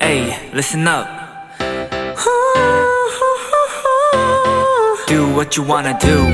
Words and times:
Hey, 0.00 0.50
listen 0.52 0.86
up. 0.86 1.06
Do 5.06 5.26
what 5.34 5.56
you 5.56 5.62
wanna 5.66 5.96
do. 5.98 6.26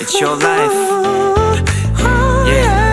It's 0.00 0.20
your 0.20 0.36
life. 0.36 0.72
Yeah. 2.46 2.92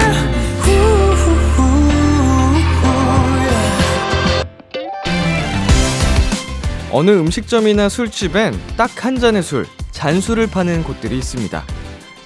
어느 6.92 7.12
음식점이나 7.12 7.88
술집엔 7.90 8.60
딱 8.78 8.90
한 9.06 9.20
잔의 9.20 9.44
술, 9.44 9.66
잔술을 9.92 10.48
파는 10.48 10.84
곳들이 10.84 11.18
있습니다. 11.18 11.64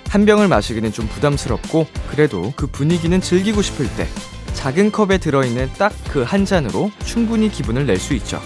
한 0.09 0.25
병을 0.25 0.47
마시기는 0.47 0.91
좀 0.91 1.07
부담스럽고 1.07 1.87
그래도 2.13 2.53
그 2.55 2.67
분위기는 2.67 3.19
즐기고 3.19 3.61
싶을 3.63 3.87
때 3.95 4.07
작은 4.53 4.91
컵에 4.91 5.17
들어있는 5.17 5.73
딱 5.79 5.91
그 6.11 6.23
한 6.23 6.45
잔으로 6.45 6.91
충분히 7.03 7.49
기분을 7.49 7.87
낼 7.87 7.97
수 7.97 8.13
있죠. 8.13 8.39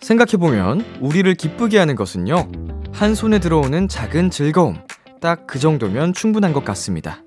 생각해보면 0.00 0.84
우리를 1.00 1.32
기쁘게 1.34 1.78
하는 1.78 1.96
것은요. 1.96 2.50
한 2.92 3.14
손에 3.14 3.38
들어오는 3.38 3.88
작은 3.88 4.30
즐거움. 4.30 4.76
딱 5.20 5.46
그 5.46 5.58
정도면 5.58 6.12
충분한 6.12 6.52
것 6.52 6.64
같습니다. 6.64 7.22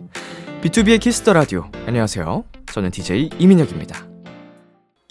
B2B의 0.62 1.00
키스터 1.00 1.34
라디오. 1.34 1.70
안녕하세요. 1.88 2.44
저는 2.72 2.92
DJ 2.92 3.32
이민혁입니다. 3.40 4.17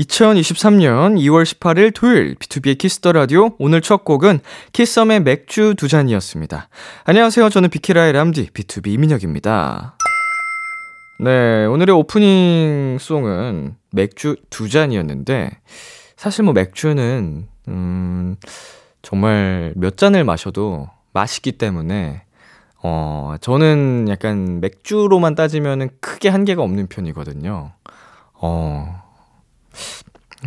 2023년 0.00 1.16
2월 1.16 1.44
18일 1.44 1.94
토요일 1.94 2.34
B2B의 2.34 2.76
키스터 2.76 3.12
라디오 3.12 3.52
오늘 3.58 3.80
첫 3.80 4.04
곡은 4.04 4.40
키썸의 4.72 5.20
맥주 5.20 5.74
두 5.74 5.88
잔이었습니다. 5.88 6.68
안녕하세요. 7.04 7.48
저는 7.48 7.70
비키라의 7.70 8.12
람디 8.12 8.50
BTOB 8.50 8.88
이민혁입니다. 8.88 9.96
네, 11.20 11.64
오늘의 11.64 11.96
오프닝 11.96 12.98
song은 13.00 13.76
맥주 13.92 14.36
두 14.50 14.68
잔이었는데 14.68 15.50
사실 16.18 16.44
뭐 16.44 16.52
맥주는 16.52 17.48
음 17.68 18.36
정말 19.00 19.72
몇 19.76 19.96
잔을 19.96 20.24
마셔도 20.24 20.90
맛있기 21.14 21.52
때문에 21.52 22.22
어, 22.82 23.36
저는 23.40 24.08
약간 24.10 24.60
맥주로만 24.60 25.34
따지면은 25.34 25.88
크게 26.02 26.28
한계가 26.28 26.62
없는 26.62 26.88
편이거든요. 26.88 27.72
어, 28.34 29.05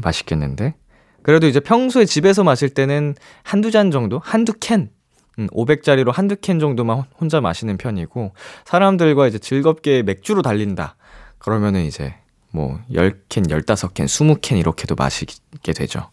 맛있겠는데? 0.04 0.76
그래도 1.24 1.48
이제 1.48 1.60
평소에 1.60 2.06
집에서 2.06 2.44
마실 2.44 2.70
때는 2.70 3.16
한두 3.44 3.72
잔 3.72 3.92
정도? 3.92 4.20
한두 4.24 4.54
캔? 4.60 4.90
음, 5.38 5.48
500짜리로 5.48 6.12
한두 6.12 6.36
캔 6.36 6.60
정도만 6.60 7.04
혼자 7.20 7.42
마시는 7.42 7.78
편이고, 7.78 8.34
사람들과 8.66 9.28
이제 9.28 9.40
즐겁게 9.40 10.04
맥주로 10.04 10.42
달린다. 10.42 10.96
그러면은 11.38 11.84
이제 11.84 12.16
뭐 12.52 12.80
10캔, 12.92 13.46
15캔, 13.46 14.06
20캔 14.06 14.58
이렇게도 14.58 14.96
마시게 14.96 15.74
되죠. 15.74 16.10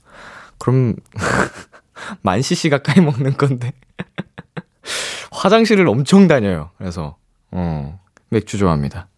그럼, 0.58 0.97
만 2.23 2.42
cc 2.42 2.69
가까이 2.69 3.01
먹는 3.01 3.36
건데. 3.36 3.73
화장실을 5.33 5.89
엄청 5.89 6.28
다녀요. 6.28 6.70
그래서, 6.78 7.17
어, 7.51 7.98
맥주 8.28 8.58
좋아합니다. 8.58 9.08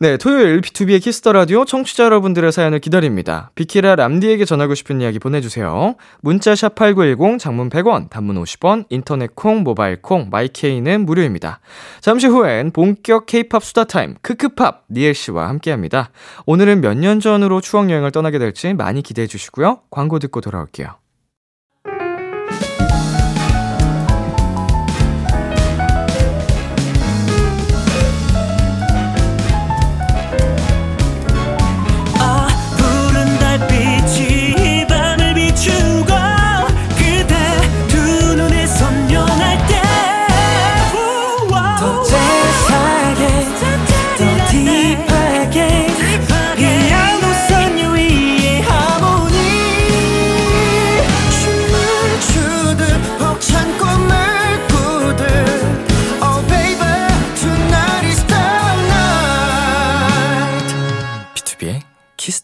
네, 0.00 0.16
토요일 0.16 0.60
B2B의 0.60 1.02
키스터 1.02 1.32
라디오 1.32 1.64
청취자 1.64 2.04
여러분들의 2.04 2.52
사연을 2.52 2.78
기다립니다. 2.78 3.50
비키라 3.56 3.96
람디에게 3.96 4.44
전하고 4.44 4.76
싶은 4.76 5.00
이야기 5.00 5.18
보내주세요. 5.18 5.96
문자 6.20 6.54
샵 6.54 6.76
#8910 6.76 7.40
장문 7.40 7.68
100원, 7.68 8.08
단문 8.08 8.40
50원, 8.40 8.84
인터넷 8.90 9.34
콩, 9.34 9.64
모바일 9.64 10.00
콩, 10.00 10.28
마이 10.30 10.58
K는 10.58 11.04
무료입니다. 11.04 11.58
잠시 12.00 12.28
후엔 12.28 12.70
본격 12.70 13.26
K-팝 13.26 13.64
수다 13.64 13.84
타임 13.84 14.14
크크팝 14.22 14.84
니엘 14.92 15.14
씨와 15.14 15.48
함께합니다. 15.48 16.10
오늘은 16.46 16.80
몇 16.80 16.94
년 16.94 17.18
전으로 17.18 17.60
추억 17.60 17.90
여행을 17.90 18.12
떠나게 18.12 18.38
될지 18.38 18.74
많이 18.74 19.02
기대해 19.02 19.26
주시고요. 19.26 19.80
광고 19.90 20.20
듣고 20.20 20.40
돌아올게요. 20.40 20.94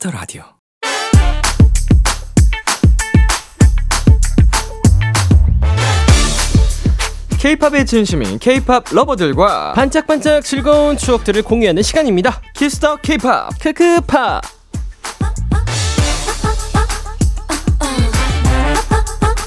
Kiss 0.05 0.08
the 0.08 0.11
Radio. 0.11 0.43
K-팝에 7.39 7.87
진심인 7.87 8.38
K-팝 8.38 8.84
lover들과 8.93 9.72
반짝반짝 9.75 10.44
즐거운 10.44 10.97
추억들을 10.97 11.42
공유하는 11.42 11.82
시간입니다. 11.82 12.41
Kiss 12.55 12.78
the 12.78 12.97
K-팝. 12.97 13.59
크크팝. 13.59 14.41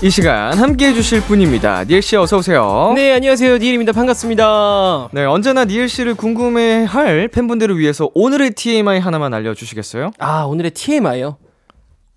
이 0.04 0.12
시간 0.12 0.56
함께 0.60 0.90
해 0.90 0.94
주실 0.94 1.22
분입니다. 1.22 1.84
니엘 1.86 2.04
씨 2.04 2.16
어서 2.18 2.38
오세요. 2.38 2.92
네, 2.96 3.14
안녕하세요. 3.14 3.58
니엘입니다. 3.58 3.94
반갑습니다. 3.94 5.10
네, 5.12 5.26
언제나 5.26 5.66
니엘 5.66 5.90
씨를 5.90 6.14
궁금해할 6.14 7.30
팬분들을 7.30 7.80
위해서 7.80 8.12
오늘의 8.14 8.52
TMI 8.52 9.00
하나만 9.00 9.34
알려주시겠어요? 9.34 10.12
아, 10.20 10.44
오늘의 10.44 10.72
TMI요. 10.72 11.38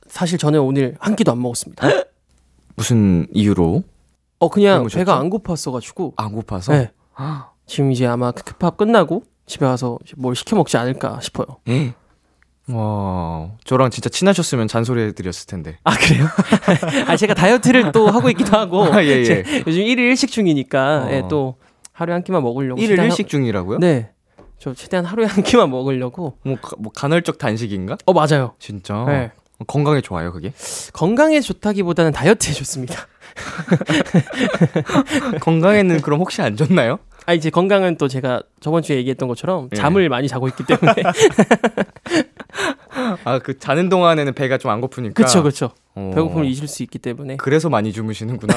사실 0.08 0.36
저는 0.36 0.60
오늘 0.60 0.94
한 1.00 1.16
끼도 1.16 1.32
안 1.32 1.40
먹었습니다. 1.40 1.88
무슨 2.76 3.26
이유로? 3.32 3.82
어, 4.40 4.48
그냥 4.50 4.80
굶으셨죠? 4.80 4.98
배가 4.98 5.16
안 5.18 5.30
고팠어가지고. 5.30 6.12
안 6.16 6.32
고파서? 6.32 6.72
네. 6.74 6.90
지금 7.64 7.92
이제 7.92 8.06
아마 8.06 8.30
크크팝 8.30 8.76
끝나고 8.76 9.22
집에 9.46 9.64
가서 9.64 9.98
뭘 10.18 10.36
시켜 10.36 10.54
먹지 10.54 10.76
않을까 10.76 11.20
싶어요. 11.22 11.46
예. 11.68 11.94
와, 12.68 13.50
저랑 13.64 13.90
진짜 13.90 14.08
친하셨으면 14.08 14.68
잔소리 14.68 15.02
해드렸을 15.02 15.46
텐데. 15.46 15.78
아, 15.84 15.96
그래요? 15.96 16.26
아, 17.08 17.16
제가 17.16 17.34
다이어트를 17.34 17.90
또 17.92 18.08
하고 18.08 18.30
있기도 18.30 18.56
하고. 18.56 18.84
아, 18.94 19.02
예, 19.02 19.08
예. 19.08 19.24
제- 19.24 19.64
요즘 19.66 19.82
1일 19.82 19.98
일식 19.98 20.30
중이니까, 20.30 21.06
어. 21.06 21.10
예, 21.10 21.22
또 21.28 21.56
하루에 21.92 22.12
한 22.14 22.22
끼만 22.22 22.42
먹으려고. 22.42 22.78
일일 22.80 22.90
최대한 22.90 23.10
일식 23.10 23.28
중이라고요? 23.28 23.76
하... 23.76 23.80
네. 23.80 24.10
저 24.58 24.74
최대한 24.74 25.04
하루에 25.06 25.26
한 25.26 25.42
끼만 25.42 25.70
먹으려고. 25.70 26.36
뭐, 26.44 26.56
가- 26.60 26.76
뭐 26.78 26.92
간헐적 26.92 27.38
단식인가? 27.38 27.96
어, 28.06 28.12
맞아요. 28.12 28.54
진짜? 28.58 29.04
네. 29.06 29.32
건강에 29.66 30.00
좋아요, 30.00 30.32
그게? 30.32 30.52
건강에 30.92 31.40
좋다기보다는 31.40 32.12
다이어트에 32.12 32.52
좋습니다. 32.54 33.06
건강에는 35.40 36.00
그럼 36.00 36.20
혹시 36.20 36.40
안 36.42 36.56
좋나요? 36.56 36.98
아 37.30 37.32
이제 37.32 37.48
건강은 37.48 37.96
또 37.96 38.08
제가 38.08 38.42
저번 38.58 38.82
주에 38.82 38.96
얘기했던 38.96 39.28
것처럼 39.28 39.68
예. 39.72 39.76
잠을 39.76 40.08
많이 40.08 40.26
자고 40.26 40.48
있기 40.48 40.64
때문에 40.64 40.94
아, 43.24 43.38
그 43.38 43.56
자는 43.56 43.88
동안에는 43.88 44.34
배가 44.34 44.58
좀 44.58 44.72
안 44.72 44.80
고프니까. 44.80 45.14
그렇죠 45.14 45.42
그렇죠 45.42 45.70
어. 45.94 46.10
배고픔을 46.12 46.46
잊을 46.46 46.66
수 46.66 46.82
있기 46.82 46.98
때문에 46.98 47.36
그래서 47.36 47.68
많이 47.68 47.92
주무시는구나. 47.92 48.52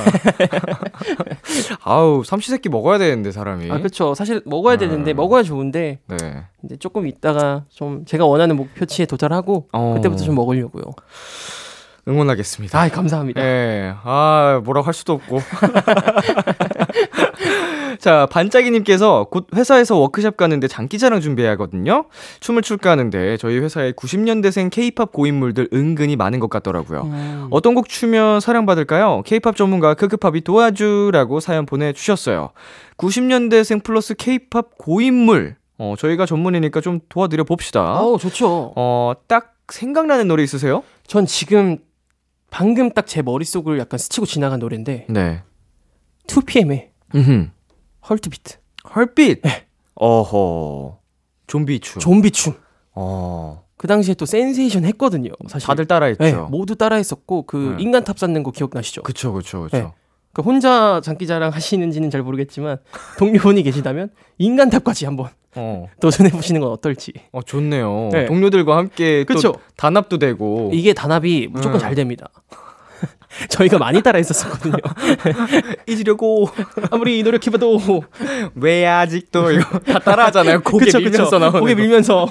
아우, 1.85 2.23
삼시세끼 2.23 2.69
먹어야 2.69 2.97
되는데, 2.97 3.31
사람이. 3.31 3.69
아 3.69 3.77
그렇죠 3.77 4.15
사실 4.15 4.41
먹어야 4.45 4.77
되는데 4.77 5.13
음. 5.13 5.17
먹어야 5.17 5.43
좋은데 5.43 5.99
네. 6.07 6.43
이제 6.63 6.75
조금 6.77 7.05
있다가 7.05 7.65
좀 7.69 8.05
제가 8.05 8.25
원하는 8.25 8.55
목표치에 8.55 9.05
도달하고 9.05 9.67
어. 9.71 9.93
그때부터 9.97 10.23
좀 10.23 10.33
먹으려고요. 10.33 10.83
응원하겠습니다. 12.07 12.81
아 12.81 12.89
감사합니다. 12.89 13.39
예. 13.39 13.93
아, 14.03 14.61
뭐라고 14.65 14.87
할 14.87 14.95
수도 14.95 15.13
없고. 15.13 15.37
자, 18.03 18.25
반짝이님께서 18.31 19.27
곧 19.31 19.47
회사에서 19.55 19.97
워크샵 19.97 20.35
가는데 20.35 20.67
장기자랑 20.67 21.21
준비해야 21.21 21.53
하거든요. 21.53 22.03
춤을 22.41 22.61
출까 22.61 22.91
하는데 22.91 23.37
저희 23.37 23.59
회사에 23.59 23.93
90년대생 23.93 24.69
케이팝 24.69 25.13
고인물들 25.13 25.69
은근히 25.73 26.17
많은 26.17 26.41
것 26.41 26.49
같더라고요. 26.49 27.03
음. 27.03 27.47
어떤 27.49 27.75
곡 27.75 27.87
추면 27.87 28.41
사랑받을까요? 28.41 29.21
케이팝 29.25 29.55
전문가 29.55 29.93
크크팝이 29.93 30.41
도와주라고 30.41 31.39
사연 31.39 31.65
보내주셨어요. 31.65 32.49
90년대생 32.97 33.81
플러스 33.85 34.15
케이팝 34.15 34.77
고인물. 34.77 35.55
어, 35.77 35.95
저희가 35.97 36.25
전문이니까 36.25 36.81
좀 36.81 36.99
도와드려 37.07 37.45
봅시다. 37.45 38.01
어 38.01 38.17
좋죠. 38.17 38.73
어, 38.75 39.13
딱 39.27 39.53
생각나는 39.69 40.27
노래 40.27 40.43
있으세요? 40.43 40.83
전 41.07 41.25
지금 41.25 41.77
방금 42.49 42.91
딱 42.91 43.05
제 43.07 43.21
머릿속을 43.21 43.79
약간 43.79 43.97
스치고 43.97 44.25
지나간 44.25 44.59
노래인데 44.59 45.05
네. 45.07 45.41
2PM의 46.27 46.89
음흠. 47.15 47.47
Heartbeat. 48.09 48.57
Heartbeat. 48.95 49.41
어허. 49.95 50.99
좀비 51.47 51.79
춤. 51.79 51.99
좀비 51.99 52.31
춤. 52.31 52.53
어. 52.93 53.63
그 53.77 53.87
당시에 53.87 54.13
또 54.13 54.25
센세이션 54.25 54.85
했거든요. 54.85 55.31
사실. 55.47 55.67
다들 55.67 55.85
따라했죠. 55.85 56.23
네, 56.23 56.33
모두 56.33 56.75
따라했었고 56.75 57.43
그 57.43 57.75
네. 57.77 57.83
인간 57.83 58.03
탑 58.03 58.17
쌓는 58.17 58.43
거 58.43 58.51
기억나시죠? 58.51 59.03
그쵸, 59.03 59.33
그쵸, 59.33 59.63
그쵸. 59.63 59.77
네. 59.77 59.87
그 60.31 60.41
혼자 60.41 60.99
장기자랑 61.03 61.51
하시는지는 61.51 62.09
잘 62.09 62.23
모르겠지만 62.23 62.77
동료분이 63.19 63.61
계시다면 63.63 64.09
인간 64.37 64.69
탑까지 64.69 65.05
한번 65.05 65.29
어. 65.55 65.85
도전해 65.99 66.31
보시는 66.31 66.61
건 66.61 66.71
어떨지. 66.71 67.13
어, 67.31 67.41
좋네요. 67.41 68.09
네. 68.11 68.25
동료들과 68.25 68.77
함께 68.77 69.25
그쵸. 69.25 69.51
또 69.51 69.59
단합도 69.77 70.17
되고. 70.17 70.71
이게 70.73 70.93
단합이 70.93 71.49
무조건 71.51 71.77
음. 71.77 71.79
잘 71.79 71.93
됩니다. 71.93 72.29
저희가 73.49 73.77
많이 73.77 74.01
따라 74.01 74.17
했었거든요. 74.17 74.75
잊으려고. 75.87 76.49
아무리 76.91 77.21
노력해봐도 77.23 78.03
왜 78.55 78.85
아직도 78.85 79.51
이거 79.51 79.79
다 79.79 79.99
따라하잖아요. 79.99 80.61
고개 80.65 80.85
그쵸, 80.85 80.99
밀면서. 80.99 81.39
나오는 81.39 81.59
고개 81.59 81.73
거. 81.75 81.81
밀면서 81.81 82.27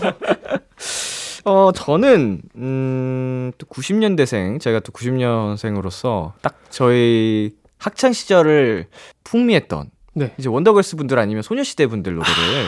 어, 1.44 1.72
저는, 1.75 2.40
음, 2.54 3.50
또 3.58 3.66
90년대생, 3.66 4.60
제가 4.60 4.78
또 4.81 4.93
90년생으로서 4.93 6.32
딱 6.40 6.54
저희 6.70 7.50
학창 7.78 8.12
시절을 8.12 8.87
풍미했던, 9.25 9.90
네. 10.14 10.34
이제 10.38 10.48
원더걸스 10.48 10.94
분들 10.94 11.19
아니면 11.19 11.43
소녀시대 11.43 11.88
분들 11.88 12.14
노래를, 12.14 12.66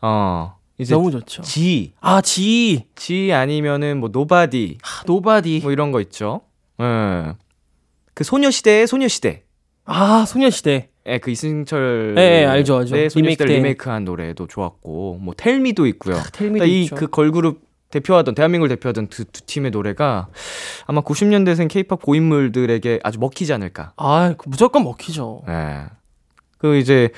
어, 0.00 0.56
이제 0.78 0.94
너무 0.94 1.10
좋죠. 1.10 1.42
지, 1.42 1.92
아, 2.00 2.22
지. 2.22 2.86
지 2.96 3.34
아니면은 3.34 4.00
뭐 4.00 4.08
Nobody, 4.10 4.78
아, 4.82 5.02
Nobody. 5.06 5.60
뭐 5.62 5.70
이런 5.70 5.92
거 5.92 6.00
있죠. 6.00 6.40
예. 6.80 7.34
그 8.20 8.24
소녀시대의 8.24 8.86
소녀시대. 8.86 9.44
아, 9.86 10.26
소녀시대. 10.26 10.90
예, 11.06 11.18
그 11.20 11.30
이승철. 11.30 12.16
예, 12.18 12.42
예, 12.42 12.44
알죠, 12.44 12.76
알죠. 12.76 12.94
네, 12.94 13.08
소녀시대 13.08 13.46
리메이크된. 13.46 13.56
리메이크한 13.56 14.04
노래도 14.04 14.46
좋았고, 14.46 15.20
뭐 15.22 15.32
텔미도 15.34 15.86
있고요. 15.86 16.20
텔미도 16.34 16.66
이 16.66 16.82
있죠. 16.82 16.96
그 16.96 17.06
걸그룹 17.06 17.62
대표하던 17.88 18.34
대한민국을 18.34 18.68
대표하던 18.76 19.06
두, 19.06 19.24
두 19.24 19.40
팀의 19.46 19.70
노래가 19.70 20.28
아마 20.84 21.00
90년대생 21.00 21.70
케이팝 21.70 22.02
고인물들에게 22.02 23.00
아주 23.02 23.18
먹히지 23.18 23.54
않을까. 23.54 23.94
아, 23.96 24.34
그 24.36 24.50
무조건 24.50 24.84
먹히죠. 24.84 25.40
예. 25.48 25.86
그 26.58 26.76
이제 26.76 27.08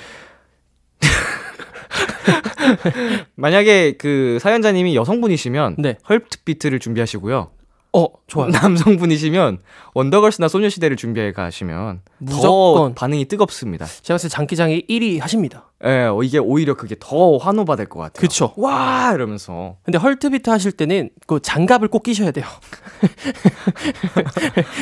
만약에 3.34 3.96
그 3.98 4.38
사연자님이 4.40 4.94
여성분이시면 4.94 5.78
네. 5.81 5.96
헐트 6.08 6.44
비트를 6.44 6.78
준비하시고요. 6.78 7.50
어, 7.94 8.06
좋아요. 8.26 8.48
남성분이시면 8.50 9.58
원더걸스나 9.94 10.48
소녀시대를 10.48 10.96
무조건 10.96 11.32
가시면 11.32 12.00
더 12.04 12.10
무조건. 12.18 12.94
반응이 12.94 13.26
뜨겁습니다. 13.26 13.84
제가 13.84 14.14
봤을 14.14 14.30
때 14.30 14.34
장기장이 14.34 14.86
1위 14.88 15.20
하십니다. 15.20 15.70
예, 15.84 16.04
어, 16.04 16.22
이게 16.22 16.38
오히려 16.38 16.74
그게 16.74 16.96
더 16.98 17.36
환호받을 17.36 17.86
것 17.86 17.98
같아요. 18.00 18.20
그쵸. 18.20 18.54
와 18.56 19.12
이러면서 19.14 19.76
근데 19.82 19.98
헐트비트 19.98 20.48
하실 20.48 20.72
때는 20.72 21.10
그 21.26 21.40
장갑을 21.40 21.88
꼭 21.88 22.02
끼셔야 22.02 22.30
돼요. 22.30 22.46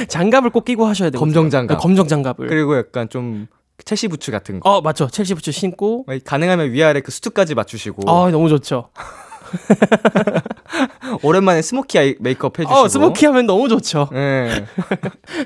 장갑을 0.09 0.51
꼭 0.51 0.65
끼고 0.65 0.87
하셔야 0.87 1.11
돼요. 1.11 1.19
검정 1.19 1.51
장갑. 1.51 1.81
검정 1.81 2.07
장갑을. 2.07 2.49
그리고 2.49 2.77
약간 2.77 3.09
좀 3.09 3.47
첼시 3.85 4.09
부츠 4.09 4.31
같은 4.31 4.61
거. 4.61 4.71
어, 4.71 4.81
맞죠. 4.83 5.09
첼시 5.09 5.35
부츠 5.35 5.53
신고. 5.53 6.05
가능하면 6.25 6.73
위아래 6.73 7.01
그 7.01 7.11
수트까지 7.11 7.55
맞추시고 7.55 8.11
아, 8.11 8.31
너무 8.31 8.49
좋죠. 8.49 8.91
오랜만에 11.23 11.63
smoky 11.63 11.99
eye 11.99 12.15
메이크업 12.21 12.59
해주시고 12.59 12.79
어, 12.79 12.89
smoky 12.89 13.27
하면 13.27 13.47
너무 13.47 13.69
좋죠. 13.69 14.09
네. 14.13 14.65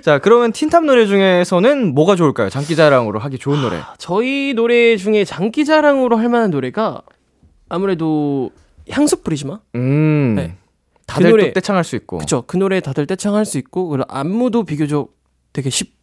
자 0.02 0.18
그러면 0.18 0.52
틴탑 0.52 0.84
노래 0.84 1.06
중에서는 1.06 1.94
뭐가 1.94 2.16
좋을까요? 2.16 2.48
장기자랑으로 2.50 3.18
하기 3.20 3.38
좋은 3.38 3.60
노래 3.62 3.80
저희 3.98 4.52
노래 4.54 4.96
중에 4.96 5.24
장기자랑으로 5.24 6.16
할 6.16 6.28
만한 6.28 6.50
노래가 6.50 7.02
아무래도 7.68 8.50
향수 8.90 9.22
뿌리지 9.22 9.46
마? 9.46 9.60
음 9.74 10.34
네. 10.36 10.56
다들 11.06 11.26
그 11.26 11.30
노래- 11.30 11.46
또 11.48 11.52
떼창할 11.54 11.84
수 11.84 11.96
있고 11.96 12.18
그쵸. 12.18 12.44
그 12.46 12.56
노래 12.56 12.80
다들 12.80 13.06
떼창할 13.06 13.44
수 13.44 13.58
있고, 13.58 13.88
그리고 13.88 14.04
안무도 14.08 14.64
비교적 14.64 15.10
되게 15.52 15.68
쉽 15.70 15.93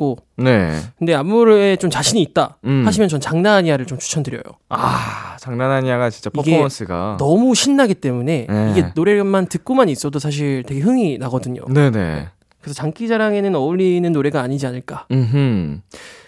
고, 0.00 0.16
네. 0.38 0.80
근데 0.98 1.12
안무에 1.12 1.76
좀 1.76 1.90
자신이 1.90 2.22
있다 2.22 2.56
음. 2.64 2.84
하시면 2.86 3.10
전 3.10 3.20
장난 3.20 3.56
아니야를 3.56 3.84
좀 3.84 3.98
추천드려요. 3.98 4.40
아 4.70 5.36
장난 5.38 5.70
아니야가 5.70 6.08
진짜 6.08 6.30
퍼포먼스가 6.30 7.18
너무 7.18 7.54
신나기 7.54 7.92
때문에 7.92 8.46
네. 8.48 8.70
이게 8.70 8.86
노래만 8.94 9.48
듣고만 9.48 9.90
있어도 9.90 10.18
사실 10.18 10.62
되게 10.66 10.80
흥이 10.80 11.18
나거든요. 11.18 11.60
네 11.68 11.90
네 11.90 12.28
그래서 12.62 12.74
장기자랑에는 12.76 13.54
어울리는 13.54 14.10
노래가 14.10 14.40
아니지 14.40 14.66
않을까. 14.66 15.04
음흠 15.10 15.80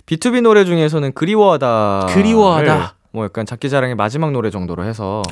B2B 0.04 0.42
노래 0.42 0.66
중에서는 0.66 1.12
그리워하다 1.12 2.08
그리워하다. 2.10 2.96
뭐 3.12 3.24
약간 3.24 3.46
장기자랑의 3.46 3.94
마지막 3.94 4.32
노래 4.32 4.50
정도로 4.50 4.84
해서 4.84 5.22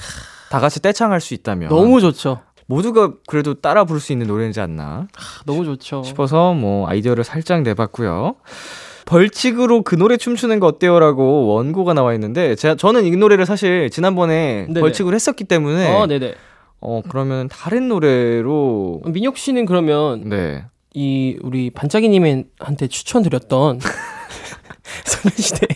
다 0.51 0.61
같이 0.61 0.81
떼창할 0.81 1.21
수 1.21 1.35
있다면 1.35 1.69
너무 1.69 2.01
좋죠. 2.01 2.41
모두가 2.71 3.15
그래도 3.27 3.55
따라 3.55 3.85
부를 3.85 4.01
수 4.01 4.13
있는 4.13 4.27
노래이지 4.27 4.61
않나 4.61 5.09
너무 5.45 5.65
좋죠. 5.65 6.03
싶어서 6.05 6.55
뭐 6.55 6.89
아이디어를 6.89 7.25
살짝 7.25 7.63
내봤고요. 7.63 8.37
벌칙으로 9.07 9.83
그 9.83 9.97
노래 9.97 10.17
춤추는 10.17 10.61
거 10.61 10.69
어때요라고 10.69 11.49
원고가 11.49 11.95
나와 11.95 12.15
있는데 12.15 12.55
제가 12.55 12.77
저는 12.77 13.05
이 13.07 13.11
노래를 13.11 13.45
사실 13.45 13.91
지난번에 13.91 14.67
네네. 14.69 14.81
벌칙을 14.81 15.15
했었기 15.15 15.45
때문에 15.45 15.93
어, 15.95 16.07
네네. 16.07 16.35
어 16.81 17.03
그러면 17.09 17.49
다른 17.49 17.89
노래로 17.89 19.03
민혁 19.07 19.37
씨는 19.37 19.67
그러면 19.67 20.29
네 20.29 20.65
이 20.93 21.37
우리 21.43 21.71
반짝이님한테 21.71 22.89
추천드렸던 22.89 23.79
소녀시대 25.07 25.67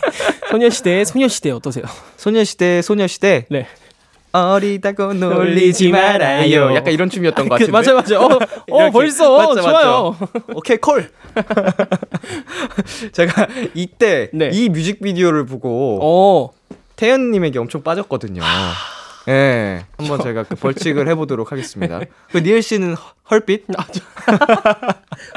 소녀시대 0.50 1.04
소녀시대 1.04 1.50
어떠세요? 1.52 1.84
소녀시대 2.16 2.82
소녀시대 2.82 3.46
네. 3.48 3.66
어리다고 4.34 5.12
놀리지 5.14 5.90
말아요. 5.92 6.74
약간 6.74 6.92
이런 6.92 7.08
춤이었던 7.08 7.48
것 7.48 7.56
그, 7.56 7.66
같은데. 7.66 7.92
맞아요, 7.92 8.02
맞아요. 8.02 8.38
어, 8.70 8.76
어. 8.86 8.90
벌써 8.90 9.38
맞죠, 9.54 9.62
좋아요. 9.62 10.16
오케이 10.54 10.76
콜. 10.78 11.08
제가 13.12 13.46
이때 13.74 14.30
네. 14.32 14.50
이 14.52 14.68
뮤직비디오를 14.70 15.46
보고 15.46 16.00
어, 16.02 16.50
태연님에게 16.96 17.60
엄청 17.60 17.84
빠졌거든요. 17.84 18.42
예, 19.28 19.84
한번 19.98 20.20
제가 20.20 20.42
그 20.42 20.56
벌칙을 20.56 21.06
해보도록 21.08 21.52
하겠습니다. 21.52 22.00
그 22.32 22.38
니엘 22.38 22.60
씨는 22.60 22.94
허- 22.94 23.14
Heartbeat 23.30 23.64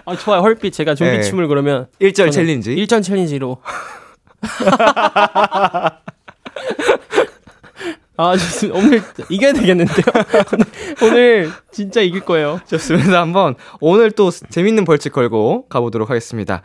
아 0.05 0.15
좋아요. 0.15 0.41
Heartbeat 0.41 0.73
제가 0.73 0.95
좀비 0.95 1.17
네. 1.17 1.21
춤을 1.21 1.47
그러면 1.47 1.85
일절 1.99 2.31
저는 2.31 2.47
챌린지. 2.47 2.73
일전 2.73 3.03
챌린지로. 3.03 3.57
아, 8.17 8.35
진짜 8.35 8.73
오늘 8.75 9.01
이겨야 9.29 9.53
되겠는데요? 9.53 10.05
오늘 11.03 11.51
진짜 11.71 12.01
이길 12.01 12.21
거예요. 12.21 12.59
좋습니다. 12.67 13.21
한번 13.21 13.55
오늘 13.79 14.09
또 14.11 14.31
재밌는 14.31 14.85
벌칙 14.85 15.13
걸고 15.13 15.67
가보도록 15.69 16.09
하겠습니다. 16.09 16.63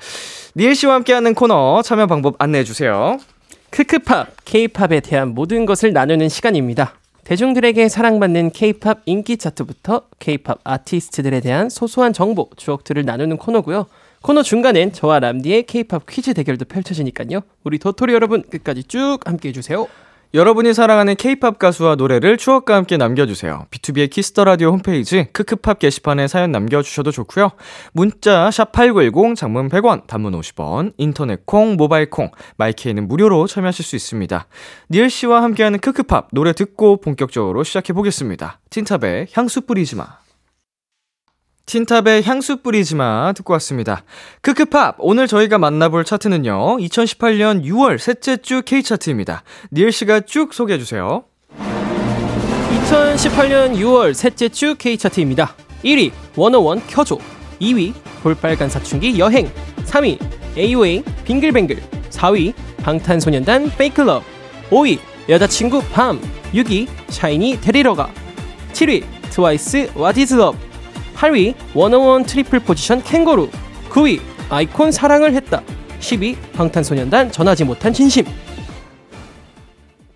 니엘 0.57 0.75
씨와 0.75 0.95
함께하는 0.95 1.35
코너 1.35 1.83
참여 1.83 2.07
방법 2.07 2.37
안내해 2.39 2.65
주세요. 2.65 3.19
크크팝, 3.71 4.45
케이팝에 4.47 5.01
대한 5.01 5.35
모든 5.35 5.67
것을 5.67 5.93
나누는 5.93 6.29
시간입니다. 6.31 6.95
대중들에게 7.25 7.89
사랑받는 7.89 8.51
케이팝 8.51 9.03
인기 9.07 9.37
차트부터 9.37 10.03
케이팝 10.19 10.59
아티스트들에 10.65 11.41
대한 11.41 11.69
소소한 11.69 12.13
정보, 12.13 12.51
추억들을 12.57 13.05
나누는 13.05 13.37
코너고요. 13.37 13.87
코너 14.23 14.43
중간엔 14.43 14.93
저와 14.93 15.21
람디의 15.21 15.65
케이팝 15.65 16.07
퀴즈 16.07 16.35
대결도 16.35 16.65
펼쳐지니까요. 16.65 17.41
우리 17.65 17.79
도토리 17.79 18.15
여러분 18.15 18.43
끝까지 18.43 18.85
쭉 18.85 19.19
함께 19.25 19.51
해 19.51 19.53
주세요. 19.53 19.87
여러분이 20.35 20.73
사랑하는 20.73 21.15
K-팝 21.15 21.59
가수와 21.59 21.95
노래를 21.97 22.39
추억과 22.39 22.75
함께 22.75 22.97
남겨주세요. 22.97 23.67
비투비의 23.71 24.09
Kiss 24.09 24.29
the 24.29 24.45
라디오 24.45 24.71
홈페이지 24.71 25.27
크크팝 25.31 25.79
게시판에 25.79 26.27
사연 26.27 26.53
남겨주셔도 26.53 27.11
좋고요. 27.11 27.51
문자 27.93 28.51
샵 28.51 28.73
#8910 28.73 29.37
장문 29.37 29.69
100원, 29.69 30.07
단문 30.07 30.33
50원, 30.33 30.95
인터넷 30.97 31.45
콩, 31.45 31.77
모바일 31.77 32.09
콩, 32.09 32.31
마이케이는 32.57 33.09
무료로 33.09 33.47
참여하실 33.47 33.85
수 33.85 33.95
있습니다. 33.95 34.47
니엘 34.91 35.11
씨와 35.11 35.43
함께하는 35.43 35.81
크크팝 35.81 36.29
노래 36.33 36.55
듣고 36.55 37.03
본격적으로 37.03 37.63
시작해 37.63 37.93
보겠습니다. 37.93 38.59
틴탑의 38.71 39.27
향수 39.35 39.61
뿌리지 39.61 39.97
마. 39.97 40.22
틴탑의 41.67 42.25
향수 42.25 42.57
뿌리지 42.63 42.97
마 42.97 43.33
듣고 43.33 43.53
왔습니다. 43.55 44.05
크크팝 44.41 44.97
오늘 44.99 45.27
저희가 45.27 45.59
만나볼 45.59 46.05
차트는요. 46.05 46.79
2018년 46.79 47.65
6월 47.65 47.99
셋째 47.99 48.37
주 48.37 48.63
K 48.63 48.83
차트입니다. 48.83 49.43
니엘 49.73 49.93
씨가 49.93 50.21
쭉 50.21 50.53
소개해 50.53 50.79
주세요. 50.79 51.25
2018년 52.93 53.75
6월 53.77 54.13
셋째 54.13 54.49
주 54.49 54.75
K차트입니다. 54.75 55.55
1위 55.85 56.11
워너원 56.37 56.83
켜줘 56.87 57.17
2위 57.61 57.95
볼빨간 58.23 58.69
사춘기 58.69 59.19
여행 59.19 59.51
3위 59.87 60.19
AOA 60.57 61.03
빙글뱅글 61.25 61.81
4위 62.11 62.53
방탄소년단 62.83 63.71
FAKE 63.77 64.00
LOVE 64.00 64.23
5위 64.71 64.99
여자친구 65.29 65.83
밤 65.93 66.21
6위 66.53 66.87
샤이니 67.09 67.61
데리러가 67.61 68.11
7위 68.73 69.05
트와이스 69.31 69.93
What 69.95 70.22
is 70.22 70.35
Love 70.35 70.57
8위 71.23 71.55
워너원 71.75 72.25
트리플 72.25 72.61
포지션 72.61 73.01
Kangaroo 73.01 73.49
9위 73.91 74.21
아이콘 74.51 74.91
사랑을 74.91 75.35
했다 75.35 75.63
10위 76.01 76.37
방탄소년단 76.53 77.31
전하지 77.31 77.65
못한 77.65 77.93
진심 77.93 78.25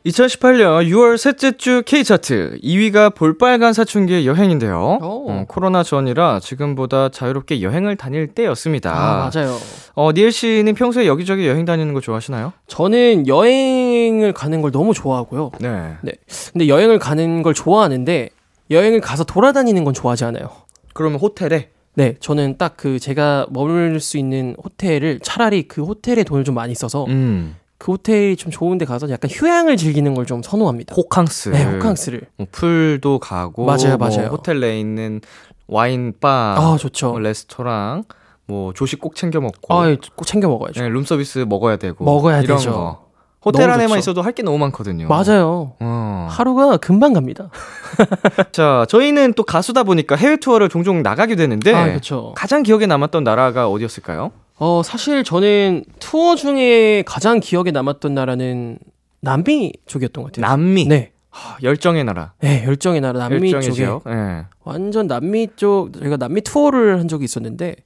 2018년 0.05 0.89
6월 0.89 1.17
셋째 1.17 1.57
주 1.57 1.83
K차트 1.85 2.59
2위가 2.63 3.15
볼빨간 3.15 3.73
사춘기의 3.73 4.25
여행인데요. 4.25 4.99
오. 5.03 5.27
어, 5.29 5.45
코로나 5.49 5.83
전이라 5.83 6.39
지금보다 6.39 7.09
자유롭게 7.09 7.61
여행을 7.61 7.97
다닐 7.97 8.29
때였습니다. 8.29 8.93
아 8.95 9.29
맞아요 9.35 9.59
어, 9.95 10.13
니엘 10.13 10.31
씨는 10.31 10.75
평소에 10.75 11.09
여기저기 11.09 11.49
여행 11.49 11.65
다니는 11.65 11.93
거 11.93 12.01
좋아하시나요? 12.01 12.53
저는 12.69 13.27
여행을 13.27 14.33
가는 14.33 14.63
걸 14.63 14.71
너무 14.71 14.95
좋아하고요 14.95 15.51
네. 15.59 15.97
네 16.03 16.13
근데 16.53 16.69
여행을 16.69 17.01
가는 17.01 17.43
걸 17.43 17.53
좋아하는데 17.53 18.31
여행을 18.71 19.01
가서 19.01 19.25
돌아다니는 19.25 19.85
건 19.85 19.93
좋아하지 19.93 20.25
않아요 20.27 20.66
그러면 20.97 21.19
호텔에 21.21 21.71
네 21.95 22.15
저는 22.21 22.59
딱 22.59 22.75
그 22.77 22.99
제가 22.99 23.47
머물 23.51 24.01
수 24.01 24.19
있는 24.19 24.55
호텔을 24.63 25.21
차라리 25.21 25.67
그 25.69 25.83
호텔에 25.83 26.25
돈을 26.25 26.45
좀 26.45 26.55
많이 26.55 26.75
써서 26.75 27.05
음. 27.09 27.57
그 27.79 27.93
호텔이 27.93 28.37
좀 28.37 28.51
좋은 28.51 28.79
데 28.79 28.85
가서 28.87 29.09
약간 29.11 29.31
휴양을 29.31 29.77
즐기는 29.77 30.13
걸 30.15 30.25
좀 30.27 30.43
선호합니다 30.43 30.95
호캉스. 30.95 31.51
네 31.51 31.65
호캉스를 31.65 32.23
뭐 32.37 32.47
풀도 32.51 33.19
가고 33.19 33.65
맞아요, 33.67 33.97
뭐 33.99 34.09
맞아요. 34.09 34.29
호텔 34.29 34.61
내에 34.61 34.81
있는 34.81 35.21
와인 35.69 36.15
바, 36.21 36.55
아 36.59 36.77
좋죠 36.79 37.11
뭐 37.11 37.19
레스토랑, 37.21 38.05
뭐 38.47 38.73
조식 38.73 39.01
꼭 39.01 39.15
챙겨 39.17 39.41
먹고 39.41 39.75
아 39.75 39.95
꼭 40.17 40.25
챙겨 40.27 40.49
먹어야죠 40.49 40.81
네, 40.83 40.89
룸서비스 40.89 41.41
먹어야 41.49 41.77
되고 41.77 42.05
먹어야 42.05 42.41
이런 42.41 42.57
되죠. 42.59 42.71
거. 42.73 43.06
호텔 43.47 43.71
안에만 43.71 43.89
좋죠. 43.89 43.99
있어도 43.99 44.23
할 44.23 44.33
게 44.33 44.43
너무 44.43 44.59
많거든요. 44.59 45.09
맞아요 45.09 45.73
어. 45.81 46.27
하루가 46.31 46.77
금방 46.77 47.13
갑니다 47.15 47.49
자, 48.53 48.85
저희는 48.89 49.33
또 49.35 49.43
가수다 49.45 49.83
보니까 49.85 50.17
해외 50.17 50.37
투어를 50.37 50.69
종종 50.69 51.03
나가게 51.03 51.37
되는데 51.37 51.73
아 51.75 51.87
그렇죠 51.87 52.33
가장 52.37 52.63
기억에 52.63 52.87
남았던 52.87 53.25
나라가 53.25 53.69
어디였을까요? 53.71 54.33
어, 54.59 54.83
사실 54.85 55.23
저는 55.25 55.85
투어 55.99 56.35
중에 56.35 57.03
가장 57.07 57.41
기억에 57.41 57.71
남았던 57.71 58.15
나라는 58.15 58.79
남미 59.21 59.73
쪽이었던 59.87 60.25
것 60.25 60.33
같아요. 60.33 60.49
남미. 60.51 60.87
네. 60.87 61.13
하, 61.31 61.57
열정의 61.63 62.05
나라. 62.05 62.33
네, 62.41 62.65
열정의 62.67 63.01
나라 63.03 63.19
남미 63.29 63.53
열정의 63.53 63.77
쪽에. 64.03 64.11
네. 64.15 64.45
완전 64.65 65.07
남미 65.07 65.49
쪽 65.57 65.93
저희가 65.93 66.17
남미 66.17 66.41
투어를 66.41 66.99
한 66.99 67.09
적이 67.09 67.25
있었는데 67.27 67.77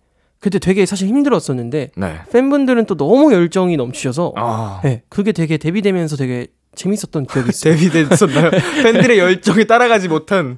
그때 0.41 0.59
되게 0.59 0.87
사실 0.87 1.07
힘들었었는데 1.09 1.91
네. 1.95 2.15
팬분들은 2.33 2.87
또 2.87 2.97
너무 2.97 3.33
열정이 3.33 3.77
넘치셔서 3.77 4.33
아. 4.37 4.81
네, 4.83 5.03
그게 5.09 5.33
되게 5.33 5.59
데뷔되면서 5.59 6.17
되게 6.17 6.49
재밌었던 6.75 7.27
기억이 7.27 7.51
있어요. 7.51 7.75
데뷔됐었나요? 7.77 8.51
팬들의 8.83 9.19
열정에 9.19 9.65
따라가지 9.65 10.09
못한. 10.09 10.57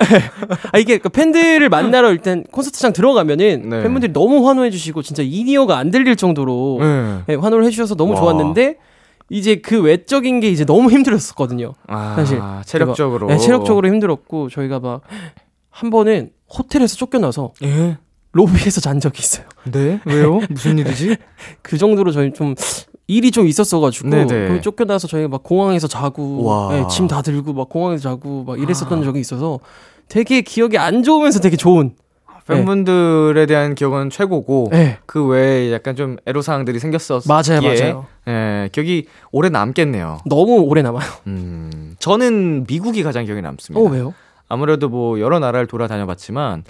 아 0.73 0.79
이게 0.79 0.99
그 0.99 1.09
팬들을 1.09 1.69
만나러 1.69 2.13
일단 2.13 2.45
콘서트장 2.53 2.93
들어가면은 2.93 3.69
네. 3.69 3.83
팬분들이 3.83 4.13
너무 4.13 4.47
환호해 4.47 4.71
주시고 4.71 5.03
진짜 5.03 5.23
인이어가 5.25 5.79
안 5.79 5.91
들릴 5.91 6.15
정도로 6.17 6.79
네. 6.81 7.23
네, 7.29 7.35
환호를 7.35 7.65
해 7.65 7.71
주셔서 7.71 7.95
너무 7.97 8.13
와. 8.13 8.21
좋았는데 8.21 8.77
이제 9.31 9.57
그 9.57 9.81
외적인 9.81 10.41
게 10.41 10.51
이제 10.51 10.65
너무 10.65 10.91
힘들었었거든요. 10.91 11.73
아, 11.89 12.15
사실 12.15 12.39
체력적으로. 12.67 13.27
네, 13.29 13.39
체력적으로 13.39 13.89
힘들었고 13.89 14.49
저희가 14.51 14.79
막 14.81 15.01
한 15.73 15.91
번은 15.91 16.31
호텔에서 16.57 16.97
쫓겨나서 16.97 17.53
예. 17.65 17.99
로비에서 18.33 18.81
잔 18.81 18.99
적이 19.01 19.21
있어요. 19.21 19.47
네? 19.65 20.01
왜요? 20.05 20.41
무슨 20.49 20.79
일이지? 20.79 21.17
그 21.63 21.77
정도로 21.79 22.11
저희 22.13 22.33
좀 22.33 22.55
일이 23.07 23.31
좀 23.31 23.47
있었어가지고 23.47 24.09
네네. 24.09 24.49
거기 24.49 24.61
쫓겨나서 24.63 25.07
저희가 25.07 25.29
막 25.29 25.43
공항에서 25.43 25.87
자고 25.87 26.45
와. 26.45 26.73
네, 26.73 26.87
짐다 26.89 27.23
들고 27.23 27.53
막 27.53 27.69
공항에서 27.69 28.03
자고 28.03 28.45
막 28.45 28.59
이랬었던 28.59 29.05
적이 29.05 29.21
있어서 29.21 29.61
되게 30.09 30.41
기억이 30.41 30.79
안 30.79 31.03
좋으면서 31.03 31.41
되게 31.41 31.57
좋은. 31.57 31.95
팬분들에 32.47 33.47
대한 33.47 33.75
기억은 33.77 34.11
최고고 34.11 34.69
네. 34.73 34.99
그 35.07 35.25
외에 35.25 35.73
약간 35.73 35.95
좀 35.95 36.17
애로사항들이 36.27 36.81
생겼었기에 36.81 37.29
맞아요, 37.29 37.63
맞아요. 37.63 38.07
예, 38.27 38.69
기억이 38.73 39.07
오래 39.31 39.49
남겠네요. 39.49 40.19
너무 40.27 40.61
오래 40.63 40.83
남아요. 40.83 41.09
음, 41.29 41.95
저는 42.01 42.65
미국이 42.67 43.05
가장 43.05 43.25
기억에 43.27 43.41
남습니다. 43.41 43.81
어 43.81 43.89
왜요? 43.89 44.13
아무래도 44.49 44.89
뭐 44.89 45.21
여러 45.21 45.39
나라를 45.39 45.67
돌아다녀봤지만 45.69 46.65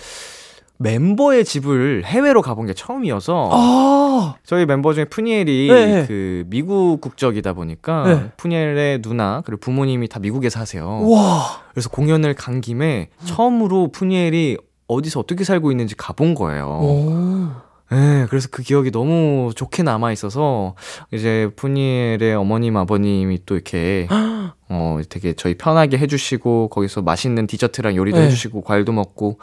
멤버의 0.83 1.45
집을 1.45 2.03
해외로 2.05 2.43
가본 2.43 2.67
게 2.67 2.75
처음이어서 2.75 3.51
아, 3.53 4.35
저희 4.45 4.67
멤버 4.67 4.93
중에 4.93 5.05
푸니엘이 5.07 5.69
네. 5.69 6.05
그 6.07 6.45
미국 6.49 7.01
국적이다 7.01 7.53
보니까 7.53 8.05
네. 8.05 8.31
푸니엘의 8.37 9.03
누나 9.03 9.43
그리고 9.45 9.61
부모님이 9.61 10.09
다 10.09 10.19
미국에 10.19 10.51
사세요. 10.51 11.09
와, 11.09 11.63
그래서 11.73 11.89
공연을 11.89 12.35
간 12.35 12.61
김에 12.61 13.09
처음으로 13.25 13.93
푸니엘이 13.93 14.59
어디서 14.89 15.21
어떻게 15.21 15.45
살고 15.45 15.71
있는지 15.71 15.95
가본 15.95 16.35
거예요. 16.35 16.67
오, 16.67 17.49
네, 17.91 18.27
그래서 18.29 18.49
그 18.51 18.63
기억이 18.63 18.91
너무 18.91 19.53
좋게 19.55 19.83
남아 19.83 20.13
있어서 20.13 20.75
이제 21.13 21.51
푸니엘의 21.57 22.35
어머님 22.35 22.77
아버님이 22.77 23.41
또 23.45 23.55
이렇게 23.55 24.09
어 24.71 24.99
되게 25.11 25.35
저희 25.35 25.55
편하게 25.59 25.99
해주시고 25.99 26.69
거기서 26.69 27.03
맛있는 27.03 27.47
디저트랑 27.47 27.95
요리도 27.95 28.19
네. 28.19 28.25
해주시고 28.27 28.63
과일도 28.63 28.93
먹고 28.93 29.39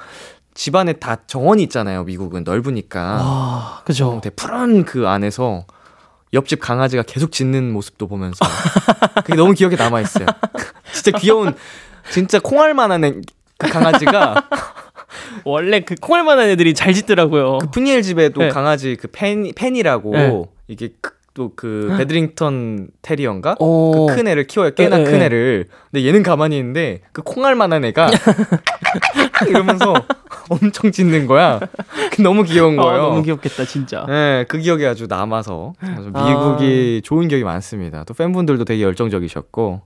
집안에 0.59 0.91
다 0.91 1.15
정원이 1.25 1.63
있잖아요. 1.63 2.03
미국은 2.03 2.43
넓으니까 2.43 3.01
와, 3.01 3.81
그죠. 3.85 4.19
되게 4.21 4.35
푸른 4.35 4.83
그 4.83 5.07
안에서 5.07 5.65
옆집 6.33 6.59
강아지가 6.59 7.03
계속 7.03 7.31
짖는 7.31 7.71
모습도 7.71 8.09
보면서 8.09 8.39
그게 9.23 9.35
너무 9.35 9.53
기억에 9.53 9.77
남아 9.77 10.01
있어요. 10.01 10.25
진짜 10.91 11.17
귀여운 11.17 11.55
진짜 12.11 12.41
콩알만한 12.41 13.05
애- 13.05 13.13
그 13.57 13.69
강아지가 13.69 14.49
원래 15.45 15.79
그 15.79 15.95
콩알만한 15.95 16.49
애들이 16.49 16.73
잘 16.73 16.93
짖더라고요. 16.93 17.59
그 17.59 17.71
프니엘 17.71 18.01
집에도 18.01 18.41
네. 18.41 18.49
강아지 18.49 18.97
그 18.99 19.07
팬, 19.07 19.49
팬이라고 19.55 20.11
네. 20.11 20.43
이게 20.67 20.89
또 21.39 21.51
그 21.55 21.95
베드링턴 21.97 22.89
테리어인가? 23.01 23.55
오. 23.59 24.07
그큰 24.07 24.27
애를 24.27 24.45
키워요. 24.45 24.71
꽤나 24.75 24.97
네, 24.97 25.03
네, 25.05 25.09
큰 25.11 25.19
네. 25.19 25.25
애를. 25.25 25.67
근데 25.89 26.05
얘는 26.05 26.21
가만히 26.21 26.57
있는데 26.57 26.99
그 27.13 27.21
콩알만한 27.21 27.85
애가 27.85 28.09
이러면서 29.47 29.93
엄청 30.49 30.91
짖는 30.91 31.27
거야. 31.27 31.61
그 32.11 32.21
너무 32.21 32.43
귀여운 32.43 32.77
아, 32.77 32.83
거예요. 32.83 33.01
너무 33.03 33.23
귀엽겠다 33.23 33.63
진짜. 33.63 34.05
네, 34.07 34.43
그 34.49 34.57
기억이 34.57 34.85
아주 34.85 35.07
남아서 35.07 35.73
아주 35.79 36.11
아. 36.13 36.29
미국이 36.29 37.01
좋은 37.05 37.29
기억이 37.29 37.45
많습니다. 37.45 38.03
또 38.03 38.13
팬분들도 38.13 38.65
되게 38.65 38.83
열정적이셨고. 38.83 39.81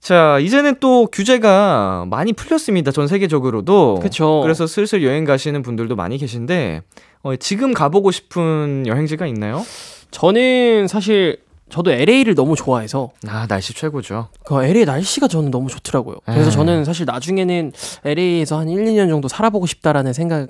자, 0.00 0.38
이제는 0.40 0.76
또 0.80 1.06
규제가 1.06 2.06
많이 2.08 2.32
풀렸습니다. 2.32 2.90
전 2.90 3.06
세계적으로도. 3.06 4.00
그쵸. 4.02 4.40
그래서 4.42 4.66
슬슬 4.66 5.04
여행 5.04 5.24
가시는 5.24 5.62
분들도 5.62 5.94
많이 5.96 6.18
계신데 6.18 6.82
어, 7.22 7.36
지금 7.36 7.72
가보고 7.72 8.10
싶은 8.10 8.84
여행지가 8.86 9.26
있나요? 9.26 9.64
저는 10.10 10.88
사실 10.88 11.38
저도 11.68 11.90
LA를 11.90 12.34
너무 12.34 12.54
좋아해서 12.54 13.10
아, 13.26 13.46
날씨 13.48 13.74
최고죠. 13.74 14.28
그 14.44 14.64
LA 14.64 14.84
날씨가 14.84 15.26
저는 15.28 15.50
너무 15.50 15.68
좋더라고요. 15.68 16.16
그래서 16.24 16.46
에이. 16.48 16.52
저는 16.52 16.84
사실 16.84 17.06
나중에는 17.06 17.72
LA에서 18.04 18.58
한 18.58 18.68
1, 18.68 18.84
2년 18.84 19.08
정도 19.08 19.26
살아보고 19.28 19.66
싶다라는 19.66 20.12
생각을 20.12 20.48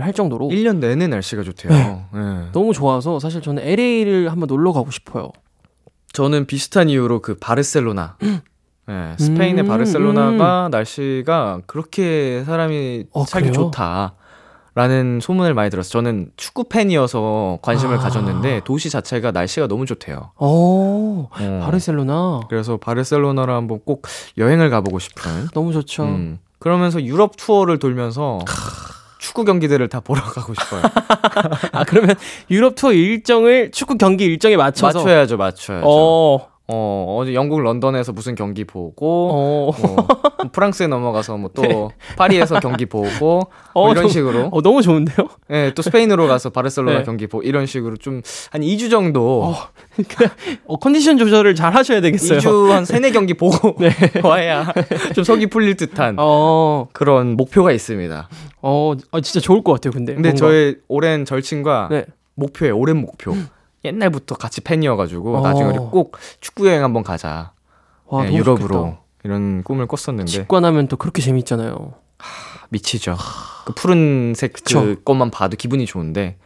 할 0.00 0.12
정도로 0.12 0.48
1년 0.48 0.78
내내 0.78 1.06
날씨가 1.06 1.44
좋대요. 1.44 1.72
네. 1.72 2.06
네. 2.12 2.46
너무 2.52 2.72
좋아서 2.72 3.20
사실 3.20 3.40
저는 3.42 3.62
LA를 3.62 4.30
한번 4.30 4.48
놀러 4.48 4.72
가고 4.72 4.90
싶어요. 4.90 5.30
저는 6.12 6.46
비슷한 6.46 6.88
이유로 6.88 7.20
그 7.22 7.36
바르셀로나. 7.36 8.16
네, 8.88 9.14
스페인의 9.18 9.64
음, 9.64 9.68
바르셀로나가 9.68 10.68
날씨가 10.70 11.62
그렇게 11.66 12.42
사람이 12.44 13.04
어, 13.12 13.24
살기 13.24 13.50
그래요? 13.50 13.64
좋다. 13.64 14.14
라는 14.76 15.20
소문을 15.22 15.54
많이 15.54 15.70
들었어요. 15.70 15.90
저는 15.90 16.32
축구 16.36 16.64
팬이어서 16.64 17.60
관심을 17.62 17.96
아. 17.96 17.98
가졌는데 17.98 18.60
도시 18.64 18.90
자체가 18.90 19.32
날씨가 19.32 19.68
너무 19.68 19.86
좋대요. 19.86 20.32
어, 20.36 21.30
어. 21.30 21.60
바르셀로나 21.64 22.42
그래서 22.50 22.76
바르셀로나를 22.76 23.54
한번 23.54 23.80
꼭 23.86 24.02
여행을 24.36 24.68
가보고 24.68 24.98
싶은. 24.98 25.48
너무 25.54 25.72
좋죠. 25.72 26.04
음. 26.04 26.38
그러면서 26.58 27.02
유럽 27.02 27.38
투어를 27.38 27.78
돌면서 27.78 28.40
축구 29.18 29.46
경기들을 29.46 29.88
다 29.88 30.00
보러 30.00 30.20
가고 30.20 30.52
싶어요. 30.52 30.82
아 31.72 31.84
그러면 31.84 32.14
유럽 32.50 32.74
투어 32.74 32.92
일정을 32.92 33.70
축구 33.70 33.96
경기 33.96 34.26
일정에 34.26 34.58
맞춰서 34.58 34.98
맞춰야죠, 34.98 35.38
맞춰야죠. 35.38 35.86
어, 35.88 36.48
어, 36.68 37.16
어제 37.20 37.32
영국 37.32 37.60
런던에서 37.60 38.10
무슨 38.12 38.34
경기 38.34 38.64
보고, 38.64 39.30
어, 39.32 39.70
뭐, 39.80 40.06
프랑스에 40.50 40.88
넘어가서 40.88 41.36
뭐또 41.36 41.92
파리에서 42.16 42.58
경기 42.58 42.86
보고, 42.86 43.08
뭐 43.20 43.46
어, 43.74 43.92
이런 43.92 44.04
너- 44.04 44.08
식으로. 44.08 44.48
어, 44.50 44.62
너무 44.62 44.82
좋은데요? 44.82 45.28
예, 45.50 45.72
또 45.76 45.82
스페인으로 45.82 46.26
가서 46.26 46.50
바르셀로나 46.50 46.98
네. 46.98 47.04
경기 47.04 47.28
보고, 47.28 47.42
이런 47.44 47.66
식으로 47.66 47.96
좀 47.96 48.22
한 48.50 48.62
2주 48.62 48.90
정도, 48.90 49.54
어, 50.66 50.76
컨디션 50.78 51.18
조절을 51.18 51.54
잘 51.54 51.72
하셔야 51.74 52.00
되겠어요. 52.00 52.38
2주 52.40 52.68
한 52.70 52.84
3, 52.84 53.00
4경기 53.02 53.38
보고 53.38 53.76
네. 53.78 53.90
와야 54.24 54.72
좀 55.14 55.22
속이 55.24 55.46
풀릴 55.46 55.76
듯한 55.76 56.16
어, 56.18 56.88
그런 56.92 57.36
목표가 57.36 57.70
있습니다. 57.72 58.28
어, 58.62 58.92
어, 59.12 59.20
진짜 59.20 59.38
좋을 59.40 59.62
것 59.62 59.72
같아요. 59.74 59.92
근데. 59.92 60.14
근데 60.14 60.30
뭔가. 60.30 60.38
저의 60.46 60.76
오랜 60.88 61.24
절친과 61.24 61.88
네. 61.92 62.04
목표예요, 62.34 62.76
오랜 62.76 62.96
목표. 62.98 63.34
옛날부터 63.86 64.34
같이 64.34 64.60
팬이어가지고 64.60 65.38
어. 65.38 65.40
나중에 65.40 65.70
우리 65.70 65.78
꼭 65.78 66.16
축구 66.40 66.66
여행 66.68 66.82
한번 66.82 67.02
가자. 67.02 67.52
와, 68.06 68.24
네, 68.24 68.34
유럽으로 68.34 68.68
좋겠다. 68.68 69.00
이런 69.24 69.62
꿈을 69.64 69.86
꿨었는데 69.86 70.30
직관하면 70.30 70.88
또 70.88 70.96
그렇게 70.96 71.22
재밌잖아요. 71.22 71.94
미치죠. 72.68 73.16
그 73.64 73.72
푸른색 73.74 74.52
그쵸. 74.52 74.80
그 74.80 75.02
것만 75.04 75.30
봐도 75.30 75.56
기분이 75.56 75.86
좋은데 75.86 76.36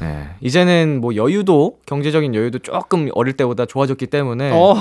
네. 0.00 0.30
이제는 0.40 1.00
뭐 1.00 1.14
여유도 1.14 1.78
경제적인 1.86 2.34
여유도 2.34 2.60
조금 2.60 3.10
어릴 3.14 3.36
때보다 3.36 3.66
좋아졌기 3.66 4.06
때문에 4.06 4.50
어, 4.52 4.74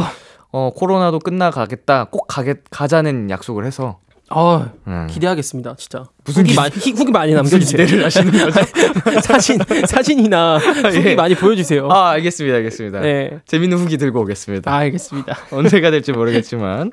어, 0.52 0.72
코로나도 0.76 1.20
끝나가겠다. 1.20 2.06
꼭 2.06 2.28
가게 2.28 2.56
가자는 2.72 3.30
약속을 3.30 3.66
해서 3.66 4.00
어, 4.31 4.69
음. 4.88 5.07
기대하겠습니다, 5.09 5.75
진짜. 5.77 6.03
무슨 6.24 6.43
후기 6.43 6.51
기- 6.51 6.55
많이 6.55 6.71
후기 6.75 7.12
많이 7.12 7.33
남겨주세요. 7.33 7.86
기대를 7.86 8.05
하시는 8.05 8.31
거죠? 8.31 8.59
사진 9.21 9.57
사진이나 9.88 10.57
후기 10.59 10.98
예. 11.09 11.15
많이 11.15 11.33
보여주세요. 11.36 11.88
아, 11.91 12.09
알겠습니다. 12.12 12.57
알겠습니다. 12.57 13.00
네, 13.00 13.39
재밌는 13.45 13.77
후기 13.77 13.98
들고 13.98 14.21
오겠습니다. 14.21 14.71
아, 14.71 14.77
알겠습니다. 14.77 15.36
언제가 15.51 15.89
될지 15.91 16.12
모르겠지만. 16.12 16.91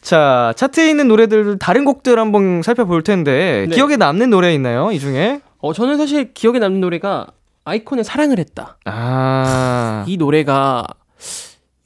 자, 0.00 0.52
차트에 0.56 0.90
있는 0.90 1.08
노래들 1.08 1.58
다른 1.58 1.84
곡들 1.84 2.18
한번 2.18 2.62
살펴볼 2.62 3.02
텐데 3.02 3.66
네. 3.68 3.74
기억에 3.74 3.96
남는 3.96 4.30
노래 4.30 4.52
있나요? 4.54 4.90
이 4.92 4.98
중에? 4.98 5.40
어, 5.58 5.72
저는 5.72 5.96
사실 5.96 6.34
기억에 6.34 6.58
남는 6.58 6.80
노래가 6.80 7.28
아이콘의 7.64 8.04
사랑을 8.04 8.38
했다. 8.38 8.76
아. 8.84 10.04
이 10.06 10.16
노래가 10.18 10.84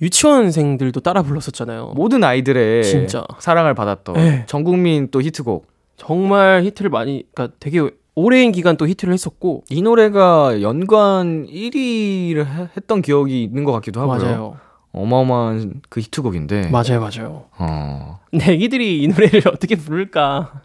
유치원생들도 0.00 1.00
따라 1.00 1.22
불렀었잖아요. 1.22 1.92
모든 1.94 2.22
아이들의 2.24 2.84
진짜. 2.84 3.24
사랑을 3.38 3.74
받았던 3.74 4.14
네. 4.14 4.44
전 4.46 4.64
국민 4.64 5.08
또 5.10 5.20
히트곡. 5.20 5.66
정말 5.96 6.62
히트를 6.64 6.90
많이, 6.90 7.24
그러니까 7.34 7.56
되게 7.58 7.80
오랜 8.14 8.52
기간 8.52 8.76
또 8.76 8.86
히트를 8.86 9.12
했었고. 9.12 9.64
이 9.70 9.82
노래가 9.82 10.62
연간 10.62 11.46
1위를 11.46 12.46
했던 12.76 13.02
기억이 13.02 13.42
있는 13.44 13.64
것 13.64 13.72
같기도 13.72 14.00
하고요. 14.00 14.18
맞아요. 14.18 14.56
어마어마한 14.92 15.82
그 15.88 16.00
히트곡인데. 16.00 16.70
맞아요, 16.70 17.00
맞아요. 17.00 17.44
어. 17.58 18.20
근데 18.30 18.52
애기들이 18.52 19.02
이 19.02 19.08
노래를 19.08 19.42
어떻게 19.52 19.76
부를까? 19.76 20.62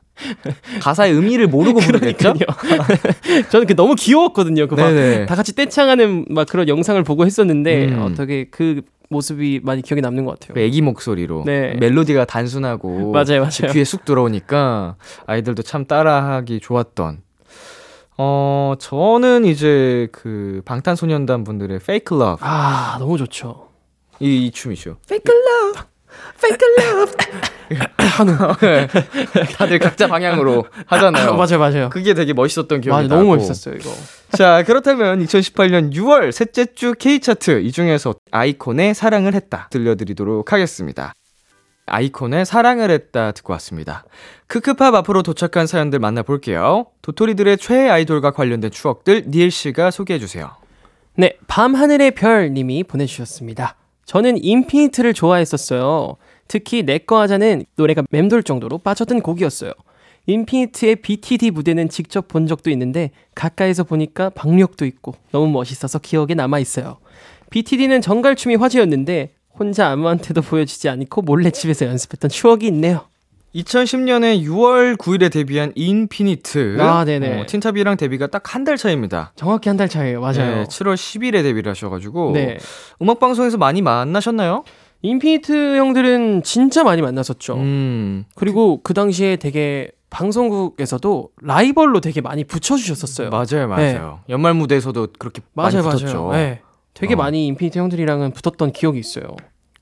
가사의 0.82 1.14
의미를 1.14 1.48
모르고 1.48 1.80
부르겠죠? 1.82 2.34
저는 3.52 3.66
그 3.68 3.76
너무 3.76 3.96
귀여웠거든요. 3.96 4.68
그 4.68 4.76
막. 4.76 5.26
다 5.28 5.36
같이 5.36 5.56
떼창하는 5.56 6.26
막 6.30 6.48
그런 6.48 6.68
영상을 6.68 7.02
보고 7.04 7.26
했었는데 7.26 7.88
음. 7.90 8.02
어떻게 8.04 8.46
그 8.46 8.82
모습이 9.14 9.62
많이 9.64 9.82
기억에 9.82 10.02
남는 10.02 10.26
것 10.26 10.40
같아요. 10.40 10.56
그 10.56 10.60
애기 10.60 10.82
목소리로 10.82 11.44
네. 11.46 11.76
멜로디가 11.76 12.26
단순하고 12.26 13.12
맞아요, 13.16 13.42
맞아요. 13.42 13.72
귀에 13.72 13.86
쑥 13.86 14.04
들어오니까 14.04 14.98
아이들도 15.26 15.64
참 15.64 15.86
따라하기 15.86 16.60
좋았던. 16.60 17.22
어 18.18 18.76
저는 18.78 19.46
이제 19.46 20.08
그 20.12 20.62
방탄소년단 20.66 21.44
분들의 21.44 21.78
Fake 21.78 22.16
Love 22.16 22.38
아 22.42 22.98
너무 23.00 23.18
좋죠. 23.18 23.70
이, 24.20 24.46
이 24.46 24.52
춤이죠. 24.52 24.98
Fake 25.06 25.34
love, 25.34 25.82
fake 26.38 26.68
love. 26.80 27.14
다들 29.58 29.80
각자 29.80 30.08
방향으로 30.08 30.66
하잖아요. 30.88 31.32
아, 31.32 31.34
맞아요, 31.34 31.60
맞아요. 31.60 31.90
그게 31.90 32.14
되게 32.14 32.34
멋있었던 32.34 32.82
기억이 32.82 32.90
맞아, 32.96 33.08
나고. 33.08 33.24
너무 33.24 33.36
멋있었어요 33.36 33.76
이거. 33.76 33.90
자, 34.38 34.64
그렇다면 34.64 35.24
2018년 35.26 35.94
6월 35.94 36.32
셋째 36.32 36.66
주 36.74 36.94
K차트 36.94 37.62
이 37.62 37.72
중에서 37.72 38.16
아이콘의 38.32 38.94
사랑을 38.94 39.34
했다 39.34 39.68
들려드리도록 39.72 40.52
하겠습니다. 40.54 41.14
아이콘의 41.86 42.46
사랑을 42.46 42.92
했다 42.92 43.32
듣고 43.32 43.54
왔습니다. 43.54 44.06
크크팝 44.48 44.94
앞으로 44.96 45.22
도착한 45.24 45.68
사연들 45.68 46.00
만나볼게요. 46.00 46.86
도토리들의 47.02 47.58
최애 47.58 47.90
아이돌과 47.90 48.32
관련된 48.32 48.72
추억들 48.72 49.26
니엘 49.28 49.52
씨가 49.52 49.92
소개해 49.92 50.20
주세요. 50.20 50.52
네, 51.16 51.38
밤하늘의 51.48 52.12
별님이 52.12 52.84
보내주셨습니다. 52.86 53.76
저는 54.06 54.44
인피니트를 54.44 55.14
좋아했었어요. 55.14 56.18
특히 56.48 56.84
내꺼 56.84 57.20
하자는 57.20 57.66
노래가 57.76 58.04
맴돌 58.10 58.44
정도로 58.44 58.78
빠져든 58.80 59.22
곡이었어요. 59.22 59.72
인피니트의 60.26 60.98
BTD 60.98 61.52
무대는 61.52 61.90
직접 61.90 62.28
본 62.28 62.48
적도 62.48 62.70
있는데 62.70 63.12
가까이서 63.36 63.84
보니까 63.84 64.30
박력도 64.30 64.86
있고 64.86 65.16
너무 65.32 65.52
멋있어서 65.52 66.00
기억에 66.00 66.34
남아 66.34 66.60
있어요. 66.60 66.98
BTD는 67.50 68.02
전갈춤이 68.02 68.56
화제였는데 68.56 69.34
혼자 69.58 69.90
아무한테도 69.90 70.42
보여지지 70.42 70.90
않고 70.90 71.22
몰래 71.22 71.52
집에서 71.52 71.86
연습했던 71.86 72.30
추억이 72.30 72.68
있네요. 72.68 73.06
2010년에 73.56 74.42
6월 74.44 74.98
9일에 74.98 75.32
데뷔한 75.32 75.74
인피니트. 75.76 76.78
아, 76.82 77.06
네네. 77.06 77.42
어, 77.42 77.46
틴탑이랑 77.46 77.98
데뷔가 77.98 78.28
딱 78.28 78.44
한 78.56 78.64
달 78.64 78.78
차입니다. 78.78 79.32
정확히 79.36 79.70
한 79.70 79.78
달 79.78 79.88
차이에요. 79.90 80.22
맞아요. 80.22 80.36
네, 80.36 80.64
7월 80.64 80.96
10일에 80.96 81.44
데뷔를 81.44 81.70
하셔가지고 81.72 82.32
네. 82.34 82.58
음악 83.02 83.20
방송에서 83.20 83.58
많이 83.58 83.82
만나셨나요? 83.82 84.64
인피니트 85.02 85.78
형들은 85.78 86.44
진짜 86.44 86.84
많이 86.84 87.02
만났었죠. 87.02 87.56
음, 87.56 88.24
그리고 88.36 88.80
그 88.84 88.94
당시에 88.94 89.36
되게 89.36 89.92
방송국에서도 90.10 91.30
라이벌로 91.42 92.00
되게 92.00 92.22
많이 92.22 92.44
붙여주셨었어요. 92.46 93.30
맞아요, 93.30 93.68
맞아요. 93.68 94.22
연말 94.30 94.54
무대에서도 94.54 95.08
그렇게 95.20 95.42
많이 95.54 95.76
맞아요, 95.76 95.90
붙었죠. 95.90 96.24
맞아요. 96.28 96.32
네. 96.32 96.62
되게 96.94 97.16
어. 97.16 97.18
많이 97.18 97.48
인피니트 97.48 97.78
형들이랑은 97.80 98.32
붙었던 98.32 98.72
기억이 98.72 99.00
있어요. 99.00 99.26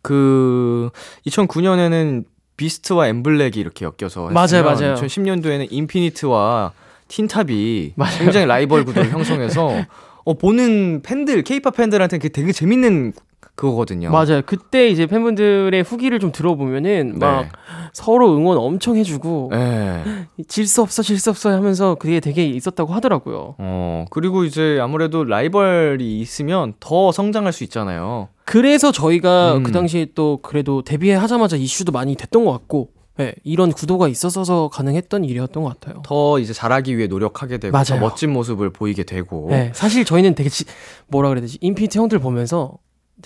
그 0.01 0.89
2009년에는 1.27 2.23
비스트와 2.57 3.07
엠블랙이 3.07 3.57
이렇게 3.57 3.85
엮여서 3.85 4.29
맞아요, 4.29 4.63
맞아요. 4.63 4.95
2010년도에는 4.95 5.67
인피니트와 5.71 6.73
틴탑이 7.07 7.93
맞아요. 7.95 8.17
굉장히 8.19 8.45
라이벌 8.45 8.85
구도를 8.85 9.11
형성해서 9.11 9.85
어, 10.23 10.33
보는 10.35 11.01
팬들, 11.01 11.43
케이팝 11.43 11.75
팬들한테 11.75 12.17
그게 12.17 12.29
되게 12.29 12.51
재밌는 12.51 13.13
그거거든요. 13.61 14.09
맞아요. 14.09 14.41
그때 14.45 14.87
이제 14.89 15.05
팬분들의 15.05 15.83
후기를 15.83 16.19
좀 16.19 16.31
들어보면은 16.31 17.19
막 17.19 17.41
네. 17.43 17.49
서로 17.93 18.35
응원 18.35 18.57
엄청 18.57 18.95
해주고 18.97 19.49
네. 19.51 20.03
질수 20.47 20.81
없어, 20.81 21.03
질 21.03 21.19
수 21.19 21.29
없어 21.29 21.51
하면서 21.51 21.93
그게 21.95 22.19
되게 22.19 22.45
있었다고 22.47 22.91
하더라고요. 22.93 23.55
어, 23.59 24.05
그리고 24.09 24.43
이제 24.43 24.79
아무래도 24.81 25.23
라이벌이 25.23 26.19
있으면 26.19 26.73
더 26.79 27.11
성장할 27.11 27.53
수 27.53 27.63
있잖아요. 27.63 28.29
그래서 28.45 28.91
저희가 28.91 29.57
음. 29.57 29.63
그 29.63 29.71
당시에 29.71 30.07
또 30.15 30.39
그래도 30.41 30.81
데뷔하자마자 30.81 31.55
이슈도 31.57 31.91
많이 31.91 32.15
됐던 32.15 32.43
것 32.43 32.51
같고, 32.51 32.89
네, 33.17 33.35
이런 33.43 33.71
구도가 33.71 34.07
있어서 34.07 34.69
가능했던 34.69 35.23
일이었던 35.25 35.61
것 35.63 35.79
같아요. 35.79 36.01
더 36.03 36.39
이제 36.39 36.51
잘하기 36.53 36.97
위해 36.97 37.07
노력하게 37.07 37.59
되고 37.59 37.71
더 37.77 37.83
맞아요. 37.93 38.01
멋진 38.03 38.31
모습을 38.33 38.71
보이게 38.71 39.03
되고. 39.03 39.47
네, 39.51 39.71
사실 39.75 40.03
저희는 40.05 40.33
되게 40.33 40.49
지- 40.49 40.65
뭐라 41.07 41.29
그래야 41.29 41.41
되지? 41.41 41.59
인피니트 41.61 41.99
형들 41.99 42.17
보면서 42.19 42.77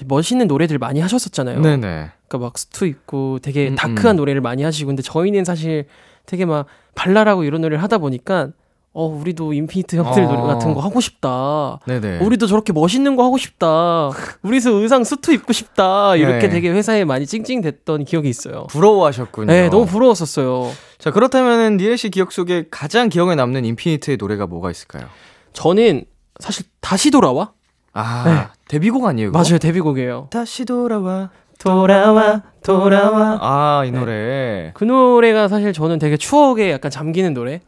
멋있는 0.05 0.47
노래들 0.47 0.77
많이 0.77 0.99
하셨었잖아요. 0.99 1.61
네네. 1.61 2.11
그러니까 2.27 2.37
막 2.37 2.57
수트 2.57 2.85
있고 2.85 3.39
되게 3.39 3.69
음, 3.69 3.75
dark한 3.75 4.15
음. 4.15 4.17
노래를 4.17 4.41
많이 4.41 4.63
하시고 4.63 4.87
근데 4.87 5.01
저희는 5.01 5.45
사실 5.45 5.85
되게 6.25 6.45
막 6.45 6.65
발랄하고 6.95 7.43
이런 7.43 7.61
노래를 7.61 7.81
하다 7.83 7.99
보니까 7.99 8.49
어 8.97 9.05
우리도 9.07 9.51
인피니트 9.51 9.97
형들 9.97 10.23
어. 10.23 10.27
노래 10.27 10.41
같은 10.41 10.73
거 10.73 10.79
하고 10.79 11.01
싶다. 11.01 11.79
네네. 11.85 12.19
우리도 12.19 12.47
저렇게 12.47 12.71
멋있는 12.71 13.17
거 13.17 13.25
하고 13.25 13.37
싶다. 13.37 14.09
우리도 14.41 14.77
의상 14.77 15.03
수트 15.03 15.31
입고 15.31 15.51
싶다. 15.51 16.15
이렇게 16.15 16.47
네. 16.47 16.49
되게 16.49 16.71
회사에 16.71 17.03
많이 17.03 17.25
찡찡댔던 17.25 18.05
기억이 18.05 18.29
있어요. 18.29 18.67
부러워하셨군요. 18.67 19.47
네, 19.47 19.69
너무 19.69 19.85
부러웠었어요. 19.85 20.71
자, 20.97 21.11
그렇다면 21.11 21.75
니엘 21.75 21.97
씨 21.97 22.09
기억 22.09 22.31
속에 22.31 22.67
가장 22.71 23.09
기억에 23.09 23.35
남는 23.35 23.65
인피니트의 23.65 24.15
노래가 24.17 24.47
뭐가 24.47 24.71
있을까요? 24.71 25.07
저는 25.51 26.05
사실 26.39 26.65
다시 26.79 27.11
돌아와? 27.11 27.51
아, 27.95 28.23
네. 28.25 28.47
데뷔곡 28.67 29.05
아니에요? 29.05 29.31
그거? 29.31 29.39
맞아요, 29.39 29.57
데뷔곡이에요. 29.57 30.27
다시 30.29 30.65
돌아와. 30.65 31.29
돌아와, 31.57 32.43
돌아와. 32.61 33.39
아, 33.41 33.83
이 33.85 33.91
노래. 33.91 34.71
그 34.75 34.83
노래가 34.83 35.47
사실 35.47 35.71
저는 35.71 35.97
되게 35.97 36.17
추억에 36.17 36.71
약간 36.71 36.91
잠기는 36.91 37.33
노래인 37.33 37.61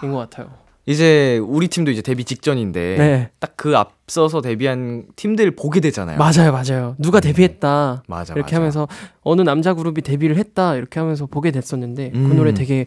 것 0.00 0.16
같아요. 0.16 0.48
이제 0.86 1.38
우리 1.46 1.68
팀도 1.68 1.90
이제 1.90 2.00
데뷔 2.00 2.24
직전인데 2.24 2.96
네. 2.96 3.30
딱그 3.40 3.76
앞서서 3.76 4.40
데뷔한 4.40 5.04
팀들 5.16 5.50
보게 5.54 5.80
되잖아요. 5.80 6.16
맞아요, 6.16 6.50
맞아요. 6.50 6.94
누가 6.98 7.20
데뷔했다. 7.20 8.04
맞아. 8.06 8.32
이렇게 8.32 8.52
맞아. 8.52 8.56
하면서 8.56 8.88
어느 9.20 9.42
남자 9.42 9.74
그룹이 9.74 10.00
데뷔를 10.00 10.38
했다. 10.38 10.76
이렇게 10.76 10.98
하면서 10.98 11.26
보게 11.26 11.50
됐었는데 11.50 12.12
음. 12.14 12.28
그 12.30 12.34
노래 12.34 12.54
되게 12.54 12.86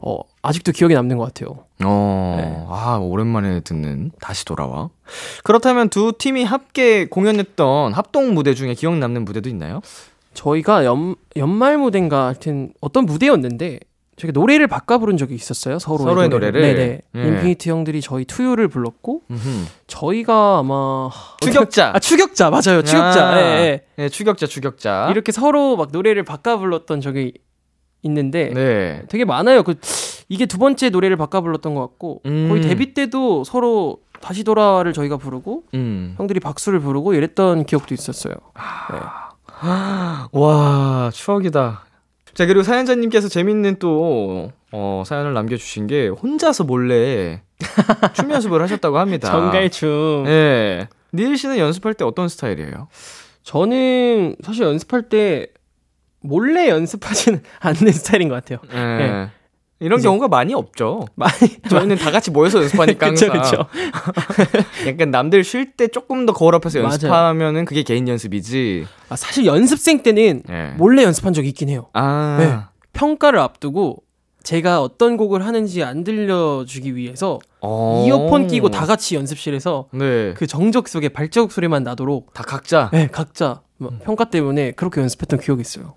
어, 0.00 0.20
아직도 0.42 0.72
기억에 0.72 0.94
남는 0.94 1.18
것 1.18 1.24
같아요. 1.26 1.64
어, 1.84 2.36
네. 2.38 2.66
아, 2.68 2.98
오랜만에 3.00 3.60
듣는 3.60 4.10
다시 4.20 4.44
돌아와. 4.44 4.90
그렇다면 5.44 5.88
두 5.88 6.12
팀이 6.18 6.42
함께 6.44 7.06
공연했던 7.06 7.92
합동 7.92 8.34
무대 8.34 8.52
중에 8.54 8.74
기억 8.74 8.96
남는 8.96 9.24
무대도 9.24 9.48
있나요? 9.48 9.80
저희가 10.34 10.84
연, 10.84 11.14
연말 11.36 11.78
무대인가 11.78 12.26
하여튼 12.26 12.72
어떤 12.80 13.06
무대였는데 13.06 13.78
저희가 14.16 14.38
노래를 14.38 14.66
바꿔 14.66 14.98
부른 14.98 15.16
적이 15.16 15.34
있었어요. 15.36 15.78
서로의, 15.78 16.04
서로의 16.04 16.28
노래를? 16.28 16.60
네네. 16.60 17.00
예. 17.16 17.28
인피니트 17.28 17.68
형들이 17.68 18.00
저희 18.00 18.24
To 18.24 18.34
You를 18.34 18.68
불렀고 18.68 19.22
음흠. 19.30 19.64
저희가 19.86 20.58
아마 20.58 21.08
추격자. 21.40 21.92
아 21.96 21.98
추격자 21.98 22.50
맞아요. 22.50 22.82
추격자. 22.82 23.28
아, 23.30 23.40
예, 23.40 23.44
예. 23.44 23.84
네, 23.96 24.08
추격자, 24.08 24.46
추격자. 24.46 25.08
이렇게 25.10 25.30
서로 25.32 25.76
막 25.76 25.90
노래를 25.92 26.24
바꿔 26.24 26.58
불렀던 26.58 27.00
적이 27.00 27.34
있는데 28.02 28.50
네. 28.52 29.02
되게 29.08 29.24
많아요. 29.24 29.62
그 29.62 29.74
이게 30.32 30.46
두 30.46 30.56
번째 30.56 30.88
노래를 30.88 31.18
바꿔 31.18 31.42
불렀던 31.42 31.74
것 31.74 31.82
같고 31.82 32.22
음. 32.24 32.48
거의 32.48 32.62
데뷔 32.62 32.94
때도 32.94 33.44
서로 33.44 33.98
다시 34.22 34.44
돌아와를 34.44 34.94
저희가 34.94 35.18
부르고 35.18 35.64
음. 35.74 36.14
형들이 36.16 36.40
박수를 36.40 36.80
부르고 36.80 37.12
이랬던 37.12 37.66
기억도 37.66 37.92
있었어요. 37.92 38.32
네. 38.56 38.98
와, 40.32 41.10
추억이다. 41.12 41.84
자, 42.32 42.46
그리고 42.46 42.62
사연자님께서 42.62 43.28
재밌는 43.28 43.76
또, 43.78 44.50
어, 44.72 45.02
사연을 45.04 45.34
남겨주신 45.34 45.86
게, 45.86 46.08
혼자서 46.08 46.64
몰래 46.64 47.42
춤 48.14 48.30
연습을 48.30 48.62
하셨다고 48.62 48.98
합니다. 48.98 49.30
정갈춤. 49.30 50.24
예. 50.28 50.88
니일 51.12 51.36
씨는 51.36 51.58
연습할 51.58 51.92
때 51.92 52.06
어떤 52.06 52.28
스타일이에요? 52.28 52.88
저는 53.42 54.36
사실 54.42 54.64
연습할 54.64 55.10
때 55.10 55.48
몰래 56.20 56.70
연습하지는 56.70 57.42
않는 57.60 57.92
스타일인 57.92 58.30
것 58.30 58.36
같아요. 58.36 58.60
예. 58.72 58.76
네. 58.78 59.28
이런 59.82 59.98
이제- 59.98 60.08
경우가 60.08 60.28
많이 60.28 60.54
없죠. 60.54 61.06
많이 61.14 61.32
저희는 61.68 61.96
다 61.96 62.10
같이 62.10 62.30
모여서 62.30 62.60
연습하니까 62.62 63.06
항상. 63.08 63.30
그쵸. 63.30 63.66
약간 64.86 65.10
남들 65.10 65.44
쉴 65.44 65.72
때 65.76 65.88
조금 65.88 66.26
더 66.26 66.32
거울 66.32 66.54
앞에서. 66.54 66.78
연습하면은 66.80 67.64
그게 67.64 67.82
개인 67.82 68.08
연습이지. 68.08 68.86
아, 69.08 69.16
사실 69.16 69.46
연습생 69.46 70.02
때는 70.02 70.42
예. 70.48 70.74
몰래 70.78 71.02
연습한 71.04 71.32
적이 71.32 71.48
있긴 71.48 71.68
해요. 71.68 71.88
아. 71.92 72.36
네. 72.38 72.56
평가를 72.92 73.38
앞두고 73.38 74.02
제가 74.42 74.82
어떤 74.82 75.16
곡을 75.16 75.46
하는지 75.46 75.82
안 75.84 76.02
들려주기 76.04 76.96
위해서 76.96 77.38
어. 77.60 78.04
이어폰 78.06 78.48
끼고 78.48 78.70
다 78.70 78.86
같이 78.86 79.14
연습실에서 79.14 79.86
네. 79.92 80.34
그 80.34 80.46
정적 80.46 80.88
속에 80.88 81.08
발자국 81.10 81.52
소리만 81.52 81.84
나도록 81.84 82.34
다 82.34 82.42
각자 82.42 82.90
네, 82.92 83.06
각자 83.10 83.62
뭐 83.78 83.92
평가 84.04 84.24
때문에 84.24 84.72
그렇게 84.72 85.00
연습했던 85.00 85.40
기억이 85.40 85.60
있어요. 85.60 85.94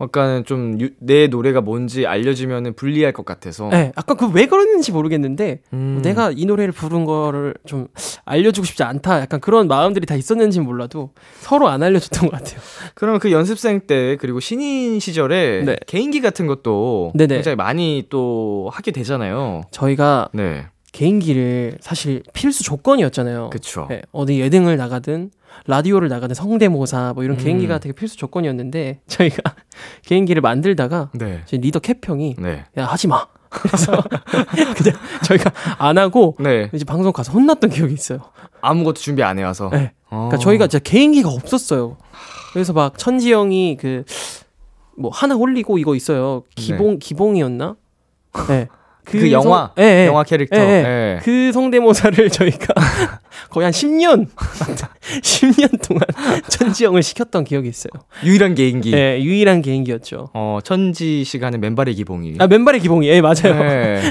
약간 0.00 0.44
좀 0.44 0.78
내 1.00 1.26
노래가 1.26 1.60
뭔지 1.60 2.06
알려주면은 2.06 2.74
불리할 2.74 3.12
것 3.12 3.24
같아서. 3.24 3.68
네, 3.68 3.92
아까 3.96 4.14
그 4.14 4.26
왜 4.36 4.46
그러는지 4.46 4.92
모르겠는데 4.92 5.60
음. 5.72 6.00
내가 6.02 6.30
이 6.34 6.44
노래를 6.44 6.72
부른 6.72 7.04
거를 7.04 7.54
좀 7.64 7.88
알려주고 8.24 8.66
싶지 8.66 8.82
않다. 8.82 9.20
약간 9.20 9.40
그런 9.40 9.66
마음들이 9.68 10.04
다 10.04 10.14
있었는지 10.14 10.58
는 10.58 10.66
몰라도 10.66 11.10
서로 11.40 11.68
안 11.68 11.82
알려줬던 11.82 12.28
것 12.28 12.32
같아요. 12.32 12.60
그러면 12.94 13.20
그 13.20 13.32
연습생 13.32 13.80
때 13.86 14.16
그리고 14.16 14.40
신인 14.40 15.00
시절에 15.00 15.62
네. 15.64 15.76
개인기 15.86 16.20
같은 16.20 16.46
것도 16.46 17.12
네네. 17.14 17.34
굉장히 17.36 17.56
많이 17.56 18.04
또 18.10 18.68
하게 18.72 18.90
되잖아요. 18.90 19.62
저희가 19.70 20.28
네, 20.34 20.66
개인기를 20.96 21.78
사실 21.80 22.22
필수 22.32 22.62
조건이었잖아요. 22.64 23.50
그쵸. 23.50 23.86
네, 23.90 24.02
어디 24.12 24.40
예능을 24.40 24.76
나가든 24.76 25.30
라디오를 25.66 26.08
나가든 26.08 26.34
성대모사 26.34 27.12
뭐 27.14 27.24
이런 27.24 27.38
음. 27.38 27.42
개인기가 27.42 27.78
되게 27.78 27.92
필수 27.92 28.16
조건이었는데 28.16 29.00
저희가 29.08 29.54
개인기를 30.04 30.42
만들다가 30.42 31.10
네, 31.14 31.42
저희 31.46 31.60
리더 31.60 31.78
캡 31.78 31.94
형이 32.02 32.36
네, 32.38 32.64
야 32.78 32.86
하지 32.86 33.08
마. 33.08 33.26
그래서 33.48 33.92
그냥 34.76 34.96
저희가 35.24 35.50
안 35.78 35.98
하고 35.98 36.36
네. 36.40 36.68
이제 36.74 36.84
방송 36.84 37.12
가서 37.12 37.32
혼났던 37.32 37.70
기억이 37.70 37.94
있어요. 37.94 38.18
아무것도 38.60 38.94
준비 38.94 39.22
안 39.22 39.38
해와서. 39.38 39.70
네. 39.70 39.92
어. 40.10 40.28
그러니까 40.28 40.38
저희가 40.38 40.66
진짜 40.66 40.82
개인기가 40.82 41.30
없었어요. 41.30 41.96
그래서 42.52 42.72
막 42.72 42.98
천지 42.98 43.32
형이 43.32 43.76
그 43.78 44.04
뭐 44.96 45.10
하나 45.12 45.34
홀리고 45.34 45.78
이거 45.78 45.94
있어요. 45.94 46.42
기봉 46.54 46.98
기봉이었나? 46.98 47.76
네. 48.48 48.68
그 49.06 49.30
영화, 49.30 49.72
성- 49.74 49.84
예, 49.84 50.02
예. 50.02 50.06
영화 50.06 50.22
캐릭터. 50.24 50.56
예, 50.56 50.60
예. 50.60 50.82
네. 50.82 51.18
그 51.22 51.52
성대모사를 51.52 52.28
저희가 52.30 52.74
거의 53.50 53.64
한 53.64 53.72
10년 53.72 54.26
10년 55.22 55.80
동안 55.86 56.02
천지 56.48 56.84
형을 56.84 57.02
시켰던 57.02 57.44
기억이 57.44 57.68
있어요. 57.68 57.90
유일한 58.24 58.54
개인기. 58.54 58.90
네, 58.90 59.22
유일한 59.22 59.62
개인기였죠. 59.62 60.30
어, 60.34 60.58
천지 60.64 61.22
시간에 61.24 61.56
맨발의 61.58 61.94
기봉이. 61.94 62.34
아 62.38 62.46
맨발의 62.48 62.80
기봉이 62.80 63.06
예 63.08 63.20
맞아요. 63.20 63.54
네. 63.62 64.02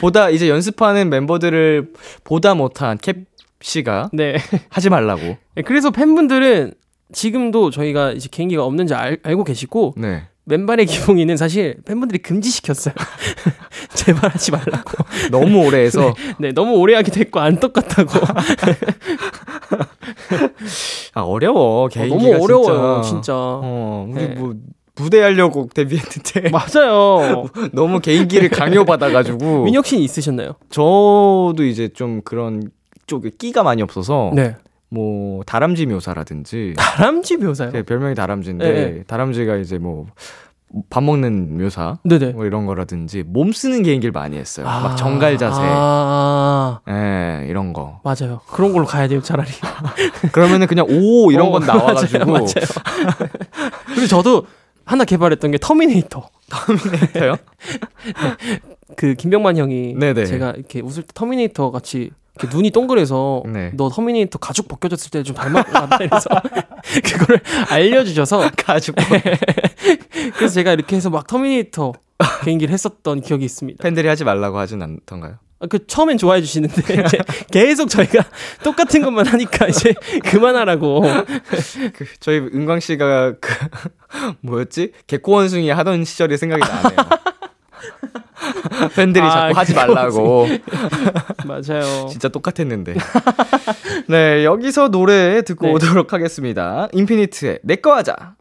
보다 0.00 0.30
이제 0.30 0.48
연습하는 0.48 1.08
멤버들을 1.10 1.92
보다 2.24 2.54
못한 2.54 2.98
캡 2.98 3.14
씨가 3.60 4.10
네. 4.12 4.36
하지 4.68 4.90
말라고. 4.90 5.36
네, 5.54 5.62
그래서 5.62 5.90
팬분들은 5.90 6.74
지금도 7.12 7.70
저희가 7.70 8.12
이제 8.12 8.28
개인기가 8.30 8.64
없는지 8.64 8.92
알, 8.94 9.18
알고 9.22 9.44
계시고 9.44 9.94
네. 9.96 10.24
맨발의 10.46 10.86
기봉이는 10.86 11.36
사실 11.36 11.76
팬분들이 11.84 12.20
금지시켰어요. 12.20 12.94
제발 13.94 14.30
하지 14.30 14.50
말라고. 14.50 15.04
너무 15.30 15.66
오래 15.66 15.78
해서 15.78 16.14
네, 16.38 16.52
너무 16.52 16.76
오래 16.76 16.94
하게 16.94 17.10
됐고 17.10 17.40
안 17.40 17.58
똑같다고. 17.58 18.10
아, 21.14 21.22
어려워. 21.22 21.84
어, 21.84 21.88
개인기가 21.88 22.18
너무 22.18 22.44
어려워요, 22.44 23.02
진짜. 23.02 23.10
진짜. 23.14 23.32
어, 23.34 24.06
우리 24.10 24.28
네. 24.28 24.34
뭐 24.34 24.54
무대 24.96 25.20
하려고 25.20 25.68
데뷔했는데 25.72 26.50
맞아요. 26.54 27.46
너무 27.72 28.00
개인기를 28.00 28.50
강요받아가지고 28.50 29.64
민혁 29.64 29.86
씨는 29.86 30.02
있으셨나요? 30.04 30.54
저도 30.70 31.64
이제 31.64 31.88
좀 31.88 32.20
그런 32.22 32.70
쪽에 33.06 33.30
끼가 33.30 33.62
많이 33.62 33.82
없어서 33.82 34.30
네. 34.34 34.54
뭐 34.94 35.42
다람쥐 35.44 35.86
묘사라든지 35.86 36.74
다람쥐 36.78 37.38
묘사요. 37.38 37.72
제 37.72 37.82
별명이 37.82 38.14
다람쥐인데 38.14 38.72
네, 38.72 39.02
다람쥐가 39.06 39.56
이제 39.56 39.78
뭐 39.78 40.06
밥 40.90 41.04
먹는 41.04 41.56
묘사 41.58 41.98
네네. 42.04 42.32
뭐 42.32 42.46
이런 42.46 42.66
거라든지 42.66 43.22
몸 43.24 43.52
쓰는 43.52 43.82
개인기를 43.82 44.12
많이 44.12 44.36
했어요. 44.36 44.66
아, 44.66 44.80
막 44.80 44.96
전갈 44.96 45.38
자세, 45.38 45.60
아, 45.62 46.80
예 46.88 47.46
이런 47.48 47.72
거. 47.72 48.00
맞아요. 48.02 48.40
그런 48.48 48.72
걸로 48.72 48.84
가야 48.84 49.06
돼요, 49.06 49.22
차라리. 49.22 49.50
그러면은 50.32 50.66
그냥 50.66 50.86
오 50.88 51.30
이런 51.30 51.48
어, 51.48 51.50
건 51.52 51.66
나와가지고 51.66 52.24
맞아요, 52.26 52.32
맞아요. 52.32 53.28
그리고 53.86 54.06
저도 54.08 54.46
하나 54.84 55.04
개발했던 55.04 55.52
게 55.52 55.58
터미네이터. 55.58 56.28
터미네이터요? 56.50 57.36
그 58.96 59.14
김병만 59.14 59.56
형이 59.56 59.94
네네. 59.94 60.26
제가 60.26 60.52
이렇게 60.56 60.80
웃을 60.80 61.04
때 61.04 61.08
터미네이터 61.14 61.70
같이 61.70 62.10
눈이 62.52 62.70
동그래서 62.70 63.42
네. 63.46 63.70
너 63.74 63.88
터미네이터 63.90 64.38
가죽 64.38 64.66
벗겨졌을 64.68 65.10
때 65.10 65.22
좀 65.22 65.36
닮았다 65.36 65.98
이래서 66.04 66.28
그거를 67.04 67.40
알려주셔서 67.70 68.50
가지고 68.58 68.96
그래서 70.36 70.54
제가 70.54 70.72
이렇게 70.72 70.96
해서 70.96 71.10
막 71.10 71.26
터미네이터 71.26 71.92
개인기를 72.44 72.72
했었던 72.72 73.20
기억이 73.20 73.44
있습니다. 73.44 73.82
팬들이 73.82 74.08
하지 74.08 74.24
말라고 74.24 74.58
하진 74.58 74.82
않던가요? 74.82 75.38
아, 75.60 75.66
그 75.68 75.86
처음엔 75.86 76.18
좋아해 76.18 76.40
주시는데 76.42 77.04
이제 77.06 77.18
계속 77.52 77.88
저희가 77.88 78.24
똑같은 78.64 79.02
것만 79.02 79.26
하니까 79.26 79.68
이제 79.68 79.94
그만하라고. 80.24 81.02
그 81.94 82.06
저희 82.20 82.38
은광 82.38 82.80
씨가 82.80 83.34
그 83.40 83.54
뭐였지 84.40 84.92
개코 85.06 85.32
원숭이 85.32 85.70
하던 85.70 86.04
시절이 86.04 86.36
생각이 86.36 86.62
나네요. 86.68 86.96
팬들이 88.94 89.24
아, 89.24 89.30
자꾸 89.30 89.58
하지 89.58 89.74
말라고 89.74 90.46
맞아요. 91.46 92.08
진짜 92.10 92.28
똑같았는데. 92.28 92.94
네 94.08 94.44
여기서 94.44 94.88
노래 94.88 95.42
듣고 95.42 95.66
네. 95.66 95.72
오도록 95.72 96.12
하겠습니다. 96.12 96.88
인피니트의 96.92 97.60
내꺼 97.62 97.94
하자. 97.94 98.34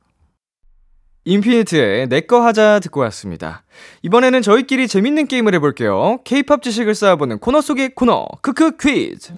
인피니트의 1.25 2.07
내꺼 2.07 2.45
하자 2.45 2.79
듣고 2.81 2.99
왔습니다. 3.01 3.63
이번에는 4.01 4.41
저희끼리 4.41 4.87
재밌는 4.87 5.27
게임을 5.27 5.55
해볼게요. 5.55 6.19
케이팝 6.25 6.61
지식을 6.61 6.95
쌓아보는 6.95 7.39
코너 7.39 7.61
속의 7.61 7.95
코너 7.95 8.27
크크 8.41 8.77
퀴즈. 8.77 9.31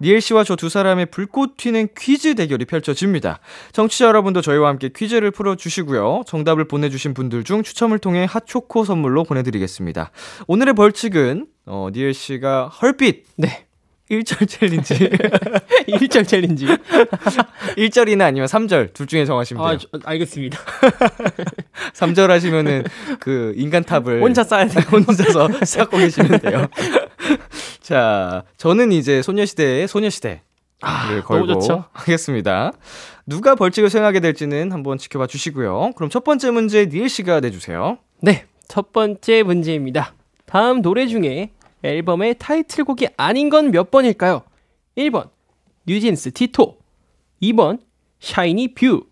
니엘 0.00 0.20
씨와 0.20 0.44
저 0.44 0.56
두 0.56 0.68
사람의 0.68 1.06
불꽃 1.06 1.56
튀는 1.56 1.88
퀴즈 1.96 2.34
대결이 2.34 2.64
펼쳐집니다. 2.64 3.38
청취자 3.72 4.06
여러분도 4.06 4.40
저희와 4.40 4.68
함께 4.68 4.88
퀴즈를 4.94 5.30
풀어주시고요. 5.30 6.22
정답을 6.26 6.66
보내주신 6.68 7.14
분들 7.14 7.44
중 7.44 7.62
추첨을 7.62 7.98
통해 7.98 8.26
핫초코 8.28 8.84
선물로 8.84 9.24
보내드리겠습니다. 9.24 10.10
오늘의 10.46 10.74
벌칙은 10.74 11.46
어, 11.66 11.88
니엘 11.92 12.12
씨가 12.14 12.68
헐빛 12.68 13.24
네. 13.36 13.66
1절 14.10 14.46
challenge 14.46 15.10
일절 15.86 16.26
챌린지. 16.26 16.66
1절이나 17.78 18.22
아니면 18.22 18.46
3절 18.48 18.92
둘 18.92 19.06
중에 19.06 19.24
정하시면 19.24 19.64
아, 19.64 19.68
돼요. 19.70 19.78
저- 19.78 19.98
알겠습니다. 20.04 20.58
3절 21.94 22.28
하시면은 22.28 22.84
그 23.18 23.54
인간탑을 23.56 24.20
혼자 24.20 24.44
쌓아야 24.44 24.66
돼. 24.66 24.80
혼자서 24.82 25.48
쌓고 25.64 25.96
계시면 25.96 26.38
돼요. 26.40 26.66
자, 27.84 28.44
저는 28.56 28.92
이제 28.92 29.20
소녀시대의 29.20 29.86
소녀시대를 29.88 30.40
걸고 30.80 31.34
아, 31.34 31.38
너무 31.40 31.46
좋죠. 31.52 31.84
하겠습니다. 31.92 32.72
누가 33.26 33.54
벌칙을 33.54 33.90
수행하게 33.90 34.20
될지는 34.20 34.72
한번 34.72 34.96
지켜봐 34.96 35.26
주시고요. 35.26 35.92
그럼 35.94 36.08
첫 36.08 36.24
번째 36.24 36.50
문제 36.50 36.86
니엘 36.86 37.10
씨가 37.10 37.40
내주세요. 37.40 37.98
네. 38.22 38.46
첫 38.68 38.94
번째 38.94 39.42
문제입니다. 39.42 40.14
다음 40.46 40.80
노래 40.80 41.06
중에 41.06 41.50
앨범의 41.82 42.36
타이틀곡이 42.38 43.08
아닌 43.18 43.50
건 43.50 43.70
몇 43.70 43.90
번일까요? 43.90 44.42
1번 44.96 45.28
뉴진스 45.86 46.32
Ditto 46.32 46.78
2번 47.42 47.80
샤이니 48.20 48.72
View 48.72 49.04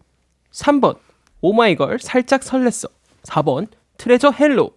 3번 0.51 0.97
오마이걸 1.43 1.99
살짝 1.99 2.41
설렜어 2.41 2.91
4번 3.25 3.67
트레저 3.99 4.31
Hello 4.31 4.71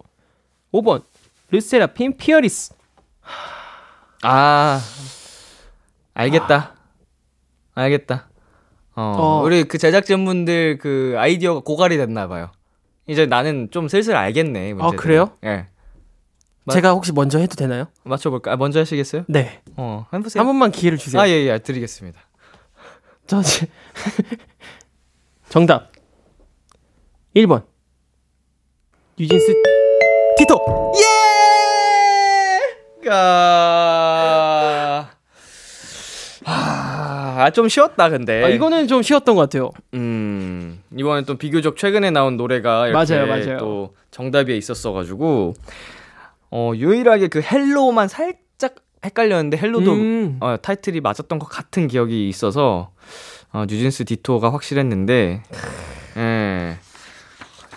5번 0.74 1.02
르세라핌 1.50 2.18
Fearless 2.18 2.74
아, 4.28 4.80
알겠다. 6.14 6.74
알겠다. 7.74 8.28
어, 8.96 9.02
어. 9.16 9.42
우리 9.44 9.62
그 9.64 9.78
제작진분들 9.78 10.78
그 10.78 11.14
아이디어가 11.16 11.60
고갈이 11.60 11.96
됐나 11.96 12.26
봐요. 12.26 12.50
이제 13.06 13.26
나는 13.26 13.68
좀 13.70 13.86
슬슬 13.88 14.16
알겠네. 14.16 14.72
문제들. 14.74 14.96
그래요? 14.96 15.30
예. 15.44 15.66
맞- 16.64 16.74
제가 16.74 16.90
혹시 16.90 17.12
먼저 17.12 17.38
해도 17.38 17.54
되나요? 17.54 17.86
맞춰볼까? 18.02 18.52
아, 18.52 18.56
먼저 18.56 18.80
하시겠어요? 18.80 19.24
네. 19.28 19.62
어, 19.76 20.06
해보세요. 20.12 20.40
한 20.40 20.46
번만 20.48 20.72
기회를 20.72 20.98
주세요. 20.98 21.22
아, 21.22 21.28
예, 21.28 21.32
예, 21.46 21.58
드리겠습니다. 21.58 22.18
저 23.28 23.40
지- 23.42 23.66
정답 25.48 25.92
1번 27.36 27.64
뉴진스 29.18 29.52
티토 30.38 30.92
예! 33.04 33.08
아, 33.10 34.15
아, 37.36 37.50
좀 37.50 37.68
쉬웠다, 37.68 38.08
근데. 38.08 38.42
아, 38.42 38.48
이거는 38.48 38.88
좀 38.88 39.02
쉬웠던 39.02 39.34
것 39.34 39.42
같아요. 39.42 39.70
음, 39.92 40.82
이번엔 40.96 41.26
또 41.26 41.36
비교적 41.36 41.76
최근에 41.76 42.10
나온 42.10 42.38
노래가 42.38 42.88
이렇게 42.88 43.14
맞아요, 43.14 43.26
맞아요. 43.26 43.58
또 43.58 43.94
정답에 44.10 44.56
있었어가지고, 44.56 45.52
어, 46.50 46.72
유일하게 46.74 47.28
그 47.28 47.42
Hello만 47.42 48.08
살짝 48.08 48.76
헷갈렸는데, 49.04 49.58
Hello도 49.58 49.92
음. 49.92 50.36
어, 50.40 50.56
타이틀이 50.56 51.00
맞았던 51.00 51.38
것 51.38 51.46
같은 51.46 51.88
기억이 51.88 52.26
있어서, 52.30 52.92
어, 53.52 53.64
뉴진스 53.68 54.06
Ditto가 54.06 54.50
확실했는데, 54.54 55.42
예. 56.16 56.78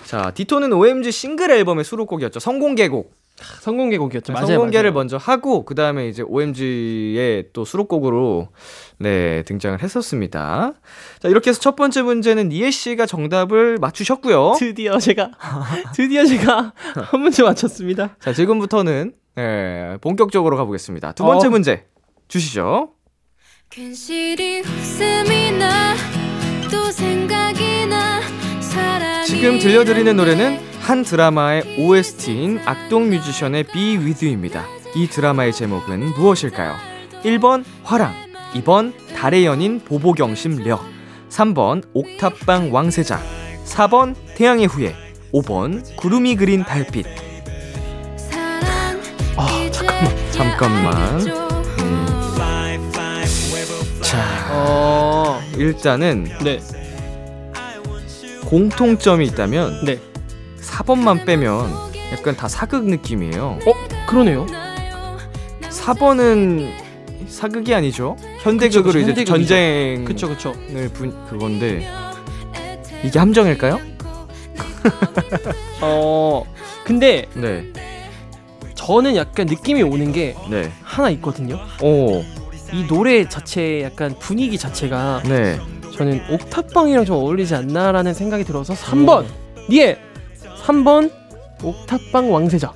자, 0.05 0.31
Ditto는 0.31 0.71
OMG 0.71 1.11
싱글 1.11 1.51
앨범의 1.51 1.83
수록곡이었죠. 1.83 2.39
선공개곡. 2.39 3.13
선공개 3.61 3.97
곡이었죠. 3.97 4.33
맞아요. 4.33 4.47
선공개를 4.47 4.91
맞아요. 4.91 4.99
먼저 4.99 5.17
하고 5.17 5.65
그 5.65 5.75
다음에 5.75 6.07
이제 6.07 6.23
OMG의 6.23 7.45
또 7.53 7.65
수록곡으로 7.65 8.49
네 8.97 9.43
등장을 9.43 9.81
했었습니다. 9.81 10.73
자 11.19 11.27
이렇게 11.27 11.49
해서 11.49 11.59
첫 11.59 11.75
번째 11.75 12.01
문제는 12.01 12.49
니에 12.49 12.71
씨가 12.71 13.05
정답을 13.05 13.77
맞추셨고요. 13.79 14.55
드디어 14.59 14.97
제가 14.99 15.31
드디어 15.95 16.25
제가 16.25 16.73
한 17.11 17.21
문제 17.21 17.43
맞췄습니다. 17.43 18.15
자 18.19 18.33
지금부터는 18.33 19.13
네, 19.35 19.97
본격적으로 20.01 20.57
가보겠습니다. 20.57 21.13
두 21.13 21.23
번째 21.23 21.47
어. 21.47 21.49
문제 21.49 21.85
주시죠. 22.27 22.91
괜시리 23.69 24.59
웃음이 24.61 25.51
나또 25.53 26.91
생각이 26.91 27.85
나 27.87 28.19
사랑이 28.59 29.27
지금 29.27 29.59
들려드리는 29.59 30.15
노래는 30.15 30.68
한 30.89 31.03
드라마의 31.03 31.75
OST인 31.77 32.61
악동 32.65 33.11
뮤지션의 33.11 33.65
Be 33.65 33.97
With 33.97 34.25
You입니다. 34.25 34.65
이 34.95 35.05
드라마의 35.05 35.53
제목은 35.53 36.13
무엇일까요? 36.15 36.75
1번 37.23 37.63
화랑, 37.83 38.11
2번 38.55 38.93
달의 39.15 39.45
연인 39.45 39.81
보보경심력, 39.81 40.81
3번 41.29 41.83
옥탑방 41.93 42.73
왕세자, 42.73 43.21
4번 43.65 44.15
태양의 44.33 44.65
후예, 44.65 44.95
5번 45.31 45.95
구름이 45.95 46.35
그린 46.37 46.63
달빛. 46.63 47.05
아, 49.37 49.47
이제 49.67 49.85
잠깐만. 50.31 50.95
알죠. 50.95 51.49
자, 54.01 54.17
어, 54.53 55.39
일단은 55.55 56.23
네, 56.43 56.59
공통점이 58.47 59.27
있다면 59.27 59.85
네. 59.85 60.08
4번만 60.83 61.25
빼면 61.25 61.69
약간 62.13 62.35
다 62.35 62.47
사극 62.47 62.85
느낌이에요. 62.85 63.59
어, 63.65 63.73
그러네요. 64.07 64.45
4번은 65.61 66.71
사극이 67.27 67.73
아니죠? 67.73 68.15
현대극으로 68.39 68.93
그쵸, 68.93 68.99
이제 68.99 69.09
현대극이죠. 69.09 69.25
전쟁 69.25 70.05
그쵸, 70.05 70.29
그쵸. 70.29 70.53
을분 70.73 71.13
그건데 71.29 71.85
이게 73.03 73.19
함정일까요? 73.19 73.79
어, 75.81 76.43
근데 76.85 77.27
네, 77.33 77.65
저는 78.75 79.15
약간 79.17 79.47
느낌이 79.47 79.83
오는 79.83 80.11
게 80.13 80.35
네, 80.49 80.71
하나 80.81 81.09
있거든요. 81.11 81.59
오, 81.83 82.23
이 82.71 82.87
노래 82.87 83.27
자체 83.27 83.83
약간 83.83 84.15
분위기 84.17 84.57
자체가 84.57 85.23
네. 85.25 85.59
저는 85.95 86.21
옥탑방이랑 86.31 87.03
좀 87.03 87.17
어울리지 87.17 87.53
않나라는 87.53 88.13
생각이 88.13 88.45
들어서 88.45 88.73
3번 88.73 89.25
예 89.73 89.99
3번 90.69 91.11
옥탑방 91.63 92.31
왕세자 92.31 92.71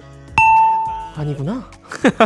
아니구나 1.16 1.70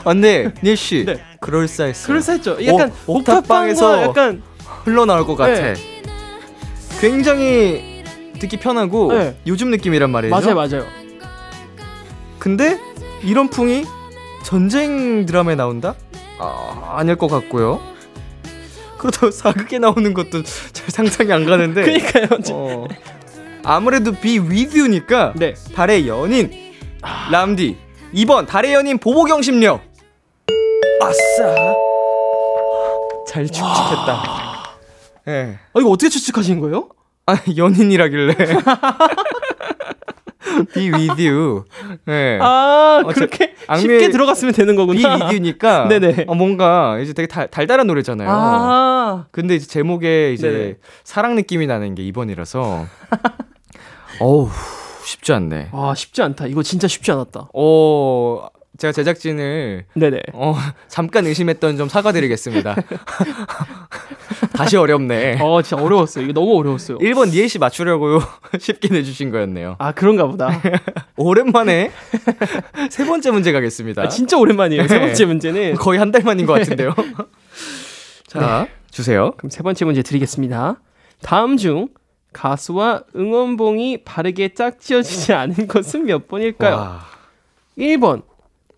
아, 0.00 0.02
근데 0.04 0.52
닐 0.62 0.76
씨, 0.78 1.04
네. 1.04 1.20
그럴싸했어요. 1.40 2.06
그럴싸했죠 2.06 2.64
약간 2.64 2.90
오, 3.06 3.18
옥탑방에서 3.18 3.86
옥탑방에서 3.86 4.02
약간 4.02 4.42
흘러나올 4.84 5.26
것 5.26 5.36
같아. 5.36 5.52
네. 5.52 5.74
굉장히 7.00 8.02
듣기 8.38 8.56
편하고 8.56 9.12
네. 9.12 9.36
요즘 9.46 9.70
느낌이란 9.70 10.10
말이죠. 10.10 10.34
맞아요 10.34 10.54
맞아요 10.54 10.86
근데 12.38 12.80
이런 13.22 13.48
풍이 13.48 13.84
전쟁 14.42 15.26
드라마에 15.26 15.54
나온다? 15.54 15.94
아, 16.38 16.94
아닐 16.96 17.16
것 17.16 17.28
같고요. 17.28 17.80
그렇다고 18.96 19.30
사극에 19.30 19.78
나오는 19.78 20.14
것도 20.14 20.42
잘 20.72 20.88
상상이 20.88 21.30
안 21.30 21.44
가는데. 21.44 21.82
그러니까요 21.84 22.26
어, 22.52 22.88
아무래도 23.64 24.12
With 24.40 24.78
You니까 24.78 25.32
네. 25.36 25.54
달의 25.74 26.06
연인. 26.08 26.50
람디 27.30 27.76
2번 28.14 28.46
달의 28.46 28.72
연인 28.74 28.98
보보경심력 28.98 29.80
아싸. 31.02 31.74
잘 33.28 33.44
축축했다. 33.46 34.22
예. 35.28 35.58
아, 35.72 35.80
이거 35.80 35.88
어떻게 35.90 36.08
추측하신 36.08 36.60
거예요? 36.60 36.88
아 37.26 37.36
연인이라길래. 37.56 38.34
Be 40.74 40.90
With 40.92 41.26
You 41.28 41.64
예. 42.08 42.38
아 42.40 43.02
어, 43.04 43.08
그렇게 43.12 43.54
악뮤의- 43.66 43.80
쉽게 43.80 44.10
들어갔으면 44.10 44.54
되는 44.54 44.76
거구나. 44.76 44.96
Be 44.98 45.04
With 45.10 45.24
You니까 45.24 45.88
네네. 45.88 46.24
어, 46.28 46.34
뭔가 46.34 46.98
이제 47.00 47.12
되게 47.12 47.26
달, 47.26 47.48
달달한 47.48 47.86
노래잖아요. 47.86 48.28
아. 48.30 49.26
근데 49.30 49.54
이제 49.56 49.66
제목에 49.66 50.32
이제 50.32 50.48
네네. 50.50 50.74
사랑 51.02 51.34
느낌이 51.34 51.66
나는 51.66 51.94
게 51.94 52.02
2번이라서 52.04 52.86
어우 54.20 54.48
쉽지 55.04 55.32
않네 55.32 55.68
아, 55.72 55.92
쉽지 55.96 56.22
않다 56.22 56.46
이거 56.46 56.62
진짜 56.62 56.88
쉽지 56.88 57.10
않았다 57.12 57.48
어, 57.52 58.46
제가 58.78 58.92
제작진을 58.92 59.86
네네 59.94 60.20
어, 60.32 60.56
잠깐 60.88 61.26
의심했던 61.26 61.76
점 61.76 61.88
사과드리겠습니다. 61.88 62.74
다시 64.52 64.76
어렵네. 64.76 65.38
어 65.40 65.62
진짜 65.62 65.82
어려웠어요 65.82 66.24
이거 66.24 66.32
너무 66.32 66.56
어려웠어요 66.58 66.98
1번 66.98 67.30
니에 67.30 67.46
씨 67.48 67.58
맞추려고 67.58 68.20
쉽게 68.58 68.88
내주신 68.88 69.30
거였네요. 69.30 69.76
아 69.78 69.92
그런가 69.92 70.26
보다 70.26 70.48
오랜만에 71.16 71.90
세 72.90 73.04
번째 73.04 73.30
문제 73.30 73.52
가겠습니다. 73.52 74.02
아, 74.02 74.08
진짜 74.08 74.36
오랜만이에요 74.38 74.86
세 74.88 74.98
네. 74.98 75.06
번째 75.06 75.24
문제는 75.26 75.74
거의 75.74 75.98
한 75.98 76.10
달 76.14 76.22
만인 76.22 76.46
것 76.46 76.52
같은데요. 76.54 76.94
자, 78.28 78.68
주세요. 78.90 79.32
그럼 79.36 79.50
세 79.50 79.62
번째 79.62 79.84
문제 79.84 80.02
드리겠습니다. 80.02 80.80
다음 81.22 81.56
중 81.56 81.88
가수와 82.34 83.04
응원봉이 83.16 84.04
바르게 84.04 84.52
짝지어지지 84.52 85.32
않은 85.32 85.66
것은 85.66 86.04
몇 86.04 86.28
번일까요? 86.28 86.76
와, 86.76 87.00
1번 87.78 88.22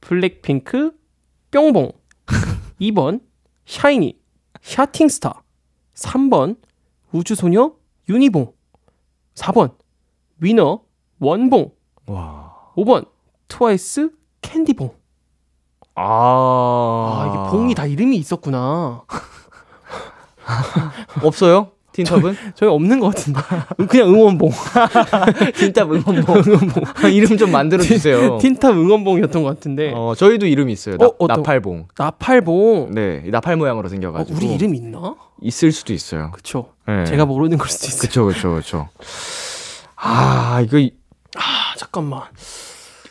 블랙핑크 0.01 0.93
뿅봉. 1.51 1.91
2번 2.81 3.21
샤이니 3.67 4.17
샤팅스타. 4.63 5.43
3번 5.95 6.59
우주소녀 7.11 7.73
유니봉. 8.09 8.53
4번 9.35 9.75
위너 10.39 10.83
원봉. 11.19 11.73
와. 12.07 12.55
5번 12.77 13.09
트와이스 13.49 14.11
캔디봉. 14.43 14.95
아, 15.95 16.05
아 16.05 17.27
이게 17.29 17.51
봉이 17.51 17.75
다 17.75 17.87
이름이 17.87 18.17
있었구나. 18.19 19.05
없어요? 21.25 21.73
틴탑은? 21.97 22.37
저희 22.55 22.69
없는 22.71 23.01
것 23.01 23.15
같은데 23.15 23.41
그냥 23.89 24.09
응원봉 24.11 24.51
틴탑 25.57 25.91
응원봉. 25.93 26.45
이름 27.13 27.37
좀 27.39 27.51
만들어 27.51 27.83
주세요. 27.83 28.39
틴탑 28.39 28.75
응원봉이었던 28.77 29.43
것 29.43 29.49
같은데 29.49 29.93
어, 29.95 30.15
저희도 30.15 30.47
이름이 30.47 30.73
있어요. 30.73 30.97
나, 30.99 31.11
어, 31.19 31.27
나팔봉. 31.27 31.89
나팔봉 31.97 32.91
네, 32.95 33.23
이 33.27 33.31
나팔 33.31 33.57
모양으로 33.57 33.87
어, 33.87 33.89
생겨가지고. 33.89 34.37
우리 34.37 34.53
이름 34.55 34.75
있나? 34.75 35.15
있을 35.41 35.73
수도 35.73 35.93
있어요. 35.93 36.31
그쵸 36.33 36.73
네. 36.87 37.05
제가 37.05 37.25
모르는 37.27 37.57
걸 37.59 37.69
수도 37.69 37.87
있어요 37.89 38.27
그쵸, 38.27 38.27
그쵸, 38.27 38.55
그쵸. 38.55 38.89
아, 39.97 40.61
이거, 40.65 40.79
이- 40.79 40.93
아 41.37 41.41
잠깐만 41.77 42.23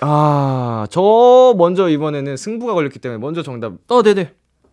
아, 0.01 0.85
저 0.89 1.53
먼저 1.57 1.89
이번에는 1.89 2.37
승부가 2.37 2.73
걸렸기 2.73 2.99
때문에 2.99 3.19
먼저 3.19 3.41
정답 3.43 3.73
어 3.89 4.01
네네 4.03 4.31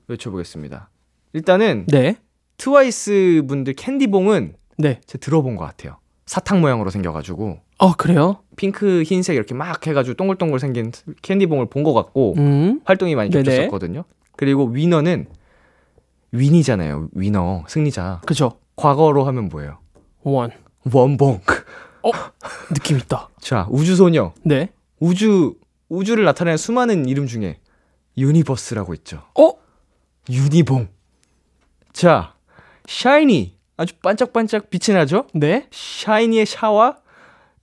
외쳐보겠습니다. 0.08 0.90
일단은 1.32 1.86
네 1.88 2.16
트와이스 2.58 3.42
분들 3.48 3.74
캔디봉은 3.74 4.54
네. 4.78 5.00
제가 5.06 5.20
들어본 5.20 5.56
것 5.56 5.64
같아요. 5.64 5.98
사탕 6.26 6.60
모양으로 6.60 6.90
생겨가지고 6.90 7.58
어 7.78 7.92
그래요? 7.94 8.42
핑크 8.56 9.02
흰색 9.02 9.34
이렇게 9.36 9.54
막 9.54 9.84
해가지고 9.86 10.14
동글동글 10.14 10.60
생긴 10.60 10.92
캔디봉을 11.22 11.66
본 11.66 11.82
것 11.82 11.92
같고 11.92 12.34
음 12.38 12.80
활동이 12.84 13.14
많이 13.14 13.30
네네. 13.30 13.42
겹쳤었거든요. 13.44 14.04
그리고 14.36 14.66
위너는 14.66 15.26
win이잖아요. 16.30 17.08
위너 17.12 17.64
승리자. 17.68 18.22
그죠 18.26 18.52
과거로 18.76 19.24
하면 19.24 19.48
뭐예요? 19.48 19.78
won 20.22 20.50
원봉. 20.92 21.40
느낌 22.74 22.96
있다 22.98 23.28
자 23.40 23.66
우주소녀. 23.70 24.32
네 24.44 24.70
우주 25.00 25.54
우주를 25.88 26.24
나타내는 26.24 26.56
수많은 26.56 27.06
이름 27.08 27.26
중에 27.26 27.58
universe라고 28.16 28.94
있죠. 28.94 29.22
어? 29.38 29.52
유니봉. 30.30 30.88
자, 31.92 32.34
샤이니 32.86 33.56
아주 33.76 33.94
반짝반짝 34.02 34.70
빛이 34.70 34.96
나죠? 34.96 35.26
네? 35.34 35.66
샤이니의 35.70 36.46
샤와 36.46 36.96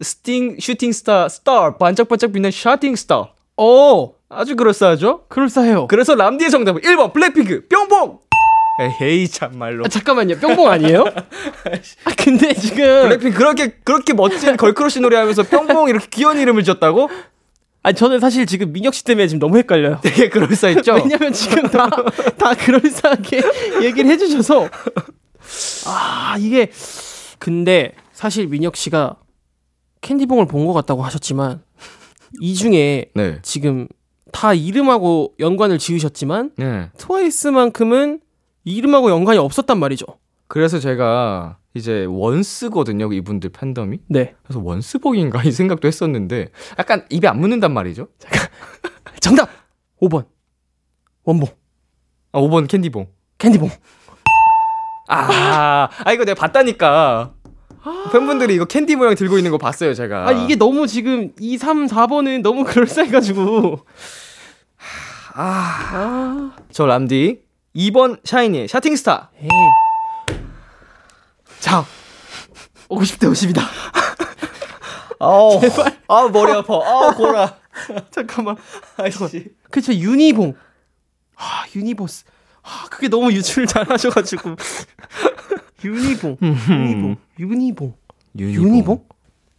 스팅 0.01 0.58
shooting 0.60 0.81
star 0.81 0.91
스타 0.91 1.78
반짝반짝 1.77 2.32
빛나는 2.32 2.51
샤팅 2.51 2.95
스타. 2.95 3.34
어, 3.58 4.13
아주 4.29 4.55
그럴싸하죠? 4.55 5.25
그럴싸해요. 5.27 5.88
그래서 5.88 6.15
람디의 6.15 6.49
정답은 6.49 6.82
1번 6.82 7.13
블랙핑크 7.13 7.67
뿅봉. 7.67 8.19
에헤이 8.82 9.27
참말로. 9.27 9.84
아, 9.84 9.89
잠깐만요. 9.89 10.38
뿅봉 10.39 10.69
아니에요? 10.69 11.03
아, 12.05 12.12
근데 12.17 12.53
지금 12.53 12.77
블랙핑크 13.10 13.38
그렇게 13.38 13.67
그렇게 13.84 14.13
멋진 14.13 14.55
girl 14.56 14.76
crush 14.76 15.02
노래하면서 15.01 15.43
뿅봉 15.43 15.89
이렇게 15.89 16.08
귀여운 16.12 16.38
이름을 16.39 16.63
지었다고? 16.63 17.10
아 17.82 17.92
저는 17.94 18.20
사실 18.20 18.46
지금 18.46 18.74
민혁 18.74 18.94
씨 18.94 19.04
때문에 19.06 19.28
지금 19.28 19.39
너무 19.39 19.58
헷갈려요. 19.58 20.00
되게 20.04 20.28
그럴싸했죠? 20.30 20.96
왜냐면 20.96 21.32
지금 21.32 21.63
다, 21.63 21.89
다 22.38 22.54
그럴싸하게 22.54 23.42
얘기를 23.84 24.10
해주셔서. 24.12 24.68
아, 25.88 26.36
이게. 26.39 26.72
근데 27.39 27.94
사실 28.12 28.48
민혁 28.48 28.76
씨가 28.76 29.15
캔디봉을 30.02 30.48
본 30.48 30.65
것 30.68 30.74
같다고 30.74 31.04
하셨지만, 31.04 31.62
이 32.42 32.54
중에 32.54 33.06
네. 33.15 33.39
지금 33.44 33.88
다 34.34 34.54
이름하고 34.54 35.34
연관을 35.39 35.78
지으셨지만, 35.80 36.52
네. 36.58 36.89
트와이스만큼은 36.98 38.20
이름하고 38.65 39.10
연관이 39.10 39.39
없었단 39.39 39.80
말이죠. 39.80 40.06
그래서 40.48 40.80
제가 40.80 41.59
이제 41.73 42.05
원스거든요, 42.05 43.12
이분들 43.13 43.51
팬덤이. 43.51 43.99
네. 44.08 44.36
그래서 44.43 44.60
원스봉인가 44.63 45.43
이 45.45 45.51
생각도 45.51 45.88
했었는데 45.88 46.49
약간 46.77 47.05
입에 47.10 47.27
안 47.27 47.39
붙는단 47.39 47.74
말이죠. 47.73 48.08
정답! 49.21 49.49
5번. 50.01 50.25
원봉. 51.23 51.49
아, 52.32 52.39
5번 52.39 52.67
캔디봉. 52.67 53.08
캔디봉. 53.38 53.69
아, 55.08 55.89
아 56.03 56.12
이거 56.12 56.23
내가 56.23 56.39
봤다니까. 56.39 57.34
팬분들이 58.12 58.55
이거 58.55 58.65
캔디 58.65 58.95
모양 58.95 59.15
들고 59.15 59.38
있는 59.38 59.51
거 59.51 59.58
봤어요, 59.58 59.93
제가. 59.93 60.27
아, 60.27 60.32
이게 60.32 60.55
너무 60.55 60.86
지금 60.86 61.32
2, 61.39 61.58
3, 61.58 61.88
4번은 61.88 62.41
너무 62.41 62.63
그럴싸해가지고. 62.63 63.86
아. 65.36 66.51
저 66.71 66.86
람디 66.86 67.41
2번 67.75 68.19
샤이니의 68.23 68.67
샤팅스타. 68.67 69.32
에이. 69.41 69.49
자. 71.60 71.86
50대 72.89 73.32
50이다. 73.32 73.62
아우, 75.19 75.60
제발. 75.62 76.00
아, 76.08 76.28
머리 76.28 76.52
아파. 76.54 76.76
아, 76.78 77.13
고라. 77.13 77.58
잠깐만. 78.12 78.58
아이씨. 78.98 79.50
그쵸, 79.69 79.93
유니봉. 79.93 80.56
아, 81.36 81.63
universe. 81.76 82.26
아, 82.63 82.88
그게 82.89 83.08
너무 83.08 83.32
유추를 83.32 83.67
잘 83.67 83.89
하셔가지고. 83.89 84.56
유니봉. 85.84 86.38
유니봉. 86.41 87.17
유니봉. 87.39 87.93
유니봉? 88.38 89.08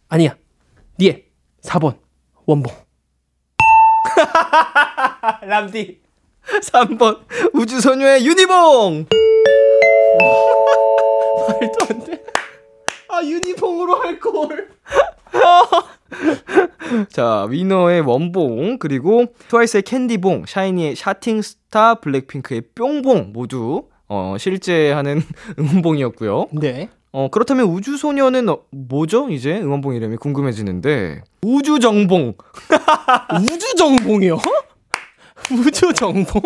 아니야. 0.09 0.35
니엘. 0.99 1.25
4번. 1.63 1.97
원봉. 2.45 2.73
람디 5.43 6.01
3번 6.63 7.21
우주소녀의 7.53 8.25
유니봉. 8.25 9.07
말도 11.47 11.85
안 11.89 12.03
돼. 12.05 12.23
아, 13.09 13.23
유니봉으로 13.23 13.95
할 13.95 14.19
걸. 14.19 14.69
자, 17.11 17.45
위너의 17.49 18.01
원봉, 18.01 18.77
그리고 18.79 19.25
트와이스의 19.47 19.83
캔디봉, 19.83 20.45
샤이니의 20.47 20.95
샤팅스타, 20.95 21.95
블랙핑크의 21.95 22.63
뿅봉 22.75 23.31
모두 23.33 23.83
어, 24.07 24.35
실제 24.37 24.91
하는 24.91 25.21
응원봉이었고요. 25.57 26.47
네. 26.59 26.89
어, 27.13 27.29
그렇다면 27.29 27.65
우주소녀는 27.67 28.49
어, 28.49 28.59
뭐죠? 28.71 29.29
이제 29.29 29.57
응원봉 29.57 29.95
이름이 29.95 30.17
궁금해지는데. 30.17 31.21
우주정봉. 31.41 32.33
우주정봉이요? 33.41 34.37
우주정봉? 35.51 36.41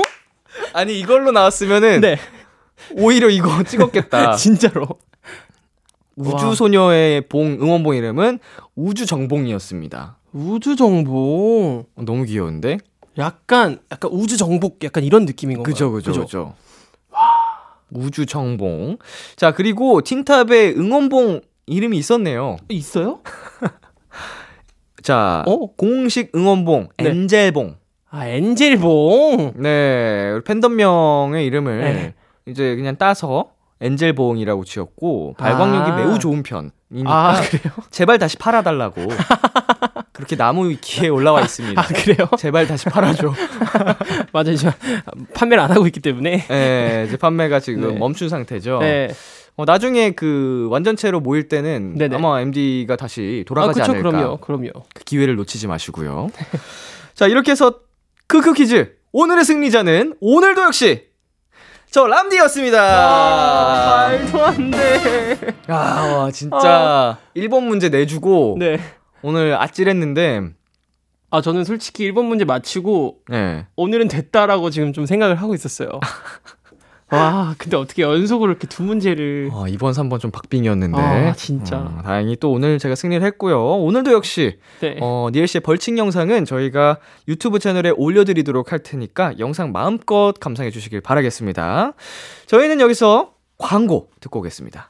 아니, 0.74 1.00
이걸로 1.00 1.32
나왔으면은 1.32 2.02
네. 2.02 2.18
오히려 2.98 3.30
이거 3.30 3.64
찍었겠다. 3.64 4.36
진짜로. 4.38 4.88
우주소녀의 6.18 7.28
봉, 7.28 7.58
응원봉 7.62 7.96
이름은 7.96 8.40
우주정봉이었습니다. 8.76 10.18
우주정봉. 10.34 11.86
어, 11.96 12.02
너무 12.06 12.24
귀여운데? 12.24 12.78
약간, 13.18 13.80
약간 13.92 14.12
우주정복 14.12 14.80
약간 14.84 15.04
이런 15.04 15.26
느낌인 15.26 15.58
건가요? 15.58 15.74
그죠, 15.74 15.92
그죠, 15.92 16.12
그죠. 16.22 16.54
우주 17.92 18.26
정봉. 18.26 18.98
자, 19.36 19.52
그리고 19.54 20.02
틴탑의 20.02 20.78
응원봉 20.78 21.42
이름이 21.68 21.98
있었네요. 21.98 22.58
있어요? 22.70 23.22
자, 25.02 25.44
어? 25.48 25.68
공식 25.76 26.32
응원봉, 26.36 26.90
네. 26.98 27.10
엔젤봉. 27.10 27.76
아, 28.10 28.28
엔젤봉. 28.28 29.54
네, 29.58 30.40
팬덤명의 30.46 31.46
이름을 31.46 31.80
네. 31.80 32.14
이제 32.48 32.76
그냥 32.76 32.96
따서 32.98 33.52
엔젤봉이라고 33.82 34.64
지었고 34.64 35.36
발광력이 35.38 35.92
아. 35.92 35.96
매우 35.96 36.20
좋은 36.20 36.44
편이니까 36.44 37.08
아, 37.08 37.42
그래요? 37.42 37.74
제발 37.92 38.18
다시 38.20 38.38
팔아달라고 38.38 39.02
그렇게 40.14 40.38
나무 40.38 40.70
위키에 40.70 41.10
올라와 41.10 41.42
있습니다. 41.42 41.82
아, 41.82 41.86
그래요? 41.86 42.30
제발 42.38 42.68
다시 42.68 42.86
팔아줘. 42.86 43.34
맞아요. 44.32 44.56
제가 44.56 44.74
판매를 45.34 45.62
안 45.62 45.72
하고 45.72 45.86
있기 45.88 46.00
때문에. 46.00 46.48
네, 46.48 47.06
이제 47.06 47.18
판매가 47.18 47.60
지금 47.60 47.82
네. 47.94 48.00
멈춘 48.00 48.30
상태죠. 48.30 48.80
네. 48.80 49.10
어, 49.58 49.66
나중에 49.66 50.12
그 50.12 50.68
완전체로 50.70 51.20
모일 51.20 51.50
때는 51.50 51.96
네네. 51.96 52.16
아마 52.16 52.40
MD가 52.42 52.96
다시 52.96 53.44
아, 53.46 53.48
돌아가지 53.48 53.82
그쵸, 53.82 53.92
않을까. 53.92 54.10
그럼요. 54.10 54.38
그럼요. 54.38 54.70
그 54.94 55.04
기회를 55.04 55.36
놓치지 55.36 55.68
마시고요. 55.68 56.30
자, 57.14 57.28
이렇게 57.28 57.52
해서 57.52 57.80
크크 58.28 58.54
퀴즈 58.54 58.96
오늘의 59.12 59.44
승리자는 59.44 60.16
오늘도 60.22 60.62
역시 60.64 61.05
저 61.91 62.08
람디였습니다. 62.08 62.78
아, 62.82 64.08
말도 64.08 64.45
안 64.45 64.71
돼. 64.71 65.39
아, 65.67 66.13
와, 66.17 66.32
진짜 66.32 67.17
1번 67.36 67.63
문제 67.63 67.89
내주고 67.89 68.58
네. 68.60 68.80
오늘 69.21 69.56
아찔했는데 69.60 70.50
아, 71.32 71.41
저는 71.41 71.63
솔직히 71.63 72.12
1번 72.12 72.26
문제 72.26 72.45
맞히고 72.45 73.19
네. 73.30 73.65
오늘은 73.76 74.08
됐다라고 74.08 74.69
지금 74.69 74.93
좀 74.93 75.06
생각을 75.06 75.36
하고 75.36 75.54
있었어요. 75.56 75.89
와, 77.12 77.54
근데 77.58 77.78
어떻게 77.78 78.02
연속으로 78.02 78.52
이렇게 78.52 78.65
두 78.68 78.82
문제를. 78.82 79.50
어, 79.52 79.65
2번, 79.65 79.91
3번 79.94 80.20
좀 80.20 80.32
박빙이었는데 80.32 80.98
아, 81.00 81.34
진짜. 81.34 81.78
어, 81.78 82.02
다행히 82.04 82.36
또 82.36 82.52
오늘 82.52 82.80
제가 82.80 82.96
승리를 82.96 83.26
했고요. 83.28 83.62
오늘도 83.78 84.12
역시 84.12 84.58
네. 84.82 84.98
어, 85.02 85.30
니엘 85.32 85.48
씨의 85.48 85.62
벌칙 85.62 85.98
영상은 85.98 86.46
저희가 86.46 86.98
유튜브 87.28 87.60
채널에 87.60 87.91
올려드리도록 87.91 88.72
할 88.72 88.80
테니까 88.80 89.38
영상 89.38 89.72
마음껏 89.72 90.34
감상해 90.39 90.72
주시길 90.72 91.02
바라겠습니다. 91.02 91.94
저희는 92.48 92.82
여기서 92.82 93.34
광고 93.58 94.10
듣고 94.20 94.39
오겠습니다. 94.39 94.89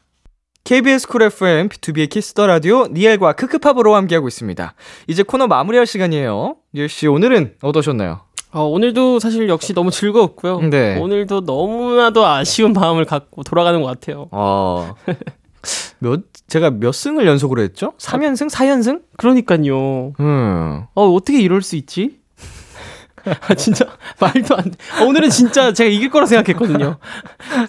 KBS 0.64 1.08
쿨 1.08 1.22
FM, 1.22 1.70
B2B의 1.70 2.10
키스 2.10 2.33
더 2.34 2.48
라디오, 2.48 2.88
니엘과 2.88 3.34
크크팝으로 3.34 3.94
함께하고 3.94 4.28
있습니다. 4.28 4.74
이제 5.06 5.22
코너 5.22 5.46
마무리할 5.46 5.86
시간이에요. 5.86 6.56
니엘 6.74 6.90
씨, 6.90 7.06
오늘은 7.06 7.58
어떠셨나요? 7.62 8.22
어, 8.56 8.64
오늘도 8.64 9.20
사실 9.20 9.50
역시 9.50 9.74
너무 9.74 9.92
즐거웠고요. 9.92 10.62
네. 10.70 10.98
오늘도 10.98 11.42
너무나도 11.42 12.26
아쉬운 12.26 12.72
마음을 12.72 13.04
갖고 13.04 13.44
돌아가는 13.44 13.82
것 13.82 13.88
같아요. 13.88 14.30
어, 14.32 14.96
몇, 16.00 16.22
제가 16.48 16.70
몇 16.70 16.94
승을 16.94 17.28
연속으로 17.28 17.62
했죠? 17.62 17.92
3연승? 17.98 18.50
4연승? 18.50 19.02
그러니까요. 19.18 20.14
음. 20.22 20.84
어, 20.96 21.10
어떻게 21.10 21.42
이럴 21.42 21.62
수 21.62 21.76
있지? 21.76 22.22
아, 23.48 23.54
진짜 23.56 23.86
말도 24.20 24.56
안 24.56 24.64
돼. 24.66 24.72
어, 25.02 25.06
오늘은 25.06 25.30
진짜 25.30 25.74
제가 25.74 25.90
이길 25.90 26.10
거라 26.10 26.26
생각했거든요. 26.26 26.98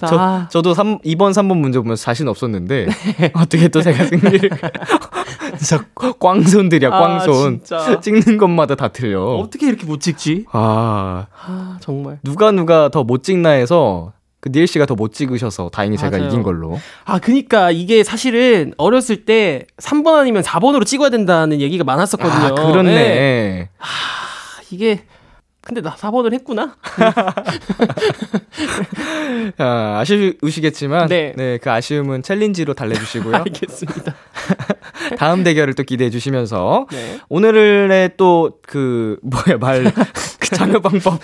저, 0.01 0.19
아, 0.19 0.49
저도 0.51 0.75
3, 0.75 0.99
2번, 0.99 1.33
3번 1.33 1.59
문제 1.59 1.79
보면서 1.79 2.03
자신 2.03 2.29
없었는데, 2.29 2.87
어떻게 3.35 3.69
또 3.69 3.81
제가 3.83 4.05
승리를. 4.05 4.51
진짜 5.59 5.85
꽝손들이야, 6.21 6.91
아, 6.93 7.01
꽝손. 7.01 7.61
진짜. 7.65 8.01
찍는 8.01 8.37
것마다 8.39 8.75
다 8.75 8.89
틀려. 8.89 9.23
어떻게 9.25 9.69
이렇게 9.69 9.87
못 9.87 10.01
찍지? 10.01 10.45
아, 10.53 11.27
아, 11.47 11.79
정말. 11.81 12.19
누가 12.23 12.51
누가 12.51 12.89
더 12.89 13.05
못 13.05 13.23
찍나 13.23 13.51
해서, 13.51 14.13
그 14.41 14.51
니엘 14.53 14.67
씨가 14.67 14.87
더 14.87 14.95
못 14.95 15.13
찍으셔서 15.13 15.71
다행히 15.71 15.97
제가 15.97 16.17
맞아요. 16.19 16.29
이긴 16.29 16.43
걸로. 16.43 16.79
아, 17.05 17.19
그니까 17.19 17.71
이게 17.71 18.03
사실은 18.05 18.75
어렸을 18.77 19.25
때 19.25 19.67
3번 19.79 20.15
아니면 20.19 20.43
4번으로 20.43 20.85
찍어야 20.85 21.11
된다는 21.11 21.61
얘기가 21.61 21.85
많았었거든요. 21.85 22.45
아, 22.47 22.51
그렇네. 22.55 22.91
네. 22.93 23.69
아, 23.79 23.85
이게 24.71 25.05
근데 25.67 25.81
나 25.81 25.97
4번을 25.97 26.33
했구나. 26.33 26.77
아, 29.59 29.99
아쉬우시겠지만, 30.01 31.09
네. 31.09 31.33
네. 31.37 31.59
그 31.59 31.73
아쉬움은 31.73 32.23
챌린지로 32.23 32.75
달래주시고요. 32.75 33.35
알겠습니다. 33.35 34.15
다음 35.19 35.43
대결을 35.43 35.75
또 35.75 35.83
기대해 35.83 36.09
주시면서, 36.09 36.87
네. 36.93 37.19
오늘의 37.29 38.13
또 38.17 38.61
그, 38.63 39.19
뭐야, 39.23 39.59
말, 39.59 39.93
그 40.39 40.55
참여 40.55 40.79
방법 40.79 41.19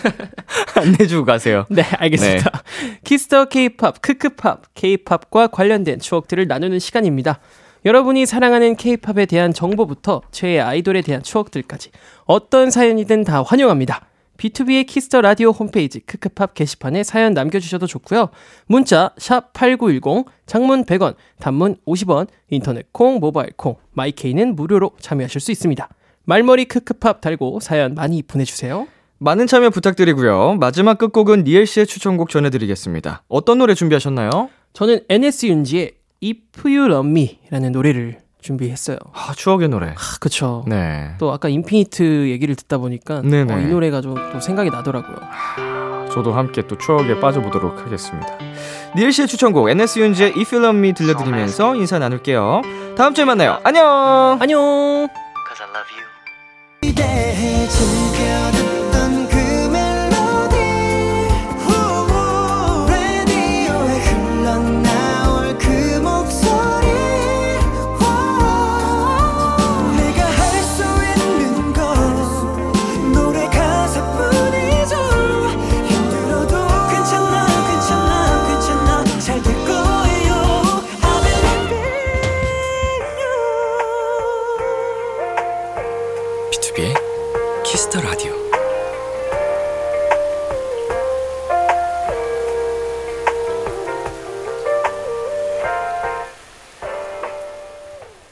안내 0.74 1.06
주고 1.06 1.24
가세요. 1.24 1.64
네, 1.70 1.82
알겠습니다. 1.82 2.64
키스 3.04 3.29
더 3.29 3.44
케이팝, 3.44 4.02
크크팝, 4.02 4.74
케이팝과 4.74 5.46
관련된 5.46 6.00
추억들을 6.00 6.48
나누는 6.48 6.80
시간입니다. 6.80 7.38
여러분이 7.84 8.26
사랑하는 8.26 8.74
케이팝에 8.74 9.26
대한 9.26 9.52
정보부터 9.52 10.22
최애 10.32 10.58
아이돌에 10.58 11.02
대한 11.02 11.22
추억들까지 11.22 11.90
어떤 12.24 12.72
사연이든 12.72 13.22
다 13.22 13.42
환영합니다. 13.42 14.08
B2B의 14.42 14.86
키스 14.86 15.07
더 15.07 15.20
라디오 15.20 15.50
홈페이지 15.50 16.00
크크팝 16.00 16.54
게시판에 16.54 17.04
사연 17.04 17.32
남겨주셔도 17.32 17.86
좋고요. 17.86 18.30
문자 18.66 19.12
샵 19.16 19.52
#8910 19.52 20.24
장문 20.46 20.84
100원, 20.84 21.14
단문 21.38 21.76
50원, 21.86 22.26
인터넷 22.50 22.92
콩, 22.92 23.20
모바일 23.20 23.52
콩, 23.56 23.76
마이케이는 23.92 24.56
무료로 24.56 24.92
참여하실 24.98 25.40
수 25.40 25.52
있습니다. 25.52 25.88
말머리 26.24 26.64
크크팝 26.64 27.20
달고 27.20 27.60
사연 27.60 27.94
많이 27.94 28.22
보내주세요. 28.22 28.88
많은 29.18 29.46
참여 29.46 29.70
부탁드리고요. 29.70 30.56
마지막 30.58 30.98
끝곡은 30.98 31.44
니엘 31.44 31.66
씨의 31.66 31.86
추천곡 31.86 32.28
전해드리겠습니다. 32.28 33.22
어떤 33.28 33.58
노래 33.58 33.74
준비하셨나요? 33.74 34.50
저는 34.72 35.00
NS 35.08 35.46
윤지의 35.46 35.92
If 36.24 36.68
You 36.68 36.86
Love 36.86 37.08
Me라는 37.08 37.70
노래를 37.70 38.21
준비했어요. 38.42 38.98
아, 39.14 39.32
추억의 39.34 39.68
노래. 39.68 39.88
아, 39.88 39.94
그쵸. 40.20 40.64
네. 40.66 41.12
또 41.18 41.32
아까 41.32 41.48
인피니트 41.48 42.28
얘기를 42.28 42.54
듣다 42.56 42.78
보니까. 42.78 43.22
어, 43.54 43.58
이 43.58 43.66
노래가 43.66 44.00
좀 44.00 44.14
또 44.32 44.40
생각이 44.40 44.70
나더라고요. 44.70 45.16
저도 46.12 46.32
함께 46.32 46.66
또 46.66 46.76
추억에 46.76 47.18
빠져보도록 47.20 47.78
하겠습니다. 47.86 48.28
니엘 48.96 49.12
씨의 49.12 49.28
추천곡 49.28 49.68
NS윤지의 49.70 50.34
If 50.36 50.54
You 50.54 50.64
Love 50.66 50.78
Me 50.78 50.92
들려드리면서 50.92 51.74
인사 51.76 51.98
나눌게요. 51.98 52.60
다음 52.96 53.14
주에 53.14 53.24
만나요. 53.24 53.58
안녕. 53.64 54.36
안녕. 54.40 55.08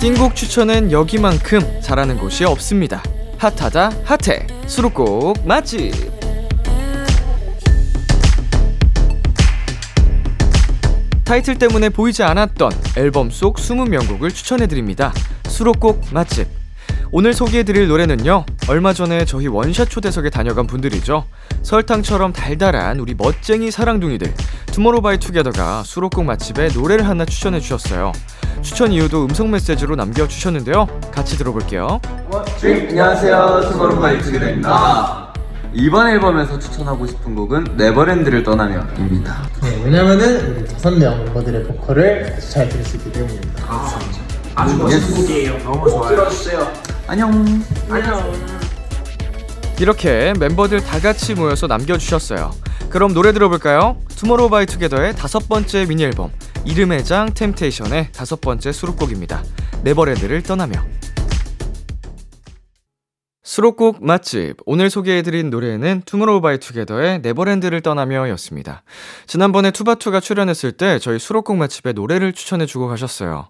띵곡 0.00 0.36
추천은 0.36 0.92
여기만큼 0.92 1.80
잘하는 1.82 2.18
곳이 2.18 2.44
없습니다. 2.44 3.02
핫하다 3.36 3.90
핫해 4.04 4.46
수록곡 4.66 5.44
맛집 5.44 5.92
타이틀 11.24 11.58
때문에 11.58 11.88
보이지 11.88 12.22
않았던 12.22 12.70
앨범 12.96 13.28
속 13.30 13.56
20명곡을 13.56 14.32
추천해드립니다. 14.32 15.12
수록곡 15.48 16.04
맛집 16.12 16.57
오늘 17.10 17.32
소개해드릴 17.32 17.88
노래는요 17.88 18.44
얼마 18.68 18.92
전에 18.92 19.24
저희 19.24 19.46
원샷 19.46 19.88
초대석에 19.88 20.30
다녀간 20.30 20.66
분들이죠 20.66 21.24
설탕처럼 21.62 22.32
달달한 22.32 23.00
우리 23.00 23.14
멋쟁이 23.14 23.70
사랑둥이들 23.70 24.32
투모로우바이투게더가 24.66 25.84
수록곡 25.84 26.24
맛집에 26.24 26.68
노래를 26.68 27.08
하나 27.08 27.24
추천해 27.24 27.60
주셨어요 27.60 28.12
추천 28.60 28.92
이유도 28.92 29.24
음성 29.24 29.50
메시지로 29.50 29.96
남겨주셨는데요 29.96 30.86
같이 31.10 31.38
들어볼게요 31.38 32.00
안녕하세요. 32.62 33.70
투모로우바이투게더입니다. 33.70 35.32
이번 35.72 36.08
앨범에서 36.08 36.58
추천하고 36.58 37.06
싶은 37.06 37.34
곡은 37.34 37.76
네버랜드를 37.76 38.42
떠나며입니다. 38.42 39.48
네, 39.62 39.82
왜냐면은 39.84 40.56
우리 40.56 40.66
다섯 40.66 40.90
명 40.90 41.24
멤버들의 41.24 41.64
보컬을 41.64 42.34
아주 42.36 42.50
잘 42.50 42.68
들을 42.68 42.84
수 42.84 42.96
있기 42.96 43.12
때문입니다. 43.12 43.64
아 43.66 43.98
주 44.66 44.76
멋진 44.76 45.14
곡이에요. 45.14 45.58
너무 45.58 45.88
좋아요. 45.88 46.08
들어주세요. 46.08 46.72
안녕. 47.06 47.62
이렇게 49.80 50.32
멤버들 50.38 50.82
다 50.82 50.98
같이 50.98 51.34
모여서 51.34 51.66
남겨주셨어요. 51.66 52.50
그럼 52.90 53.14
노래 53.14 53.32
들어볼까요? 53.32 54.00
투모로우바이투게더의 54.16 55.14
다섯 55.14 55.48
번째 55.48 55.86
미니 55.86 56.02
앨범 56.02 56.32
이름의 56.64 57.04
장 57.04 57.32
템테이션의 57.32 58.12
다섯 58.12 58.40
번째 58.40 58.72
수록곡입니다. 58.72 59.44
네버랜드를 59.84 60.42
떠나며 60.42 60.84
수록곡 63.44 64.04
맛집 64.04 64.56
오늘 64.66 64.90
소개해드린 64.90 65.50
노래는 65.50 66.02
투모로우바이투게더의 66.04 67.20
네버랜드를 67.20 67.80
떠나며였습니다. 67.80 68.82
지난번에 69.26 69.70
투바투가 69.70 70.20
출연했을 70.20 70.72
때 70.72 70.98
저희 70.98 71.18
수록곡 71.18 71.56
맛집에 71.56 71.92
노래를 71.92 72.32
추천해주고 72.32 72.88
가셨어요. 72.88 73.48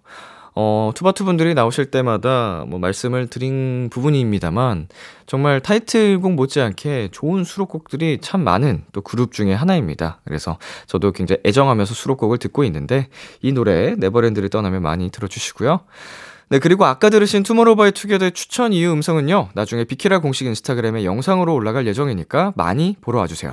어, 0.54 0.92
투바투 0.94 1.24
분들이 1.24 1.54
나오실 1.54 1.86
때마다 1.86 2.64
뭐 2.68 2.78
말씀을 2.78 3.28
드린 3.28 3.88
부분입니다만 3.90 4.88
정말 5.26 5.60
타이틀곡 5.60 6.32
못지않게 6.32 7.08
좋은 7.12 7.44
수록곡들이 7.44 8.18
참 8.20 8.42
많은 8.42 8.84
또 8.92 9.00
그룹 9.00 9.32
중에 9.32 9.54
하나입니다. 9.54 10.20
그래서 10.24 10.58
저도 10.86 11.12
굉장히 11.12 11.40
애정하면서 11.44 11.94
수록곡을 11.94 12.38
듣고 12.38 12.64
있는데 12.64 13.08
이 13.42 13.52
노래 13.52 13.94
네버랜드를 13.96 14.48
떠나며 14.48 14.82
많이 14.82 15.10
들어주시고요. 15.10 15.80
네, 16.50 16.58
그리고 16.58 16.86
아까 16.86 17.10
들으신 17.10 17.42
투모로우바이 17.42 17.92
투게더의 17.92 18.32
추천 18.32 18.72
이유 18.72 18.90
음성은요. 18.92 19.50
나중에 19.52 19.84
비키라 19.84 20.20
공식 20.20 20.46
인스타그램에 20.46 21.04
영상으로 21.04 21.52
올라갈 21.52 21.86
예정이니까 21.86 22.54
많이 22.56 22.96
보러 23.02 23.18
와주세요. 23.18 23.52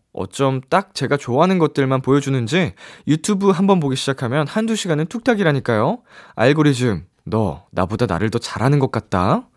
어쩜 0.13 0.61
딱 0.69 0.93
제가 0.93 1.17
좋아하는 1.17 1.57
것들만 1.57 2.01
보여주는지 2.01 2.73
유튜브 3.07 3.49
한번 3.49 3.79
보기 3.79 3.95
시작하면 3.95 4.47
한두 4.47 4.75
시간은 4.75 5.07
뚝딱이라니까요. 5.07 6.01
알고리즘, 6.35 7.05
너 7.23 7.65
나보다 7.71 8.05
나를 8.07 8.29
더 8.29 8.39
잘하는 8.39 8.79
것 8.79 8.91
같다. 8.91 9.47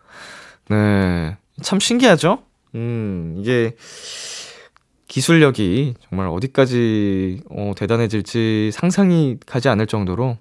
네, 0.69 1.37
참 1.61 1.79
신기하죠? 1.79 2.43
음, 2.75 3.35
이게 3.37 3.75
기술력이 5.07 5.95
정말 6.09 6.27
어디까지 6.27 7.41
어, 7.49 7.73
대단해질지 7.75 8.71
상상이 8.73 9.37
가지 9.45 9.69
않을 9.69 9.87
정도로 9.87 10.37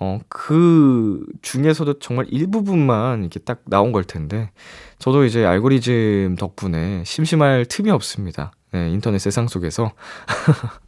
어, 0.00 0.18
그 0.28 1.24
중에서도 1.42 2.00
정말 2.00 2.26
일부분만 2.28 3.20
이렇게 3.20 3.38
딱 3.40 3.62
나온 3.66 3.92
걸 3.92 4.04
텐데, 4.04 4.50
저도 4.98 5.24
이제 5.24 5.44
알고리즘 5.44 6.36
덕분에 6.38 7.04
심심할 7.04 7.64
틈이 7.66 7.90
없습니다. 7.90 8.52
네, 8.74 8.90
인터넷 8.90 9.20
세상 9.20 9.46
속에서. 9.46 9.92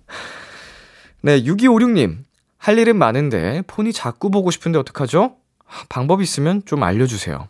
네, 1.22 1.40
6256님. 1.40 2.24
할 2.58 2.78
일은 2.78 2.96
많은데 2.96 3.62
폰이 3.68 3.92
자꾸 3.92 4.28
보고 4.28 4.50
싶은데 4.50 4.76
어떡하죠? 4.80 5.36
방법 5.88 6.20
있으면 6.20 6.62
좀 6.64 6.82
알려주세요. 6.82 7.46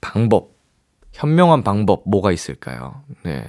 방법. 0.00 0.56
현명한 1.12 1.64
방법 1.64 2.02
뭐가 2.06 2.32
있을까요? 2.32 3.02
네. 3.24 3.44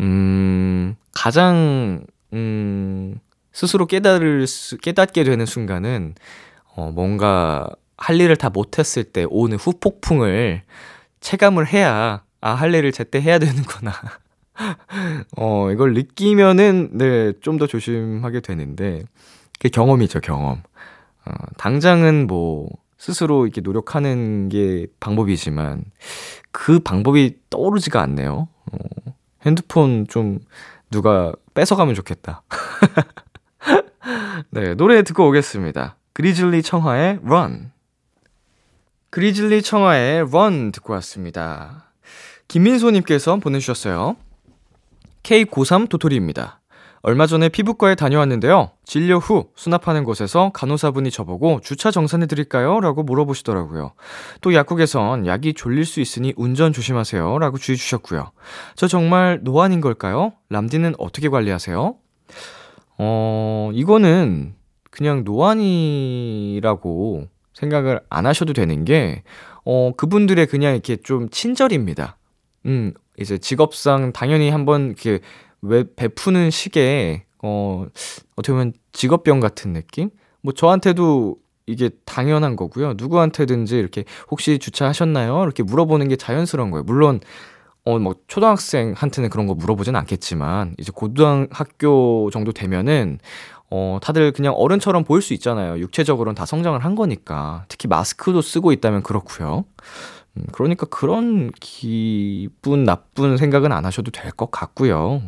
음, 0.00 0.94
가장, 1.14 2.04
음, 2.34 3.18
스스로 3.52 3.86
깨달을 3.86 4.46
수, 4.46 4.76
깨닫게 4.76 5.24
되는 5.24 5.46
순간은 5.46 6.14
어, 6.76 6.90
뭔가 6.90 7.70
할 7.96 8.20
일을 8.20 8.36
다 8.36 8.50
못했을 8.50 9.04
때 9.04 9.24
오는 9.30 9.56
후폭풍을 9.56 10.62
체감을 11.20 11.66
해야, 11.68 12.22
아, 12.40 12.52
할 12.52 12.74
일을 12.74 12.92
제때 12.92 13.20
해야 13.20 13.38
되는구나. 13.38 13.92
어, 15.36 15.70
이걸 15.70 15.94
느끼면은, 15.94 16.90
네, 16.92 17.32
좀 17.40 17.58
더 17.58 17.66
조심하게 17.66 18.40
되는데, 18.40 19.04
그게 19.54 19.68
경험이죠, 19.68 20.20
경험. 20.20 20.62
어, 21.24 21.32
당장은 21.56 22.26
뭐, 22.26 22.68
스스로 22.96 23.46
이렇게 23.46 23.60
노력하는 23.60 24.48
게 24.48 24.86
방법이지만, 25.00 25.84
그 26.52 26.80
방법이 26.80 27.36
떠오르지가 27.50 28.00
않네요. 28.02 28.48
어, 28.72 28.78
핸드폰 29.46 30.06
좀 30.08 30.40
누가 30.90 31.32
뺏어가면 31.54 31.94
좋겠다. 31.94 32.42
네, 34.50 34.74
노래 34.74 35.02
듣고 35.02 35.28
오겠습니다. 35.28 35.96
그리즐리 36.12 36.62
청하의 36.62 37.20
Run. 37.24 37.70
그리즐리 39.10 39.62
청하의 39.62 40.20
Run 40.22 40.72
듣고 40.72 40.92
왔습니다. 40.94 41.87
김민소님께서 42.48 43.36
보내주셨어요. 43.36 44.16
K93 45.22 45.88
도토리입니다. 45.88 46.60
얼마 47.02 47.26
전에 47.26 47.48
피부과에 47.48 47.94
다녀왔는데요. 47.94 48.72
진료 48.84 49.18
후 49.18 49.50
수납하는 49.54 50.02
곳에서 50.04 50.50
간호사분이 50.52 51.10
저보고 51.12 51.60
주차 51.62 51.90
정산해 51.90 52.26
드릴까요? 52.26 52.80
라고 52.80 53.02
물어보시더라고요. 53.02 53.92
또 54.40 54.54
약국에선 54.54 55.26
약이 55.26 55.54
졸릴 55.54 55.84
수 55.84 56.00
있으니 56.00 56.34
운전 56.36 56.72
조심하세요. 56.72 57.38
라고 57.38 57.56
주의 57.56 57.78
주셨고요. 57.78 58.32
저 58.74 58.88
정말 58.88 59.38
노안인 59.42 59.80
걸까요? 59.80 60.32
람디는 60.48 60.94
어떻게 60.98 61.28
관리하세요? 61.28 61.94
어, 62.98 63.70
이거는 63.74 64.54
그냥 64.90 65.22
노안이라고 65.24 66.58
생각을 67.54 68.00
안 68.08 68.26
하셔도 68.26 68.52
되는 68.52 68.84
게, 68.84 69.22
어, 69.64 69.92
그분들의 69.96 70.46
그냥 70.46 70.72
이렇게 70.72 70.96
좀 70.96 71.28
친절입니다. 71.30 72.17
음, 72.68 72.92
이제 73.18 73.38
직업상 73.38 74.12
당연히 74.12 74.50
한번 74.50 74.86
이렇게 74.86 75.20
왜 75.62 75.84
베푸는 75.96 76.50
식의, 76.50 77.22
어, 77.42 77.86
어떻게 78.36 78.52
보면 78.52 78.72
직업병 78.92 79.40
같은 79.40 79.72
느낌? 79.72 80.10
뭐 80.42 80.52
저한테도 80.52 81.36
이게 81.66 81.90
당연한 82.04 82.56
거고요. 82.56 82.94
누구한테든지 82.96 83.76
이렇게 83.76 84.04
혹시 84.30 84.58
주차하셨나요? 84.58 85.42
이렇게 85.42 85.62
물어보는 85.62 86.08
게 86.08 86.16
자연스러운 86.16 86.70
거예요. 86.70 86.84
물론, 86.84 87.20
어, 87.84 87.98
뭐, 87.98 88.14
초등학생한테는 88.26 89.30
그런 89.30 89.46
거 89.46 89.54
물어보진 89.54 89.96
않겠지만, 89.96 90.74
이제 90.78 90.92
고등학교 90.94 92.30
정도 92.30 92.52
되면은, 92.52 93.18
어, 93.70 93.98
다들 94.00 94.32
그냥 94.32 94.54
어른처럼 94.54 95.04
보일 95.04 95.20
수 95.20 95.34
있잖아요. 95.34 95.78
육체적으로는 95.78 96.34
다 96.34 96.46
성장을 96.46 96.78
한 96.82 96.94
거니까. 96.94 97.64
특히 97.68 97.86
마스크도 97.86 98.40
쓰고 98.40 98.72
있다면 98.72 99.02
그렇고요. 99.02 99.64
음, 100.38 100.44
그러니까 100.52 100.86
그런 100.86 101.50
기분 101.60 102.84
나쁜 102.84 103.36
생각은 103.36 103.72
안 103.72 103.84
하셔도 103.84 104.10
될 104.10 104.30
것 104.32 104.50
같고요. 104.50 105.22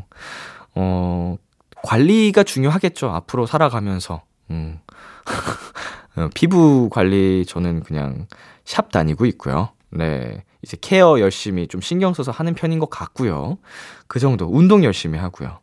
어, 0.75 1.37
관리가 1.83 2.43
중요하겠죠. 2.45 3.09
앞으로 3.11 3.47
살아가면서. 3.47 4.23
음. 4.51 4.79
어, 6.17 6.29
피부 6.35 6.89
관리 6.91 7.45
저는 7.47 7.83
그냥 7.83 8.27
샵 8.65 8.91
다니고 8.93 9.27
있고요. 9.27 9.71
네. 9.91 10.45
이제 10.63 10.77
케어 10.81 11.19
열심히 11.21 11.67
좀 11.67 11.81
신경 11.81 12.13
써서 12.15 12.31
하는 12.33 12.55
편인 12.55 12.79
것 12.79 12.91
같고요. 12.91 13.59
그 14.07 14.19
정도. 14.21 14.47
운동 14.47 14.85
열심히 14.85 15.19
하고요. 15.19 15.59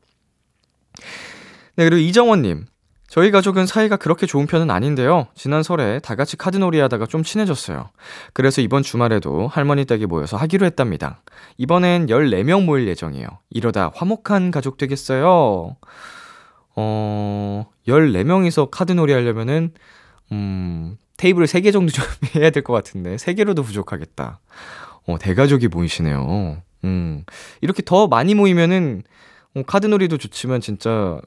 네, 1.76 1.86
그리고 1.86 1.98
이정원님. 1.98 2.66
저희 3.10 3.32
가족은 3.32 3.66
사이가 3.66 3.96
그렇게 3.96 4.26
좋은 4.26 4.48
편은 4.48 4.70
아닌데요. 4.70 5.28
지난 5.34 5.64
설에 5.64 6.00
다 6.00 6.16
같이 6.16 6.36
카드놀이 6.36 6.80
하다가 6.80 7.06
좀 7.06 7.24
친해졌어요. 7.24 7.90
그래서 8.34 8.62
이번 8.62 8.84
주말에도 8.84 9.48
할머니 9.48 9.86
댁에 9.86 10.06
모여서 10.06 10.36
하기로 10.36 10.66
했답니다. 10.66 11.22
이번엔 11.58 12.08
14명 12.08 12.66
모일 12.66 12.88
예정이에요. 12.90 13.28
이러다 13.50 13.92
화목한 13.96 14.52
가족 14.52 14.78
되겠어요. 14.78 15.78
어, 16.76 17.66
14명이서 17.88 18.70
카드놀이 18.70 19.14
하려면은, 19.14 19.72
음, 20.34 20.98
테이블 21.16 21.46
3개 21.46 21.72
정도 21.72 21.92
좀 21.92 22.04
해야 22.36 22.50
될 22.52 22.62
것 22.62 22.74
같은데, 22.74 23.16
3개로도 23.16 23.64
부족하겠다. 23.66 24.40
어, 25.08 25.18
대가족이 25.18 25.70
모이시네요. 25.70 26.62
음, 26.84 27.24
이렇게 27.62 27.82
더 27.84 28.08
많이 28.08 28.36
모이면은, 28.36 29.02
어, 29.56 29.64
카드놀이도 29.66 30.18
좋지만 30.18 30.62
진짜 30.62 31.20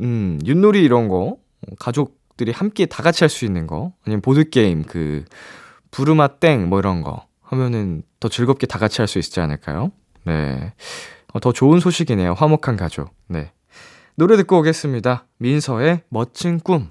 음, 0.00 0.38
윷놀이 0.44 0.82
이런 0.82 1.08
거, 1.08 1.36
가족들이 1.78 2.52
함께 2.52 2.86
다 2.86 3.02
같이 3.02 3.24
할 3.24 3.28
수 3.28 3.44
있는 3.44 3.66
거, 3.66 3.92
아니면 4.04 4.20
보드게임, 4.22 4.84
그, 4.84 5.24
부르마 5.90 6.28
땡, 6.38 6.68
뭐 6.68 6.78
이런 6.78 7.02
거 7.02 7.26
하면은 7.42 8.02
더 8.20 8.28
즐겁게 8.28 8.66
다 8.66 8.78
같이 8.78 9.00
할 9.00 9.08
수 9.08 9.18
있지 9.18 9.40
않을까요? 9.40 9.92
네. 10.24 10.72
어, 11.34 11.40
더 11.40 11.52
좋은 11.52 11.80
소식이네요. 11.80 12.34
화목한 12.34 12.76
가족. 12.76 13.14
네. 13.28 13.52
노래 14.14 14.36
듣고 14.36 14.58
오겠습니다. 14.58 15.26
민서의 15.38 16.02
멋진 16.08 16.58
꿈. 16.60 16.90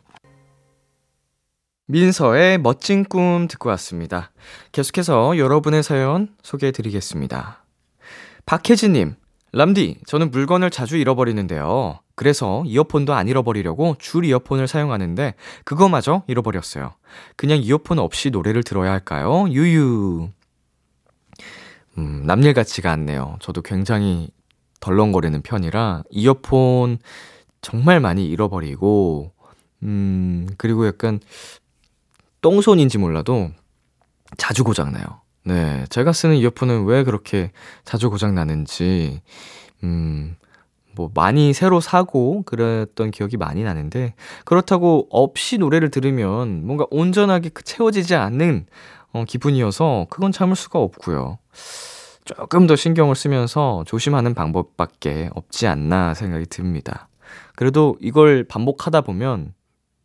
민서의 1.87 2.57
멋진 2.59 3.03
꿈 3.03 3.47
듣고 3.47 3.69
왔습니다. 3.69 4.31
계속해서 4.71 5.37
여러분의 5.37 5.83
사연 5.83 6.29
소개해 6.41 6.71
드리겠습니다. 6.71 7.65
박혜진님, 8.45 9.15
람디, 9.53 9.97
저는 10.05 10.31
물건을 10.31 10.69
자주 10.69 10.97
잃어버리는데요. 10.97 11.99
그래서 12.15 12.63
이어폰도 12.65 13.13
안 13.13 13.27
잃어버리려고 13.27 13.95
줄 13.99 14.25
이어폰을 14.25 14.67
사용하는데 14.67 15.33
그거마저 15.65 16.23
잃어버렸어요. 16.27 16.93
그냥 17.35 17.59
이어폰 17.61 17.99
없이 17.99 18.29
노래를 18.29 18.63
들어야 18.63 18.91
할까요? 18.91 19.47
유유. 19.49 20.29
음, 21.97 22.23
남일 22.25 22.53
같지가 22.53 22.91
않네요. 22.91 23.37
저도 23.41 23.61
굉장히 23.61 24.29
덜렁거리는 24.79 25.41
편이라 25.41 26.03
이어폰 26.09 26.99
정말 27.61 27.99
많이 27.99 28.27
잃어버리고 28.27 29.33
음, 29.83 30.47
그리고 30.57 30.87
약간 30.87 31.19
똥손인지 32.41 32.97
몰라도 32.97 33.51
자주 34.37 34.63
고장나요. 34.63 35.20
네. 35.43 35.85
제가 35.89 36.13
쓰는 36.13 36.35
이어폰은 36.35 36.85
왜 36.85 37.03
그렇게 37.03 37.51
자주 37.83 38.09
고장 38.09 38.35
나는지, 38.35 39.21
음, 39.83 40.35
뭐 40.95 41.09
많이 41.13 41.53
새로 41.53 41.79
사고 41.79 42.43
그랬던 42.43 43.11
기억이 43.11 43.37
많이 43.37 43.63
나는데 43.63 44.13
그렇다고 44.45 45.07
없이 45.09 45.57
노래를 45.57 45.89
들으면 45.89 46.65
뭔가 46.65 46.85
온전하게 46.91 47.49
그 47.49 47.63
채워지지 47.63 48.15
않는 48.15 48.65
어, 49.13 49.25
기분이어서 49.25 50.07
그건 50.09 50.31
참을 50.31 50.55
수가 50.55 50.79
없고요. 50.79 51.37
조금 52.23 52.67
더 52.67 52.75
신경을 52.75 53.15
쓰면서 53.15 53.83
조심하는 53.87 54.33
방법밖에 54.33 55.29
없지 55.33 55.67
않나 55.67 56.13
생각이 56.13 56.45
듭니다. 56.45 57.07
그래도 57.55 57.97
이걸 57.99 58.43
반복하다 58.43 59.01
보면 59.01 59.53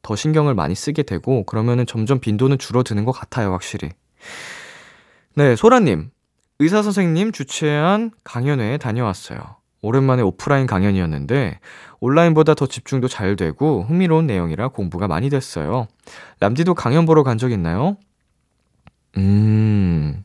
더 0.02 0.16
신경을 0.16 0.54
많이 0.54 0.74
쓰게 0.74 1.02
되고 1.02 1.44
그러면은 1.44 1.84
점점 1.84 2.20
빈도는 2.20 2.58
줄어드는 2.58 3.04
것 3.04 3.12
같아요, 3.12 3.52
확실히. 3.52 3.90
네, 5.36 5.54
소라님. 5.54 6.10
의사 6.58 6.82
선생님 6.82 7.32
주최한 7.32 8.10
강연회에 8.24 8.78
다녀왔어요. 8.78 9.38
오랜만에 9.82 10.22
오프라인 10.22 10.66
강연이었는데 10.66 11.60
온라인보다 12.00 12.54
더 12.54 12.66
집중도 12.66 13.06
잘 13.08 13.36
되고 13.36 13.82
흥미로운 13.84 14.26
내용이라 14.26 14.68
공부가 14.68 15.06
많이 15.06 15.28
됐어요. 15.28 15.86
람디도 16.40 16.74
강연 16.74 17.04
보러 17.04 17.22
간 17.22 17.36
적 17.36 17.52
있나요? 17.52 17.98
음, 19.18 20.24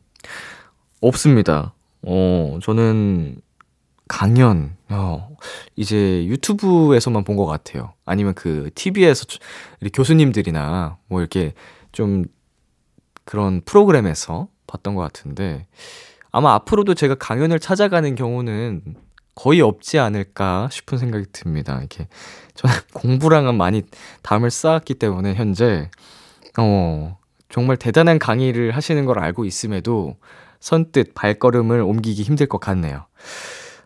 없습니다. 1.02 1.74
어, 2.02 2.58
저는 2.62 3.36
강연, 4.08 4.76
어, 4.88 5.36
이제 5.76 6.24
유튜브에서만 6.26 7.24
본 7.24 7.36
것 7.36 7.44
같아요. 7.46 7.92
아니면 8.06 8.32
그 8.34 8.70
TV에서 8.74 9.26
교수님들이나 9.92 10.96
뭐 11.08 11.20
이렇게 11.20 11.52
좀 11.92 12.24
그런 13.24 13.60
프로그램에서 13.64 14.48
봤던 14.72 14.94
것 14.94 15.02
같은데 15.02 15.66
아마 16.30 16.54
앞으로도 16.54 16.94
제가 16.94 17.14
강연을 17.14 17.60
찾아가는 17.60 18.14
경우는 18.14 18.82
거의 19.34 19.60
없지 19.60 19.98
않을까 19.98 20.68
싶은 20.70 20.98
생각이 20.98 21.26
듭니다. 21.32 21.78
이렇게 21.78 22.08
저는 22.54 22.74
공부랑은 22.92 23.54
많이 23.54 23.82
담을 24.22 24.50
쌓았기 24.50 24.94
때문에 24.94 25.34
현재 25.34 25.90
어 26.58 27.18
정말 27.48 27.76
대단한 27.76 28.18
강의를 28.18 28.72
하시는 28.72 29.04
걸 29.04 29.18
알고 29.18 29.44
있음에도 29.44 30.16
선뜻 30.60 31.14
발걸음을 31.14 31.80
옮기기 31.80 32.22
힘들 32.22 32.46
것 32.46 32.58
같네요. 32.58 33.06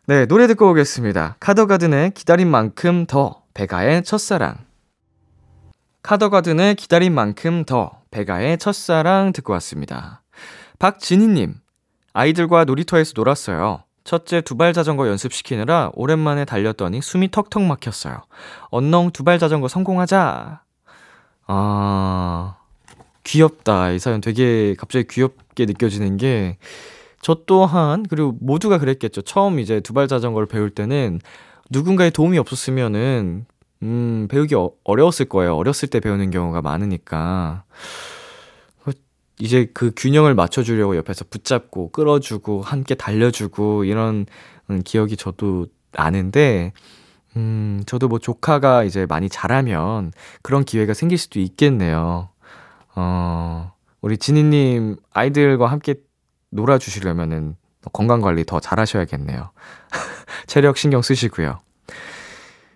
네, 0.07 0.26
노래 0.26 0.47
듣고 0.47 0.70
오겠습니다. 0.70 1.37
카더가든의 1.41 2.12
기다린 2.12 2.49
만큼 2.49 3.07
더 3.07 3.43
베가의 3.55 4.05
첫사랑 4.05 4.57
카더가든의 6.03 6.76
기다린 6.76 7.12
만큼 7.12 7.64
더 7.64 8.03
베가의 8.12 8.59
첫사랑 8.59 9.32
듣고 9.32 9.53
왔습니다. 9.55 10.22
박진희님, 10.79 11.55
아이들과 12.12 12.64
놀이터에서 12.64 13.12
놀았어요. 13.16 13.83
첫째 14.05 14.41
두발 14.41 14.72
자전거 14.72 15.09
연습시키느라 15.09 15.91
오랜만에 15.95 16.45
달렸더니 16.45 17.03
숨이 17.03 17.31
턱턱 17.31 17.62
막혔어요. 17.62 18.22
언농 18.70 19.11
두발 19.11 19.39
자전거 19.39 19.68
성공하자. 19.68 20.62
아, 21.49 22.57
귀엽다. 23.24 23.91
이 23.91 23.99
사연 23.99 24.20
되게 24.20 24.74
갑자기 24.79 25.07
귀엽게 25.09 25.66
느껴지는 25.66 26.16
게, 26.16 26.59
저 27.20 27.39
또한, 27.47 28.05
그리고 28.09 28.37
모두가 28.41 28.79
그랬겠죠. 28.79 29.22
처음 29.22 29.59
이제 29.59 29.81
두발 29.81 30.07
자전거를 30.07 30.47
배울 30.47 30.70
때는 30.70 31.20
누군가의 31.70 32.12
도움이 32.12 32.39
없었으면은, 32.39 33.47
음, 33.83 34.29
배우기 34.31 34.55
어, 34.55 34.70
어려웠을 34.85 35.27
거예요. 35.29 35.57
어렸을 35.57 35.89
때 35.89 36.01
배우는 36.01 36.31
경우가 36.31 36.62
많으니까. 36.62 37.64
그 39.39 39.45
이제 39.45 39.70
그 39.74 39.93
균형을 39.97 40.34
맞춰주려고 40.34 40.97
옆에서 40.97 41.24
붙잡고 41.28 41.91
끌어주고 41.91 42.62
함께 42.62 42.95
달려주고 42.95 43.84
이런 43.84 44.26
음, 44.70 44.82
기억이 44.84 45.16
저도 45.16 45.66
나는데, 45.93 46.72
음, 47.37 47.82
저도 47.87 48.09
뭐 48.09 48.18
조카가 48.18 48.84
이제 48.84 49.07
많이 49.07 49.28
자라면 49.28 50.12
그런 50.43 50.64
기회가 50.64 50.95
생길 50.95 51.18
수도 51.18 51.39
있겠네요. 51.41 52.30
어, 52.95 53.72
우리 54.01 54.16
지니님 54.18 54.97
아이들과 55.12 55.66
함께 55.66 55.95
놀아주시려면은 56.51 57.57
건강 57.93 58.20
관리 58.20 58.45
더 58.45 58.59
잘하셔야겠네요. 58.59 59.51
체력 60.47 60.76
신경 60.76 61.03
쓰시고요. 61.03 61.59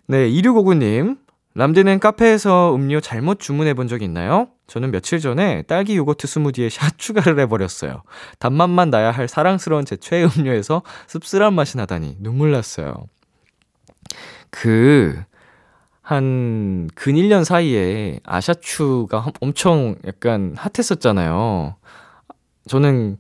네, 0.06 0.28
2659님. 0.30 1.18
람디는 1.54 1.98
카페에서 1.98 2.74
음료 2.76 3.00
잘못 3.00 3.40
주문해 3.40 3.74
본 3.74 3.88
적 3.88 4.02
있나요? 4.02 4.48
저는 4.70 4.92
며칠 4.92 5.18
전에 5.18 5.62
딸기 5.62 5.96
요거트 5.96 6.28
스무디에 6.28 6.68
샷 6.68 6.96
추가를 6.96 7.40
해버렸어요. 7.40 8.04
단맛만 8.38 8.90
나야 8.90 9.10
할 9.10 9.26
사랑스러운 9.26 9.84
제 9.84 9.96
최애 9.96 10.28
음료에서 10.38 10.82
씁쓸한 11.08 11.54
맛이 11.54 11.76
나다니 11.76 12.18
눈물 12.20 12.52
났어요. 12.52 12.94
그, 14.50 15.20
한, 16.02 16.88
근 16.94 17.14
1년 17.14 17.42
사이에 17.42 18.20
아샤추가 18.22 19.32
엄청 19.40 19.96
약간 20.06 20.54
핫했었잖아요. 20.56 21.74
저는 22.68 23.16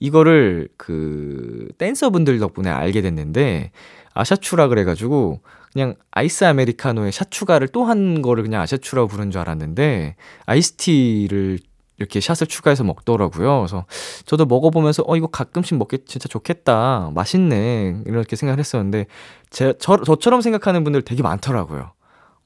이거를 0.00 0.68
그, 0.76 1.68
댄서분들 1.78 2.38
덕분에 2.40 2.68
알게 2.68 3.00
됐는데, 3.00 3.70
아샤추라 4.12 4.68
그래가지고, 4.68 5.40
그냥 5.72 5.94
아이스 6.10 6.44
아메리카노에 6.44 7.10
샷 7.12 7.30
추가를 7.30 7.68
또 7.68 7.84
한 7.84 8.22
거를 8.22 8.42
그냥 8.42 8.60
아샤추라고 8.62 9.08
부른 9.08 9.30
줄 9.30 9.40
알았는데, 9.40 10.16
아이스티를 10.46 11.58
이렇게 11.98 12.20
샷을 12.20 12.46
추가해서 12.48 12.82
먹더라고요. 12.84 13.58
그래서 13.60 13.84
저도 14.26 14.46
먹어보면서, 14.46 15.04
어, 15.06 15.16
이거 15.16 15.26
가끔씩 15.28 15.76
먹기 15.78 15.98
진짜 16.06 16.28
좋겠다. 16.28 17.10
맛있네. 17.14 18.02
이렇게 18.06 18.36
생각을 18.36 18.58
했었는데, 18.58 19.06
제, 19.50 19.74
저, 19.78 19.98
저처럼 20.02 20.40
생각하는 20.40 20.82
분들 20.84 21.02
되게 21.02 21.22
많더라고요. 21.22 21.92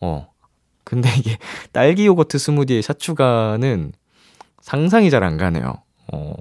어. 0.01 0.29
근데 0.85 1.09
이게 1.19 1.39
딸기 1.73 2.07
요거트 2.07 2.37
스무디에 2.39 2.83
샷 2.83 2.99
추가는 2.99 3.93
상상이 4.61 5.11
잘 5.11 5.23
안 5.25 5.37
가네요. 5.39 5.75
어. 6.13 6.35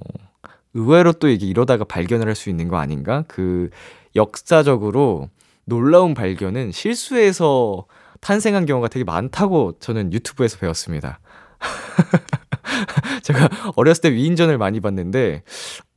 의외로 0.74 1.14
또 1.14 1.28
이게 1.30 1.46
이러다가 1.46 1.84
발견을 1.86 2.28
할 2.28 2.36
수 2.36 2.50
있는 2.50 2.68
거 2.68 2.78
아닌가? 2.78 3.24
그 3.28 3.70
역사적으로 4.16 5.30
놀라운 5.66 6.14
발견은 6.14 6.72
실수해서 6.72 7.86
탄생한 8.22 8.66
경우가 8.66 8.88
되게 8.88 9.04
많다고 9.04 9.74
저는 9.80 10.14
유튜브에서 10.14 10.58
배웠습니다. 10.58 11.20
제가 13.24 13.50
어렸을 13.76 14.02
때 14.02 14.12
위인전을 14.14 14.58
많이 14.58 14.80
봤는데, 14.80 15.44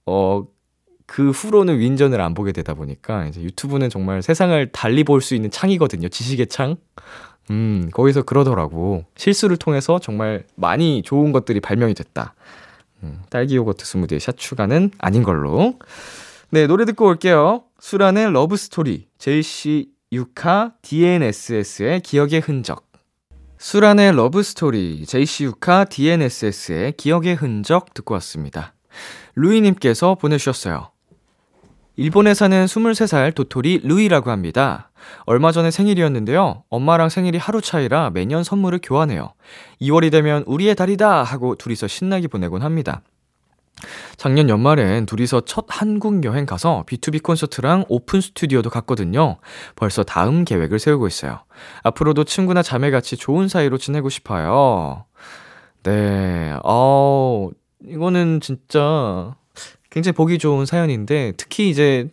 어, 0.06 0.44
그 1.06 1.30
후로는 1.30 1.78
위인전을 1.78 2.20
안 2.20 2.34
보게 2.34 2.52
되다 2.52 2.74
보니까, 2.74 3.26
이제 3.26 3.40
유튜브는 3.42 3.90
정말 3.90 4.22
세상을 4.22 4.72
달리 4.72 5.04
볼 5.04 5.20
수 5.20 5.34
있는 5.34 5.50
창이거든요. 5.50 6.08
지식의 6.08 6.48
창. 6.48 6.76
음, 7.50 7.88
거기서 7.92 8.22
그러더라고. 8.22 9.04
실수를 9.16 9.56
통해서 9.56 9.98
정말 10.00 10.44
많이 10.56 11.02
좋은 11.02 11.30
것들이 11.32 11.60
발명이 11.60 11.94
됐다. 11.94 12.34
음, 13.04 13.22
딸기 13.30 13.56
요거트 13.56 13.84
스무디에 13.84 14.20
샷 14.20 14.36
추가는 14.36 14.90
아닌 14.98 15.22
걸로. 15.22 15.74
네, 16.50 16.66
노래 16.66 16.84
듣고 16.84 17.06
올게요. 17.06 17.62
수란의 17.78 18.32
Love 18.32 18.62
Story, 18.62 19.06
JC 19.18 19.90
유카 20.10 20.72
DNSS의 20.80 22.00
기억의 22.00 22.40
흔적. 22.40 22.86
수란의 23.58 24.16
Love 24.16 24.51
Story, 24.51 25.04
JC 25.04 25.44
유카 25.44 25.84
DNSS의 25.84 26.92
기억의 26.92 27.34
흔적 27.34 27.92
듣고 27.92 28.14
왔습니다. 28.14 28.74
루이님께서 29.34 30.14
보내주셨어요. 30.14 30.90
일본에 31.96 32.32
사는 32.32 32.64
23살 32.64 33.34
도토리 33.34 33.80
루이라고 33.84 34.30
합니다. 34.30 34.90
얼마 35.26 35.52
전에 35.52 35.70
생일이었는데요. 35.70 36.64
엄마랑 36.70 37.10
생일이 37.10 37.36
하루 37.36 37.60
차이라 37.60 38.10
매년 38.10 38.42
선물을 38.42 38.80
교환해요. 38.82 39.34
2월이 39.82 40.10
되면 40.10 40.44
우리의 40.46 40.74
달이다 40.74 41.22
하고 41.22 41.54
둘이서 41.56 41.88
신나게 41.88 42.28
보내곤 42.28 42.62
합니다. 42.62 43.02
작년 44.16 44.48
연말엔 44.48 45.06
둘이서 45.06 45.42
첫 45.42 45.66
한국 45.68 46.24
여행 46.24 46.46
가서 46.46 46.84
B2B 46.88 47.22
콘서트랑 47.22 47.84
오픈 47.88 48.20
스튜디오도 48.20 48.70
갔거든요. 48.70 49.38
벌써 49.76 50.02
다음 50.02 50.44
계획을 50.44 50.78
세우고 50.78 51.06
있어요. 51.06 51.40
앞으로도 51.82 52.24
친구나 52.24 52.62
자매같이 52.62 53.16
좋은 53.16 53.48
사이로 53.48 53.78
지내고 53.78 54.08
싶어요. 54.08 55.04
네, 55.82 56.56
어, 56.64 57.50
이거는 57.84 58.40
진짜 58.40 59.36
굉장히 59.90 60.14
보기 60.14 60.38
좋은 60.38 60.66
사연인데, 60.66 61.34
특히 61.36 61.70
이제, 61.70 62.08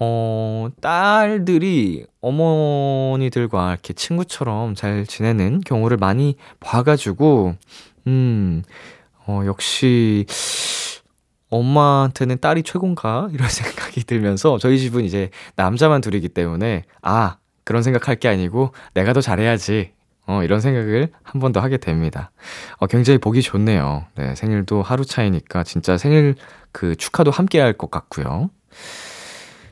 어, 0.00 0.68
딸들이 0.80 2.06
어머니들과 2.20 3.70
이렇게 3.70 3.92
친구처럼 3.94 4.74
잘 4.74 5.06
지내는 5.06 5.60
경우를 5.60 5.96
많이 5.96 6.36
봐가지고, 6.60 7.54
음, 8.08 8.62
어, 9.26 9.42
역시, 9.46 10.26
엄마한테는 11.58 12.38
딸이 12.40 12.62
최고인가? 12.62 13.28
이런 13.32 13.48
생각이 13.48 14.04
들면서, 14.04 14.58
저희 14.58 14.78
집은 14.78 15.04
이제 15.04 15.30
남자만 15.56 16.00
둘이기 16.00 16.28
때문에, 16.28 16.84
아, 17.02 17.36
그런 17.64 17.82
생각할 17.82 18.16
게 18.16 18.28
아니고, 18.28 18.72
내가 18.94 19.12
더 19.12 19.20
잘해야지. 19.20 19.92
어, 20.26 20.42
이런 20.42 20.60
생각을 20.60 21.10
한 21.22 21.40
번 21.40 21.52
더 21.52 21.60
하게 21.60 21.76
됩니다. 21.76 22.30
어, 22.78 22.86
굉장히 22.86 23.18
보기 23.18 23.42
좋네요. 23.42 24.06
네, 24.16 24.34
생일도 24.34 24.82
하루 24.82 25.04
차이니까 25.04 25.64
진짜 25.64 25.98
생일 25.98 26.34
그 26.72 26.96
축하도 26.96 27.30
함께 27.30 27.60
할 27.60 27.74
것 27.74 27.90
같고요. 27.90 28.48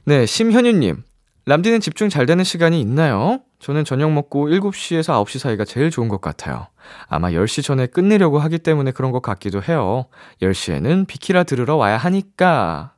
네, 0.05 0.27
심현유님. 0.27 1.03
람디는 1.47 1.81
집중 1.81 2.09
잘 2.09 2.27
되는 2.27 2.45
시간이 2.45 2.81
있나요? 2.81 3.41
저는 3.63 3.85
저녁 3.85 4.13
먹고 4.13 4.49
7시에서 4.49 5.25
9시 5.25 5.39
사이가 5.39 5.65
제일 5.65 5.91
좋은 5.91 6.09
것 6.09 6.21
같아요. 6.21 6.67
아마 7.07 7.31
10시 7.31 7.63
전에 7.63 7.87
끝내려고 7.87 8.41
하기 8.41 8.59
때문에 8.59 8.91
그런 8.91 9.13
것 9.13 9.23
같기도 9.23 9.63
해요. 9.63 10.07
10시에는 10.43 11.07
비키라 11.07 11.45
들으러 11.45 11.77
와야 11.77 11.97
하니까. 11.97 12.95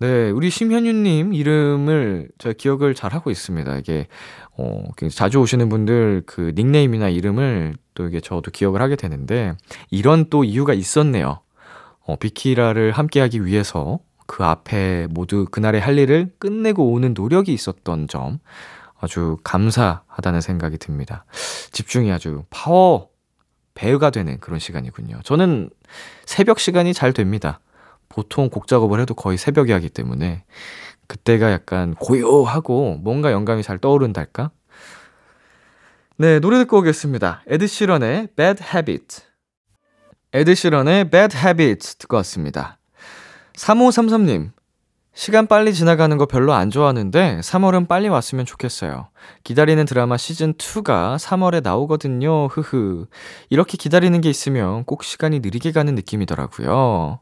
네, 0.00 0.30
우리 0.30 0.50
심현유님 0.50 1.32
이름을 1.32 2.30
제가 2.38 2.54
기억을 2.58 2.96
잘 2.96 3.14
하고 3.14 3.30
있습니다. 3.30 3.76
이게, 3.76 4.08
어, 4.58 4.82
자주 5.12 5.38
오시는 5.38 5.68
분들 5.68 6.24
그 6.26 6.52
닉네임이나 6.56 7.08
이름을 7.08 7.76
또 7.94 8.08
이게 8.08 8.18
저도 8.18 8.50
기억을 8.50 8.82
하게 8.82 8.96
되는데, 8.96 9.54
이런 9.92 10.28
또 10.30 10.42
이유가 10.42 10.74
있었네요. 10.74 11.38
어, 12.00 12.16
비키라를 12.16 12.90
함께 12.90 13.20
하기 13.20 13.46
위해서 13.46 14.00
그 14.26 14.42
앞에 14.42 15.06
모두 15.10 15.46
그날의 15.48 15.80
할 15.80 15.96
일을 15.96 16.32
끝내고 16.40 16.90
오는 16.90 17.14
노력이 17.14 17.52
있었던 17.52 18.08
점, 18.08 18.40
아주 19.02 19.36
감사하다는 19.42 20.40
생각이 20.40 20.78
듭니다. 20.78 21.24
집중이 21.72 22.12
아주 22.12 22.44
파워 22.50 23.10
배우가 23.74 24.10
되는 24.10 24.38
그런 24.38 24.60
시간이군요. 24.60 25.20
저는 25.24 25.70
새벽 26.24 26.60
시간이 26.60 26.94
잘 26.94 27.12
됩니다. 27.12 27.58
보통 28.08 28.48
곡 28.48 28.68
작업을 28.68 29.00
해도 29.00 29.14
거의 29.14 29.38
새벽에 29.38 29.72
하기 29.72 29.88
때문에 29.88 30.44
그때가 31.08 31.50
약간 31.50 31.94
고요하고 31.96 32.98
뭔가 33.02 33.32
영감이 33.32 33.64
잘 33.64 33.78
떠오른달까? 33.78 34.52
네, 36.18 36.38
노래 36.38 36.58
듣고 36.58 36.78
오겠습니다. 36.78 37.42
에드시런의 37.48 38.28
Bad 38.36 38.62
Habit. 38.62 39.22
에드시런의 40.32 41.10
Bad 41.10 41.36
Habit 41.36 41.98
듣고 41.98 42.16
왔습니다. 42.18 42.78
3533님, 43.54 44.52
시간 45.14 45.46
빨리 45.46 45.74
지나가는 45.74 46.16
거 46.16 46.24
별로 46.24 46.54
안 46.54 46.70
좋아하는데 46.70 47.40
3월은 47.40 47.86
빨리 47.86 48.08
왔으면 48.08 48.46
좋겠어요. 48.46 49.08
기다리는 49.44 49.84
드라마 49.84 50.16
시즌 50.16 50.54
2가 50.54 51.16
3월에 51.18 51.62
나오거든요. 51.62 52.46
흐흐. 52.46 53.06
이렇게 53.50 53.76
기다리는 53.76 54.18
게 54.22 54.30
있으면 54.30 54.84
꼭 54.84 55.04
시간이 55.04 55.40
느리게 55.40 55.72
가는 55.72 55.94
느낌이더라고요. 55.94 57.20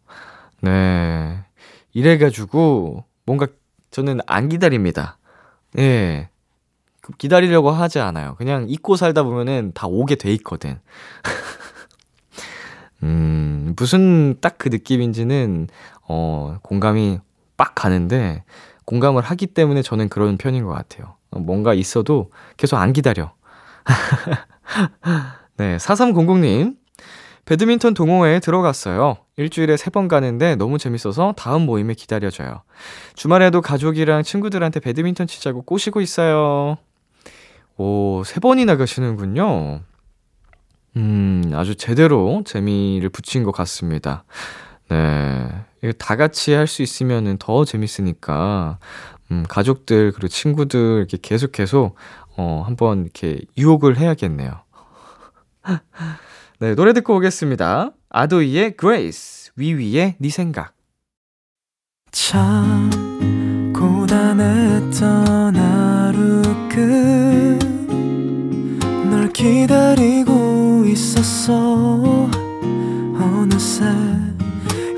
네. 0.61 1.39
이래 1.93 2.17
가지고 2.17 3.05
뭔가 3.27 3.49
저는 3.91 4.21
안 4.27 4.49
기다립니다. 4.49 5.19
예. 5.79 6.29
기다리려고 7.19 7.73
하지 7.73 7.99
않아요. 7.99 8.37
그냥 8.37 8.67
잊고 8.69 8.95
살다 8.95 9.25
보면은 9.25 9.73
다 9.75 9.89
오게 9.89 10.15
돼 10.15 10.33
있거든. 10.35 10.79
음, 13.03 13.75
무슨 13.77 14.39
딱 14.41 14.59
그 14.59 14.69
느낌인지는, 14.69 15.69
어, 16.07 16.59
공감이 16.63 17.19
빡 17.61 17.75
가는데, 17.75 18.43
공감을 18.87 19.23
하기 19.23 19.49
때문에 19.49 19.83
저는 19.83 20.09
그런 20.09 20.39
편인 20.39 20.65
것 20.65 20.71
같아요. 20.73 21.17
뭔가 21.31 21.75
있어도 21.75 22.31
계속 22.57 22.79
안 22.79 22.95
기다려. 22.95 23.35
네, 25.59 25.77
4300님. 25.77 26.77
배드민턴 27.45 27.93
동호회에 27.93 28.41
들어갔어요. 28.41 29.19
일주일에 29.37 29.77
세 29.77 29.91
번 29.91 30.09
가는데 30.09 30.55
너무 30.57 30.79
재밌어서 30.79 31.35
다음 31.37 31.67
모임에 31.67 31.93
기다려져요. 31.93 32.63
주말에도 33.15 33.61
가족이랑 33.61 34.23
친구들한테 34.23 34.81
배드민턴 34.81 35.27
치자고 35.27 35.61
꼬시고 35.63 36.01
있어요. 36.01 36.79
오, 37.77 38.23
세 38.25 38.41
번이나 38.41 38.77
가시는군요. 38.79 39.81
음, 40.97 41.51
아주 41.55 41.75
제대로 41.75 42.43
재미를 42.47 43.11
붙인 43.11 43.43
것 43.45 43.53
같습니다. 43.53 44.25
네. 44.89 45.49
다 45.99 46.17
같이 46.17 46.53
할 46.53 46.67
수 46.67 46.83
있으면은 46.83 47.37
더 47.39 47.65
재밌으니까, 47.65 48.79
음, 49.31 49.45
가족들, 49.49 50.13
그리고 50.13 50.29
친구들, 50.29 50.99
이렇게 50.99 51.19
계속 51.21 51.53
계속, 51.53 51.95
어, 52.37 52.63
한번 52.67 53.03
이렇게 53.05 53.41
유혹을 53.57 53.97
해야겠네요. 53.97 54.51
네, 56.59 56.75
노래 56.75 56.93
듣고 56.93 57.17
오겠습니다. 57.17 57.93
아도이의 58.11 58.75
Grace, 58.79 59.53
위위의 59.57 60.17
네 60.19 60.29
생각. 60.31 60.75
참 62.13 62.91
고단했던 63.75 65.57
하루 65.57 66.43
끝널 69.09 69.33
기다리고 69.33 70.85
있었어 70.87 72.29
어느새 73.15 73.85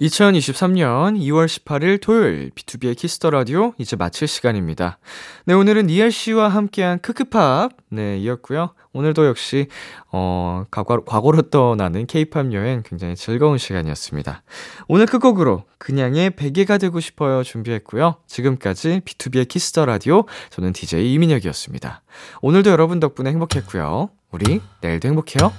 2023년 0.00 1.18
2월 1.20 1.46
18일 1.46 2.00
토요일 2.00 2.50
B2B의 2.50 2.96
키스 2.96 3.17
더 3.17 3.30
라디오 3.30 3.72
이제 3.78 3.96
마칠 3.96 4.26
시간입니다. 4.26 4.98
네, 5.44 5.54
오늘은 5.54 5.86
니엘 5.86 6.10
씨와 6.10 6.48
함께한 6.48 6.98
크크팝 7.00 7.72
네, 7.90 8.18
이었고요. 8.18 8.74
오늘도 8.92 9.26
역시 9.26 9.68
어, 10.10 10.64
과거, 10.70 11.04
과거로 11.04 11.42
떠나는 11.50 12.06
케이팝 12.06 12.52
여행 12.52 12.82
굉장히 12.84 13.16
즐거운 13.16 13.58
시간이었습니다. 13.58 14.42
오늘 14.88 15.06
끝곡으로 15.06 15.64
그냥의 15.78 16.30
베개가 16.30 16.78
되고 16.78 16.98
싶어요 17.00 17.42
준비했고요. 17.42 18.16
지금까지 18.26 19.00
B2B의 19.04 19.48
키스 19.48 19.70
더 19.70 19.84
라디오 19.86 20.24
저는 20.50 20.72
DJ 20.72 21.12
이민혁이었습니다. 21.14 22.02
오늘도 22.42 22.70
여러분 22.70 23.00
덕분에 23.00 23.30
행복했고요. 23.30 24.10
우리 24.30 24.60
내일도 24.80 25.08
행복해요. 25.08 25.52